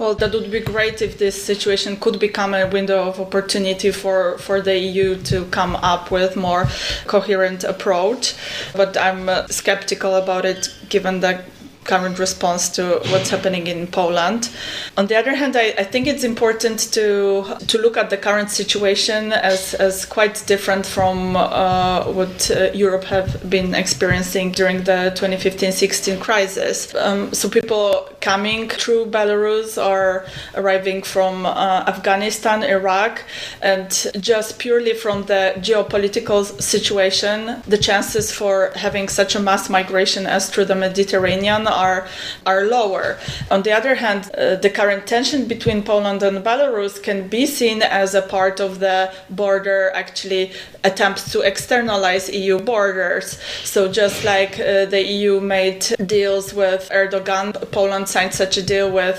Well, 0.00 0.14
that 0.14 0.32
would 0.32 0.50
be 0.50 0.60
great 0.60 1.02
if 1.02 1.18
this 1.18 1.44
situation 1.44 1.96
could 1.96 2.18
become 2.18 2.54
a 2.54 2.66
window 2.66 3.06
of 3.06 3.20
opportunity 3.20 3.90
for, 3.90 4.38
for 4.38 4.62
the 4.62 4.78
EU 4.78 5.16
to 5.24 5.44
come 5.50 5.76
up 5.76 6.10
with 6.10 6.36
more 6.36 6.68
coherent 7.06 7.64
approach. 7.64 8.34
But 8.74 8.96
I'm 8.96 9.28
uh, 9.28 9.46
skeptical 9.48 10.14
about 10.14 10.46
it 10.46 10.74
given 10.88 11.20
the 11.20 11.44
current 11.84 12.18
response 12.18 12.68
to 12.68 13.00
what's 13.10 13.30
happening 13.30 13.66
in 13.66 13.86
Poland. 13.86 14.50
On 14.96 15.06
the 15.06 15.16
other 15.16 15.34
hand, 15.34 15.56
I, 15.56 15.74
I, 15.78 15.84
think 15.84 16.06
it's 16.06 16.24
important 16.24 16.78
to 16.92 17.44
to 17.66 17.78
look 17.78 17.96
at 17.96 18.10
the 18.10 18.16
current 18.16 18.50
situation 18.50 19.32
as, 19.32 19.74
as 19.74 20.04
quite 20.04 20.44
different 20.46 20.84
from 20.86 21.36
uh, 21.36 22.04
what 22.12 22.50
uh, 22.50 22.70
Europe 22.72 23.04
have 23.04 23.48
been 23.48 23.74
experiencing 23.74 24.52
during 24.52 24.84
the 24.84 25.12
2015-16 25.16 26.20
crisis. 26.20 26.94
Um, 26.94 27.32
so 27.32 27.48
people 27.48 28.08
coming 28.20 28.68
through 28.68 29.06
Belarus 29.06 29.82
are 29.82 30.26
arriving 30.54 31.02
from 31.02 31.46
uh, 31.46 31.84
Afghanistan, 31.86 32.62
Iraq, 32.62 33.24
and 33.62 33.90
just 34.20 34.58
purely 34.58 34.94
from 34.94 35.24
the 35.24 35.54
geopolitical 35.58 36.44
situation, 36.60 37.62
the 37.66 37.78
chances 37.78 38.32
for 38.32 38.72
having 38.76 39.08
such 39.08 39.34
a 39.34 39.40
mass 39.40 39.70
migration 39.70 40.26
as 40.26 40.50
through 40.50 40.66
the 40.66 40.74
Mediterranean 40.74 41.66
are 41.86 42.00
are 42.46 42.62
lower. 42.76 43.06
On 43.50 43.62
the 43.62 43.72
other 43.78 43.94
hand, 44.04 44.22
uh, 44.22 44.56
the 44.64 44.70
current 44.70 45.06
tension 45.06 45.40
between 45.54 45.82
Poland 45.82 46.22
and 46.22 46.44
Belarus 46.44 46.94
can 47.02 47.28
be 47.28 47.46
seen 47.46 47.82
as 47.82 48.14
a 48.14 48.22
part 48.22 48.60
of 48.60 48.70
the 48.80 48.98
border 49.30 49.90
actually 49.94 50.52
attempts 50.84 51.32
to 51.32 51.40
externalize 51.40 52.28
EU 52.30 52.58
borders. 52.58 53.38
So 53.64 53.80
just 53.92 54.24
like 54.24 54.52
uh, 54.60 54.86
the 54.94 55.02
EU 55.16 55.40
made 55.40 55.82
deals 56.06 56.54
with 56.54 56.88
Erdogan, 56.90 57.48
Poland 57.70 58.08
signed 58.08 58.34
such 58.34 58.56
a 58.56 58.62
deal 58.62 58.90
with 58.90 59.18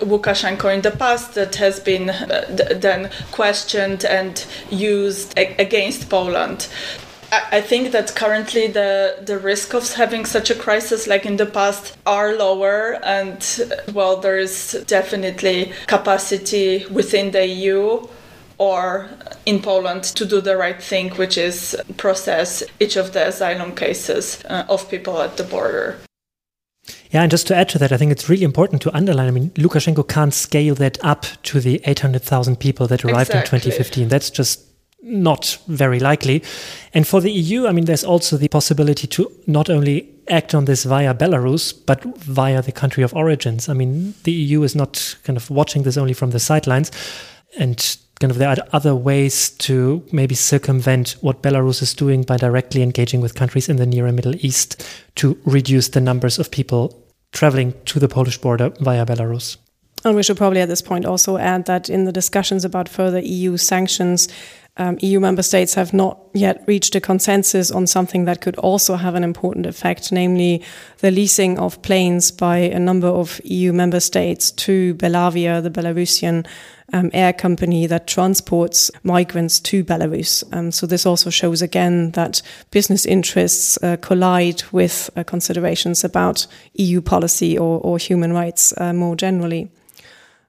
Lukashenko 0.00 0.74
in 0.74 0.82
the 0.82 0.90
past 0.90 1.34
that 1.34 1.56
has 1.56 1.80
been 1.80 2.10
uh, 2.10 2.44
then 2.80 3.10
questioned 3.32 4.04
and 4.04 4.44
used 4.70 5.38
a- 5.38 5.54
against 5.58 6.08
Poland. 6.08 6.68
I 7.50 7.60
think 7.60 7.92
that 7.92 8.14
currently 8.14 8.66
the 8.68 9.18
the 9.24 9.38
risk 9.38 9.74
of 9.74 9.92
having 9.94 10.24
such 10.24 10.50
a 10.50 10.54
crisis 10.54 11.06
like 11.06 11.26
in 11.26 11.36
the 11.36 11.46
past 11.46 11.96
are 12.06 12.36
lower 12.36 12.98
and 13.02 13.38
well 13.92 14.16
there 14.16 14.38
is 14.38 14.84
definitely 14.86 15.72
capacity 15.86 16.86
within 16.90 17.30
the 17.30 17.46
EU 17.46 18.06
or 18.58 19.08
in 19.44 19.60
Poland 19.60 20.04
to 20.04 20.24
do 20.24 20.40
the 20.40 20.56
right 20.56 20.82
thing 20.82 21.10
which 21.10 21.36
is 21.36 21.76
process 21.96 22.62
each 22.80 22.96
of 22.96 23.12
the 23.12 23.28
asylum 23.28 23.74
cases 23.74 24.42
uh, 24.48 24.64
of 24.68 24.88
people 24.88 25.20
at 25.20 25.36
the 25.36 25.44
border. 25.44 25.96
Yeah, 27.10 27.22
and 27.22 27.30
just 27.30 27.46
to 27.48 27.56
add 27.56 27.68
to 27.70 27.78
that, 27.78 27.92
I 27.92 27.96
think 27.96 28.12
it's 28.12 28.28
really 28.28 28.44
important 28.44 28.82
to 28.82 28.94
underline. 28.94 29.28
I 29.28 29.30
mean, 29.30 29.50
Lukashenko 29.50 30.06
can't 30.08 30.34
scale 30.34 30.74
that 30.76 31.02
up 31.04 31.24
to 31.44 31.60
the 31.60 31.80
800,000 31.84 32.58
people 32.58 32.86
that 32.88 33.04
arrived 33.04 33.30
exactly. 33.30 33.56
in 33.56 33.62
2015. 33.62 34.08
That's 34.08 34.30
just 34.30 34.65
not 35.06 35.58
very 35.68 36.00
likely. 36.00 36.42
And 36.92 37.06
for 37.06 37.20
the 37.20 37.30
EU, 37.30 37.66
I 37.66 37.72
mean, 37.72 37.84
there's 37.84 38.04
also 38.04 38.36
the 38.36 38.48
possibility 38.48 39.06
to 39.06 39.30
not 39.46 39.70
only 39.70 40.08
act 40.28 40.54
on 40.54 40.64
this 40.64 40.84
via 40.84 41.14
Belarus, 41.14 41.72
but 41.86 42.02
via 42.18 42.60
the 42.60 42.72
country 42.72 43.04
of 43.04 43.14
origins. 43.14 43.68
I 43.68 43.72
mean, 43.72 44.14
the 44.24 44.32
EU 44.32 44.62
is 44.62 44.74
not 44.74 45.16
kind 45.22 45.36
of 45.36 45.48
watching 45.50 45.84
this 45.84 45.96
only 45.96 46.12
from 46.12 46.30
the 46.30 46.40
sidelines. 46.40 46.90
And 47.58 47.96
kind 48.20 48.30
of 48.30 48.38
there 48.38 48.48
are 48.48 48.56
other 48.72 48.94
ways 48.94 49.50
to 49.50 50.04
maybe 50.10 50.34
circumvent 50.34 51.16
what 51.20 51.42
Belarus 51.42 51.82
is 51.82 51.94
doing 51.94 52.22
by 52.22 52.36
directly 52.36 52.82
engaging 52.82 53.20
with 53.20 53.34
countries 53.34 53.68
in 53.68 53.76
the 53.76 53.86
Near 53.86 54.06
and 54.06 54.16
Middle 54.16 54.34
East 54.44 54.84
to 55.16 55.38
reduce 55.44 55.88
the 55.88 56.00
numbers 56.00 56.38
of 56.38 56.50
people 56.50 57.06
traveling 57.32 57.74
to 57.84 58.00
the 58.00 58.08
Polish 58.08 58.38
border 58.38 58.70
via 58.80 59.06
Belarus. 59.06 59.58
And 60.06 60.14
we 60.14 60.22
should 60.22 60.36
probably 60.36 60.60
at 60.60 60.68
this 60.68 60.82
point 60.82 61.04
also 61.04 61.36
add 61.36 61.64
that 61.64 61.90
in 61.90 62.04
the 62.04 62.12
discussions 62.12 62.64
about 62.64 62.88
further 62.88 63.18
EU 63.18 63.56
sanctions, 63.56 64.28
um, 64.76 64.98
EU 65.00 65.18
member 65.18 65.42
states 65.42 65.74
have 65.74 65.92
not 65.92 66.20
yet 66.32 66.62
reached 66.68 66.94
a 66.94 67.00
consensus 67.00 67.72
on 67.72 67.88
something 67.88 68.24
that 68.26 68.40
could 68.40 68.54
also 68.58 68.94
have 68.94 69.16
an 69.16 69.24
important 69.24 69.66
effect, 69.66 70.12
namely 70.12 70.62
the 70.98 71.10
leasing 71.10 71.58
of 71.58 71.82
planes 71.82 72.30
by 72.30 72.58
a 72.58 72.78
number 72.78 73.08
of 73.08 73.40
EU 73.42 73.72
member 73.72 73.98
states 73.98 74.52
to 74.52 74.94
Belavia, 74.94 75.60
the 75.60 75.70
Belarusian 75.70 76.46
um, 76.92 77.10
air 77.12 77.32
company 77.32 77.88
that 77.88 78.06
transports 78.06 78.92
migrants 79.02 79.58
to 79.58 79.82
Belarus. 79.82 80.44
Um, 80.52 80.70
so 80.70 80.86
this 80.86 81.04
also 81.04 81.30
shows 81.30 81.62
again 81.62 82.12
that 82.12 82.42
business 82.70 83.06
interests 83.06 83.76
uh, 83.82 83.96
collide 83.96 84.62
with 84.70 85.10
uh, 85.16 85.24
considerations 85.24 86.04
about 86.04 86.46
EU 86.74 87.00
policy 87.00 87.58
or, 87.58 87.80
or 87.80 87.98
human 87.98 88.32
rights 88.32 88.72
uh, 88.76 88.92
more 88.92 89.16
generally. 89.16 89.68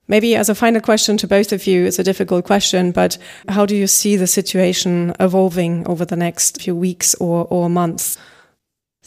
Maybe 0.07 0.35
as 0.35 0.49
a 0.49 0.55
final 0.55 0.79
question 0.79 1.17
to 1.17 1.27
both 1.27 1.51
of 1.51 1.67
you, 1.67 1.85
it's 1.85 1.99
a 1.99 2.03
difficult 2.03 2.45
question, 2.45 2.91
but 2.91 3.17
how 3.49 3.65
do 3.65 3.75
you 3.75 3.87
see 3.87 4.15
the 4.15 4.27
situation 4.27 5.13
evolving 5.19 5.85
over 5.87 6.05
the 6.05 6.15
next 6.15 6.61
few 6.61 6.75
weeks 6.75 7.13
or, 7.15 7.45
or 7.49 7.69
months? 7.69 8.17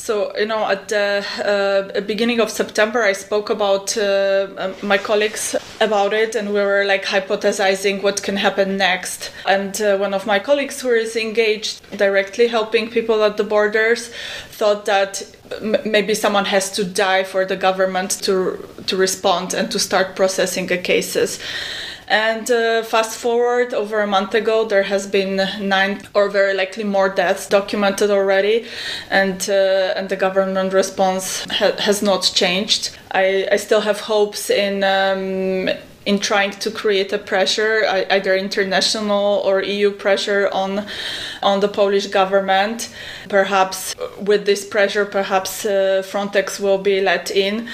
So, 0.01 0.35
you 0.35 0.47
know, 0.47 0.65
at 0.65 0.89
the 0.89 1.23
uh, 1.45 2.01
beginning 2.01 2.41
of 2.41 2.49
September, 2.49 3.03
I 3.03 3.13
spoke 3.13 3.51
about 3.51 3.99
uh, 3.99 4.49
um, 4.57 4.75
my 4.83 4.97
colleagues 4.97 5.55
about 5.79 6.15
it, 6.15 6.35
and 6.35 6.55
we 6.55 6.61
were 6.61 6.87
like 6.87 7.05
hypothesizing 7.05 8.03
what 8.03 8.23
can 8.23 8.37
happen 8.37 8.79
next. 8.79 9.31
And 9.47 9.79
uh, 9.83 9.99
one 9.99 10.15
of 10.15 10.27
my 10.27 10.39
colleagues 10.39 10.81
who 10.81 10.89
is 10.89 11.17
engaged 11.17 11.83
directly 11.99 12.49
helping 12.49 12.89
people 12.89 13.23
at 13.23 13.37
the 13.37 13.45
borders 13.45 14.11
thought 14.49 14.87
that 14.87 15.23
m- 15.61 15.77
maybe 15.85 16.15
someone 16.15 16.47
has 16.47 16.71
to 16.77 16.85
die 16.85 17.23
for 17.23 17.45
the 17.45 17.57
government 17.57 18.23
to 18.23 18.67
to 18.87 18.97
respond 18.97 19.53
and 19.53 19.71
to 19.71 19.79
start 19.79 20.17
processing 20.17 20.67
the 20.69 20.79
cases. 20.79 21.39
And 22.11 22.51
uh, 22.51 22.83
fast 22.83 23.17
forward 23.17 23.73
over 23.73 24.01
a 24.01 24.07
month 24.07 24.35
ago, 24.35 24.65
there 24.65 24.83
has 24.83 25.07
been 25.07 25.37
nine 25.61 26.03
or 26.13 26.29
very 26.29 26.55
likely 26.55 26.83
more 26.83 27.09
deaths 27.09 27.49
documented 27.49 28.11
already, 28.11 28.67
and 29.11 29.49
uh, 29.49 29.95
and 29.97 30.09
the 30.09 30.17
government 30.17 30.73
response 30.73 31.45
ha- 31.45 31.77
has 31.79 32.03
not 32.03 32.23
changed. 32.35 32.99
I, 33.13 33.47
I 33.53 33.57
still 33.57 33.83
have 33.83 34.01
hopes 34.01 34.51
in. 34.51 34.83
Um, 34.83 35.71
in 36.07 36.19
trying 36.19 36.51
to 36.51 36.71
create 36.71 37.13
a 37.13 37.19
pressure, 37.19 37.85
either 38.11 38.35
international 38.35 39.43
or 39.45 39.63
EU 39.63 39.91
pressure 39.91 40.49
on 40.51 40.87
on 41.43 41.61
the 41.61 41.69
Polish 41.69 42.07
government. 42.07 42.89
Perhaps 43.29 43.95
with 44.19 44.47
this 44.47 44.65
pressure, 44.65 45.05
perhaps 45.05 45.67
uh, 45.67 46.03
Frontex 46.03 46.59
will 46.59 46.79
be 46.79 47.03
let 47.03 47.31
in 47.31 47.69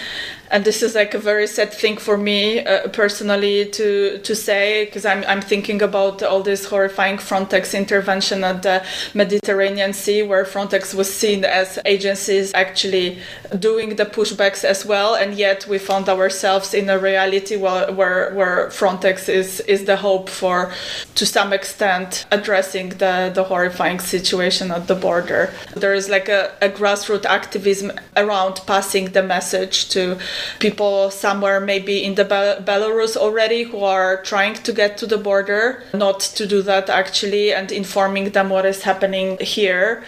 and 0.51 0.65
this 0.65 0.83
is 0.83 0.95
like 0.95 1.15
a 1.15 1.19
very 1.19 1.47
sad 1.47 1.73
thing 1.73 1.97
for 1.97 2.17
me 2.17 2.65
uh, 2.65 2.89
personally 2.89 3.67
to 3.71 4.19
to 4.19 4.35
say 4.35 4.85
because 4.85 5.05
I'm 5.05 5.25
I'm 5.27 5.41
thinking 5.41 5.83
about 5.83 6.23
all 6.23 6.43
this 6.43 6.67
horrifying 6.67 7.19
Frontex 7.19 7.77
intervention 7.77 8.45
at 8.45 8.63
the 8.63 8.85
Mediterranean 9.15 9.93
Sea 9.93 10.23
where 10.23 10.45
Frontex 10.45 10.95
was 10.95 11.13
seen 11.13 11.45
as 11.45 11.79
agencies 11.85 12.53
actually 12.55 13.19
doing 13.59 13.97
the 13.97 14.07
pushbacks 14.07 14.65
as 14.65 14.85
well. 14.85 15.15
And 15.15 15.35
yet 15.35 15.67
we 15.67 15.79
found 15.79 16.09
ourselves 16.09 16.75
in 16.75 16.89
a 16.89 16.99
reality 16.99 17.57
where 17.57 17.93
where, 17.93 18.35
where 18.35 18.69
Frontex 18.69 19.29
is 19.29 19.61
is 19.61 19.85
the 19.85 19.97
hope 19.97 20.29
for 20.29 20.73
to 21.15 21.27
some 21.27 21.53
extent 21.53 22.27
addressing 22.31 22.91
the 22.91 23.31
the 23.35 23.45
horrifying 23.45 24.01
situation 24.01 24.71
at 24.71 24.87
the 24.87 24.95
border. 24.95 25.53
There 25.75 25.95
is 25.95 26.09
like 26.09 26.29
a, 26.29 26.53
a 26.63 26.69
grassroots 26.69 27.25
activism 27.25 27.93
around 28.17 28.61
passing 28.67 29.07
the 29.13 29.23
message 29.23 29.89
to 29.91 30.19
people 30.59 31.11
somewhere 31.11 31.61
maybe 31.61 32.05
in 32.05 32.15
the 32.15 32.25
Be- 32.25 32.65
Belarus 32.65 33.17
already 33.17 33.65
who 33.65 33.83
are 33.85 34.23
trying 34.23 34.55
to 34.55 34.73
get 34.73 34.99
to 34.99 35.07
the 35.07 35.19
border, 35.19 35.83
not 35.95 36.21
to 36.21 36.47
do 36.47 36.63
that 36.63 36.89
actually, 36.89 37.53
and 37.53 37.73
informing 37.73 38.31
them 38.31 38.51
what 38.51 38.67
is 38.67 38.83
happening 38.83 39.39
here. 39.41 40.05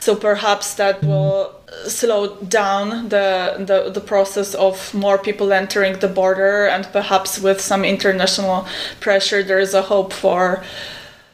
So 0.00 0.14
perhaps 0.14 0.74
that 0.74 1.02
will 1.02 1.54
slow 1.86 2.36
down 2.36 3.08
the, 3.08 3.56
the, 3.58 3.90
the 3.90 4.00
process 4.00 4.54
of 4.54 4.94
more 4.94 5.18
people 5.18 5.52
entering 5.52 5.98
the 5.98 6.08
border, 6.08 6.66
and 6.66 6.86
perhaps 6.92 7.40
with 7.40 7.60
some 7.60 7.84
international 7.84 8.66
pressure, 9.00 9.42
there 9.42 9.58
is 9.58 9.74
a 9.74 9.82
hope 9.82 10.12
for 10.12 10.62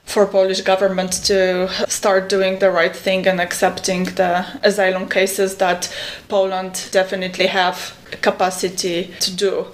for 0.05 0.26
Polish 0.26 0.61
government 0.61 1.12
to 1.24 1.68
start 1.88 2.28
doing 2.28 2.59
the 2.59 2.70
right 2.70 2.94
thing 2.94 3.26
and 3.26 3.40
accepting 3.40 4.05
the 4.05 4.44
asylum 4.62 5.09
cases 5.09 5.57
that 5.57 5.94
Poland 6.28 6.88
definitely 6.92 7.46
have 7.46 7.96
capacity 8.20 9.11
to 9.20 9.34
do. 9.34 9.66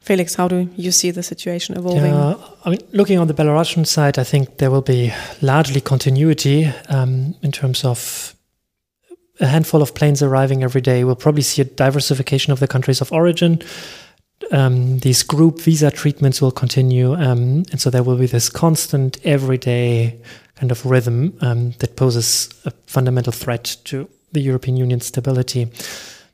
Felix, 0.00 0.34
how 0.36 0.48
do 0.48 0.68
you 0.76 0.90
see 0.90 1.10
the 1.10 1.22
situation 1.22 1.76
evolving? 1.76 2.14
Yeah, 2.14 2.36
I 2.64 2.70
mean, 2.70 2.80
looking 2.92 3.18
on 3.18 3.28
the 3.28 3.34
Belarusian 3.34 3.86
side, 3.86 4.18
I 4.18 4.24
think 4.24 4.56
there 4.56 4.70
will 4.70 4.82
be 4.82 5.12
largely 5.42 5.82
continuity 5.82 6.72
um, 6.88 7.34
in 7.42 7.52
terms 7.52 7.84
of 7.84 8.34
a 9.40 9.46
handful 9.46 9.82
of 9.82 9.94
planes 9.94 10.22
arriving 10.22 10.62
every 10.62 10.80
day. 10.80 11.04
We'll 11.04 11.16
probably 11.16 11.42
see 11.42 11.62
a 11.62 11.64
diversification 11.64 12.52
of 12.52 12.58
the 12.58 12.66
countries 12.66 13.00
of 13.00 13.12
origin. 13.12 13.60
Um, 14.50 14.98
these 15.00 15.22
group 15.22 15.60
visa 15.60 15.90
treatments 15.90 16.40
will 16.40 16.50
continue, 16.52 17.14
um, 17.14 17.64
and 17.70 17.80
so 17.80 17.90
there 17.90 18.02
will 18.02 18.16
be 18.16 18.26
this 18.26 18.48
constant, 18.48 19.18
everyday 19.24 20.18
kind 20.56 20.72
of 20.72 20.84
rhythm 20.84 21.36
um, 21.40 21.72
that 21.78 21.96
poses 21.96 22.48
a 22.64 22.70
fundamental 22.86 23.32
threat 23.32 23.76
to 23.84 24.08
the 24.32 24.40
European 24.40 24.76
Union 24.76 25.00
stability. 25.00 25.68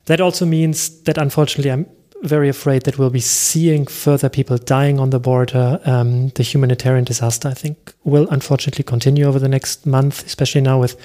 That 0.06 0.20
also 0.20 0.46
means 0.46 1.02
that, 1.02 1.18
unfortunately, 1.18 1.70
I'm 1.70 1.86
very 2.22 2.48
afraid 2.48 2.82
that 2.82 2.98
we'll 2.98 3.10
be 3.10 3.20
seeing 3.20 3.86
further 3.86 4.28
people 4.28 4.56
dying 4.58 4.98
on 4.98 5.10
the 5.10 5.20
border. 5.20 5.80
Um, 5.84 6.28
the 6.30 6.42
humanitarian 6.42 7.04
disaster, 7.04 7.48
I 7.48 7.54
think, 7.54 7.92
will 8.04 8.28
unfortunately 8.30 8.84
continue 8.84 9.26
over 9.26 9.38
the 9.38 9.48
next 9.48 9.86
month, 9.86 10.24
especially 10.24 10.62
now 10.62 10.80
with 10.80 10.98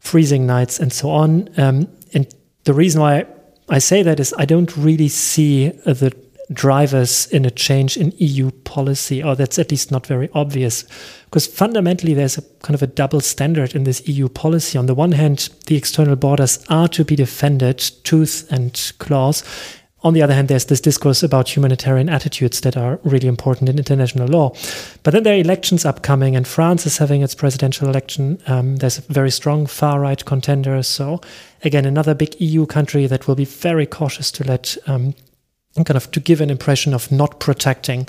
freezing 0.00 0.46
nights 0.46 0.78
and 0.78 0.92
so 0.92 1.10
on. 1.10 1.48
Um, 1.58 1.88
and 2.14 2.34
the 2.64 2.74
reason 2.74 3.00
why 3.00 3.26
I 3.68 3.78
say 3.78 4.02
that 4.02 4.20
is 4.20 4.34
I 4.38 4.44
don't 4.44 4.74
really 4.76 5.08
see 5.08 5.68
the 5.68 6.14
drivers 6.52 7.26
in 7.26 7.44
a 7.44 7.50
change 7.50 7.96
in 7.96 8.12
EU 8.18 8.50
policy, 8.50 9.22
or 9.22 9.34
that's 9.34 9.58
at 9.58 9.70
least 9.70 9.90
not 9.90 10.06
very 10.06 10.28
obvious. 10.34 10.84
Because 11.24 11.46
fundamentally, 11.46 12.14
there's 12.14 12.38
a 12.38 12.42
kind 12.62 12.74
of 12.74 12.82
a 12.82 12.86
double 12.86 13.20
standard 13.20 13.74
in 13.74 13.84
this 13.84 14.06
EU 14.06 14.28
policy. 14.28 14.78
On 14.78 14.86
the 14.86 14.94
one 14.94 15.12
hand, 15.12 15.48
the 15.66 15.76
external 15.76 16.16
borders 16.16 16.64
are 16.68 16.88
to 16.88 17.04
be 17.04 17.16
defended 17.16 17.78
tooth 18.04 18.46
and 18.50 18.92
claws. 18.98 19.42
On 20.04 20.12
the 20.12 20.22
other 20.22 20.34
hand, 20.34 20.48
there's 20.48 20.66
this 20.66 20.82
discourse 20.82 21.22
about 21.22 21.56
humanitarian 21.56 22.10
attitudes 22.10 22.60
that 22.60 22.76
are 22.76 23.00
really 23.04 23.26
important 23.26 23.70
in 23.70 23.78
international 23.78 24.28
law. 24.28 24.52
But 25.02 25.12
then 25.12 25.22
there 25.22 25.34
are 25.34 25.40
elections 25.40 25.86
upcoming, 25.86 26.36
and 26.36 26.46
France 26.46 26.84
is 26.84 26.98
having 26.98 27.22
its 27.22 27.34
presidential 27.34 27.88
election. 27.88 28.38
Um, 28.46 28.76
there's 28.76 28.98
a 28.98 29.12
very 29.12 29.30
strong 29.30 29.64
far 29.66 30.00
right 30.00 30.22
contender. 30.22 30.82
So, 30.82 31.22
again, 31.62 31.86
another 31.86 32.14
big 32.14 32.38
EU 32.38 32.66
country 32.66 33.06
that 33.06 33.26
will 33.26 33.34
be 33.34 33.46
very 33.46 33.86
cautious 33.86 34.30
to 34.32 34.44
let 34.44 34.76
um, 34.86 35.14
kind 35.82 35.96
of 35.96 36.10
to 36.12 36.20
give 36.20 36.40
an 36.40 36.50
impression 36.50 36.94
of 36.94 37.10
not 37.10 37.40
protecting 37.40 38.08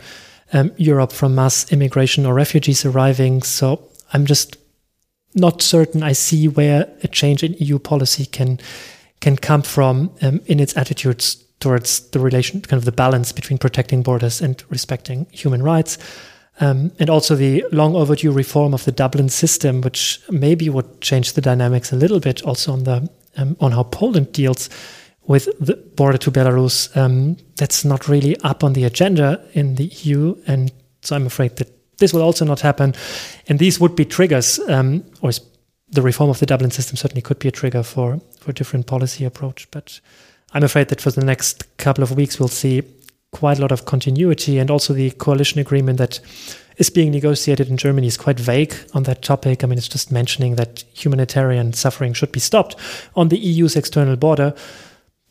um, 0.53 0.71
Europe 0.77 1.11
from 1.11 1.33
mass 1.33 1.71
immigration 1.71 2.25
or 2.25 2.33
refugees 2.33 2.85
arriving. 2.85 3.41
So, 3.41 3.81
I'm 4.13 4.25
just 4.25 4.57
not 5.33 5.61
certain 5.61 6.03
I 6.03 6.13
see 6.13 6.47
where 6.47 6.87
a 7.03 7.07
change 7.07 7.43
in 7.43 7.53
EU 7.53 7.77
policy 7.79 8.25
can 8.25 8.59
can 9.19 9.37
come 9.37 9.61
from 9.61 10.11
um, 10.21 10.41
in 10.45 10.59
its 10.59 10.77
attitudes 10.77 11.43
towards 11.59 12.09
the 12.11 12.19
relation, 12.19 12.61
kind 12.61 12.77
of 12.77 12.85
the 12.85 12.91
balance 12.91 13.31
between 13.31 13.57
protecting 13.57 14.03
borders 14.03 14.41
and 14.41 14.63
respecting 14.69 15.25
human 15.31 15.63
rights. 15.63 15.97
Um, 16.59 16.91
and 16.99 17.09
also 17.09 17.35
the 17.35 17.65
long 17.71 17.95
overdue 17.95 18.31
reform 18.31 18.73
of 18.73 18.85
the 18.85 18.91
Dublin 18.91 19.29
system, 19.29 19.81
which 19.81 20.21
maybe 20.29 20.69
would 20.69 21.01
change 21.01 21.33
the 21.33 21.41
dynamics 21.41 21.91
a 21.91 21.97
little 21.97 22.19
bit, 22.19 22.41
also 22.43 22.71
on 22.71 22.83
the 22.83 23.09
um, 23.37 23.57
on 23.59 23.71
how 23.71 23.83
Poland 23.83 24.31
deals 24.31 24.69
with 25.27 25.47
the 25.59 25.75
border 25.75 26.17
to 26.17 26.31
Belarus. 26.31 26.95
Um, 26.95 27.37
that's 27.55 27.85
not 27.85 28.07
really 28.07 28.35
up 28.41 28.63
on 28.63 28.73
the 28.73 28.83
agenda 28.83 29.45
in 29.53 29.75
the 29.75 29.85
EU, 29.85 30.35
and 30.47 30.71
so 31.01 31.15
I'm 31.15 31.25
afraid 31.25 31.55
that 31.57 31.71
this 31.97 32.13
will 32.13 32.21
also 32.21 32.45
not 32.45 32.61
happen. 32.61 32.93
And 33.47 33.59
these 33.59 33.79
would 33.79 33.95
be 33.95 34.05
triggers, 34.05 34.59
um, 34.67 35.03
or 35.21 35.31
the 35.89 36.01
reform 36.01 36.29
of 36.29 36.39
the 36.39 36.45
Dublin 36.45 36.71
system 36.71 36.97
certainly 36.97 37.21
could 37.21 37.39
be 37.39 37.47
a 37.47 37.51
trigger 37.51 37.83
for 37.83 38.19
for 38.39 38.51
a 38.51 38.53
different 38.53 38.87
policy 38.87 39.25
approach, 39.25 39.69
but. 39.71 39.99
I'm 40.53 40.63
afraid 40.63 40.87
that 40.87 41.01
for 41.01 41.11
the 41.11 41.25
next 41.25 41.75
couple 41.75 42.01
of 42.01 42.15
weeks, 42.15 42.39
we'll 42.39 42.47
see 42.47 42.81
quite 43.31 43.57
a 43.57 43.61
lot 43.61 43.73
of 43.73 43.83
continuity. 43.83 44.57
And 44.57 44.71
also, 44.71 44.93
the 44.93 45.11
coalition 45.11 45.59
agreement 45.59 45.97
that 45.97 46.21
is 46.77 46.89
being 46.89 47.11
negotiated 47.11 47.67
in 47.67 47.75
Germany 47.75 48.07
is 48.07 48.15
quite 48.17 48.39
vague 48.39 48.73
on 48.93 49.03
that 49.03 49.21
topic. 49.21 49.63
I 49.63 49.67
mean, 49.67 49.77
it's 49.77 49.89
just 49.89 50.11
mentioning 50.11 50.55
that 50.55 50.85
humanitarian 50.93 51.73
suffering 51.73 52.13
should 52.13 52.31
be 52.31 52.39
stopped 52.39 52.77
on 53.15 53.27
the 53.27 53.37
EU's 53.37 53.75
external 53.75 54.15
border. 54.15 54.53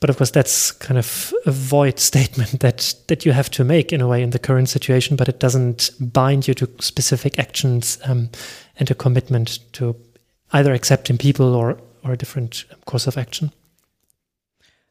But 0.01 0.11
of 0.11 0.19
course, 0.19 0.31
that's 0.31 0.71
kind 0.71 0.99
of 0.99 1.33
a 1.47 1.51
void 1.51 1.99
statement 2.11 2.61
that, 2.61 2.95
that 3.09 3.25
you 3.25 3.33
have 3.33 3.51
to 3.53 3.65
make 3.65 3.93
in 3.93 4.01
a 4.01 4.09
way 4.09 4.23
in 4.23 4.31
the 4.31 4.39
current 4.39 4.69
situation, 4.69 5.17
but 5.17 5.29
it 5.29 5.41
doesn't 5.41 5.91
bind 6.01 6.47
you 6.47 6.55
to 6.55 6.69
specific 6.81 7.39
actions 7.39 7.99
um, 8.05 8.31
and 8.79 8.91
a 8.91 8.95
commitment 8.95 9.61
to 9.75 9.97
either 10.53 10.73
accepting 10.73 11.19
people 11.19 11.55
or, 11.55 11.79
or 12.05 12.13
a 12.13 12.17
different 12.17 12.65
course 12.87 13.07
of 13.07 13.17
action. 13.17 13.51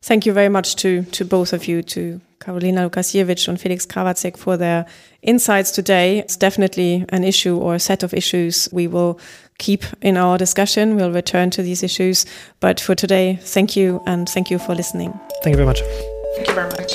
Thank 0.01 0.25
you 0.25 0.33
very 0.33 0.49
much 0.49 0.75
to, 0.77 1.03
to 1.03 1.23
both 1.23 1.53
of 1.53 1.65
you, 1.65 1.81
to 1.83 2.19
Karolina 2.41 2.89
Lukasiewicz 2.89 3.47
and 3.47 3.59
Felix 3.59 3.85
Krawatzek 3.85 4.35
for 4.35 4.57
their 4.57 4.85
insights 5.21 5.71
today. 5.71 6.19
It's 6.19 6.35
definitely 6.35 7.05
an 7.09 7.23
issue 7.23 7.57
or 7.57 7.75
a 7.75 7.79
set 7.79 8.03
of 8.03 8.13
issues 8.13 8.67
we 8.73 8.85
will 8.85 9.17
keep 9.57 9.83
in 10.01 10.17
our 10.17 10.37
discussion. 10.37 10.95
We'll 10.95 11.11
return 11.11 11.49
to 11.51 11.63
these 11.63 11.83
issues. 11.83 12.25
But 12.59 12.79
for 12.79 12.95
today, 12.95 13.39
thank 13.41 13.75
you 13.75 14.01
and 14.05 14.27
thank 14.27 14.49
you 14.49 14.59
for 14.59 14.75
listening. 14.75 15.19
Thank 15.43 15.53
you 15.53 15.57
very 15.57 15.67
much. 15.67 15.81
Thank 16.35 16.47
you 16.47 16.55
very 16.55 16.69
much. 16.69 16.93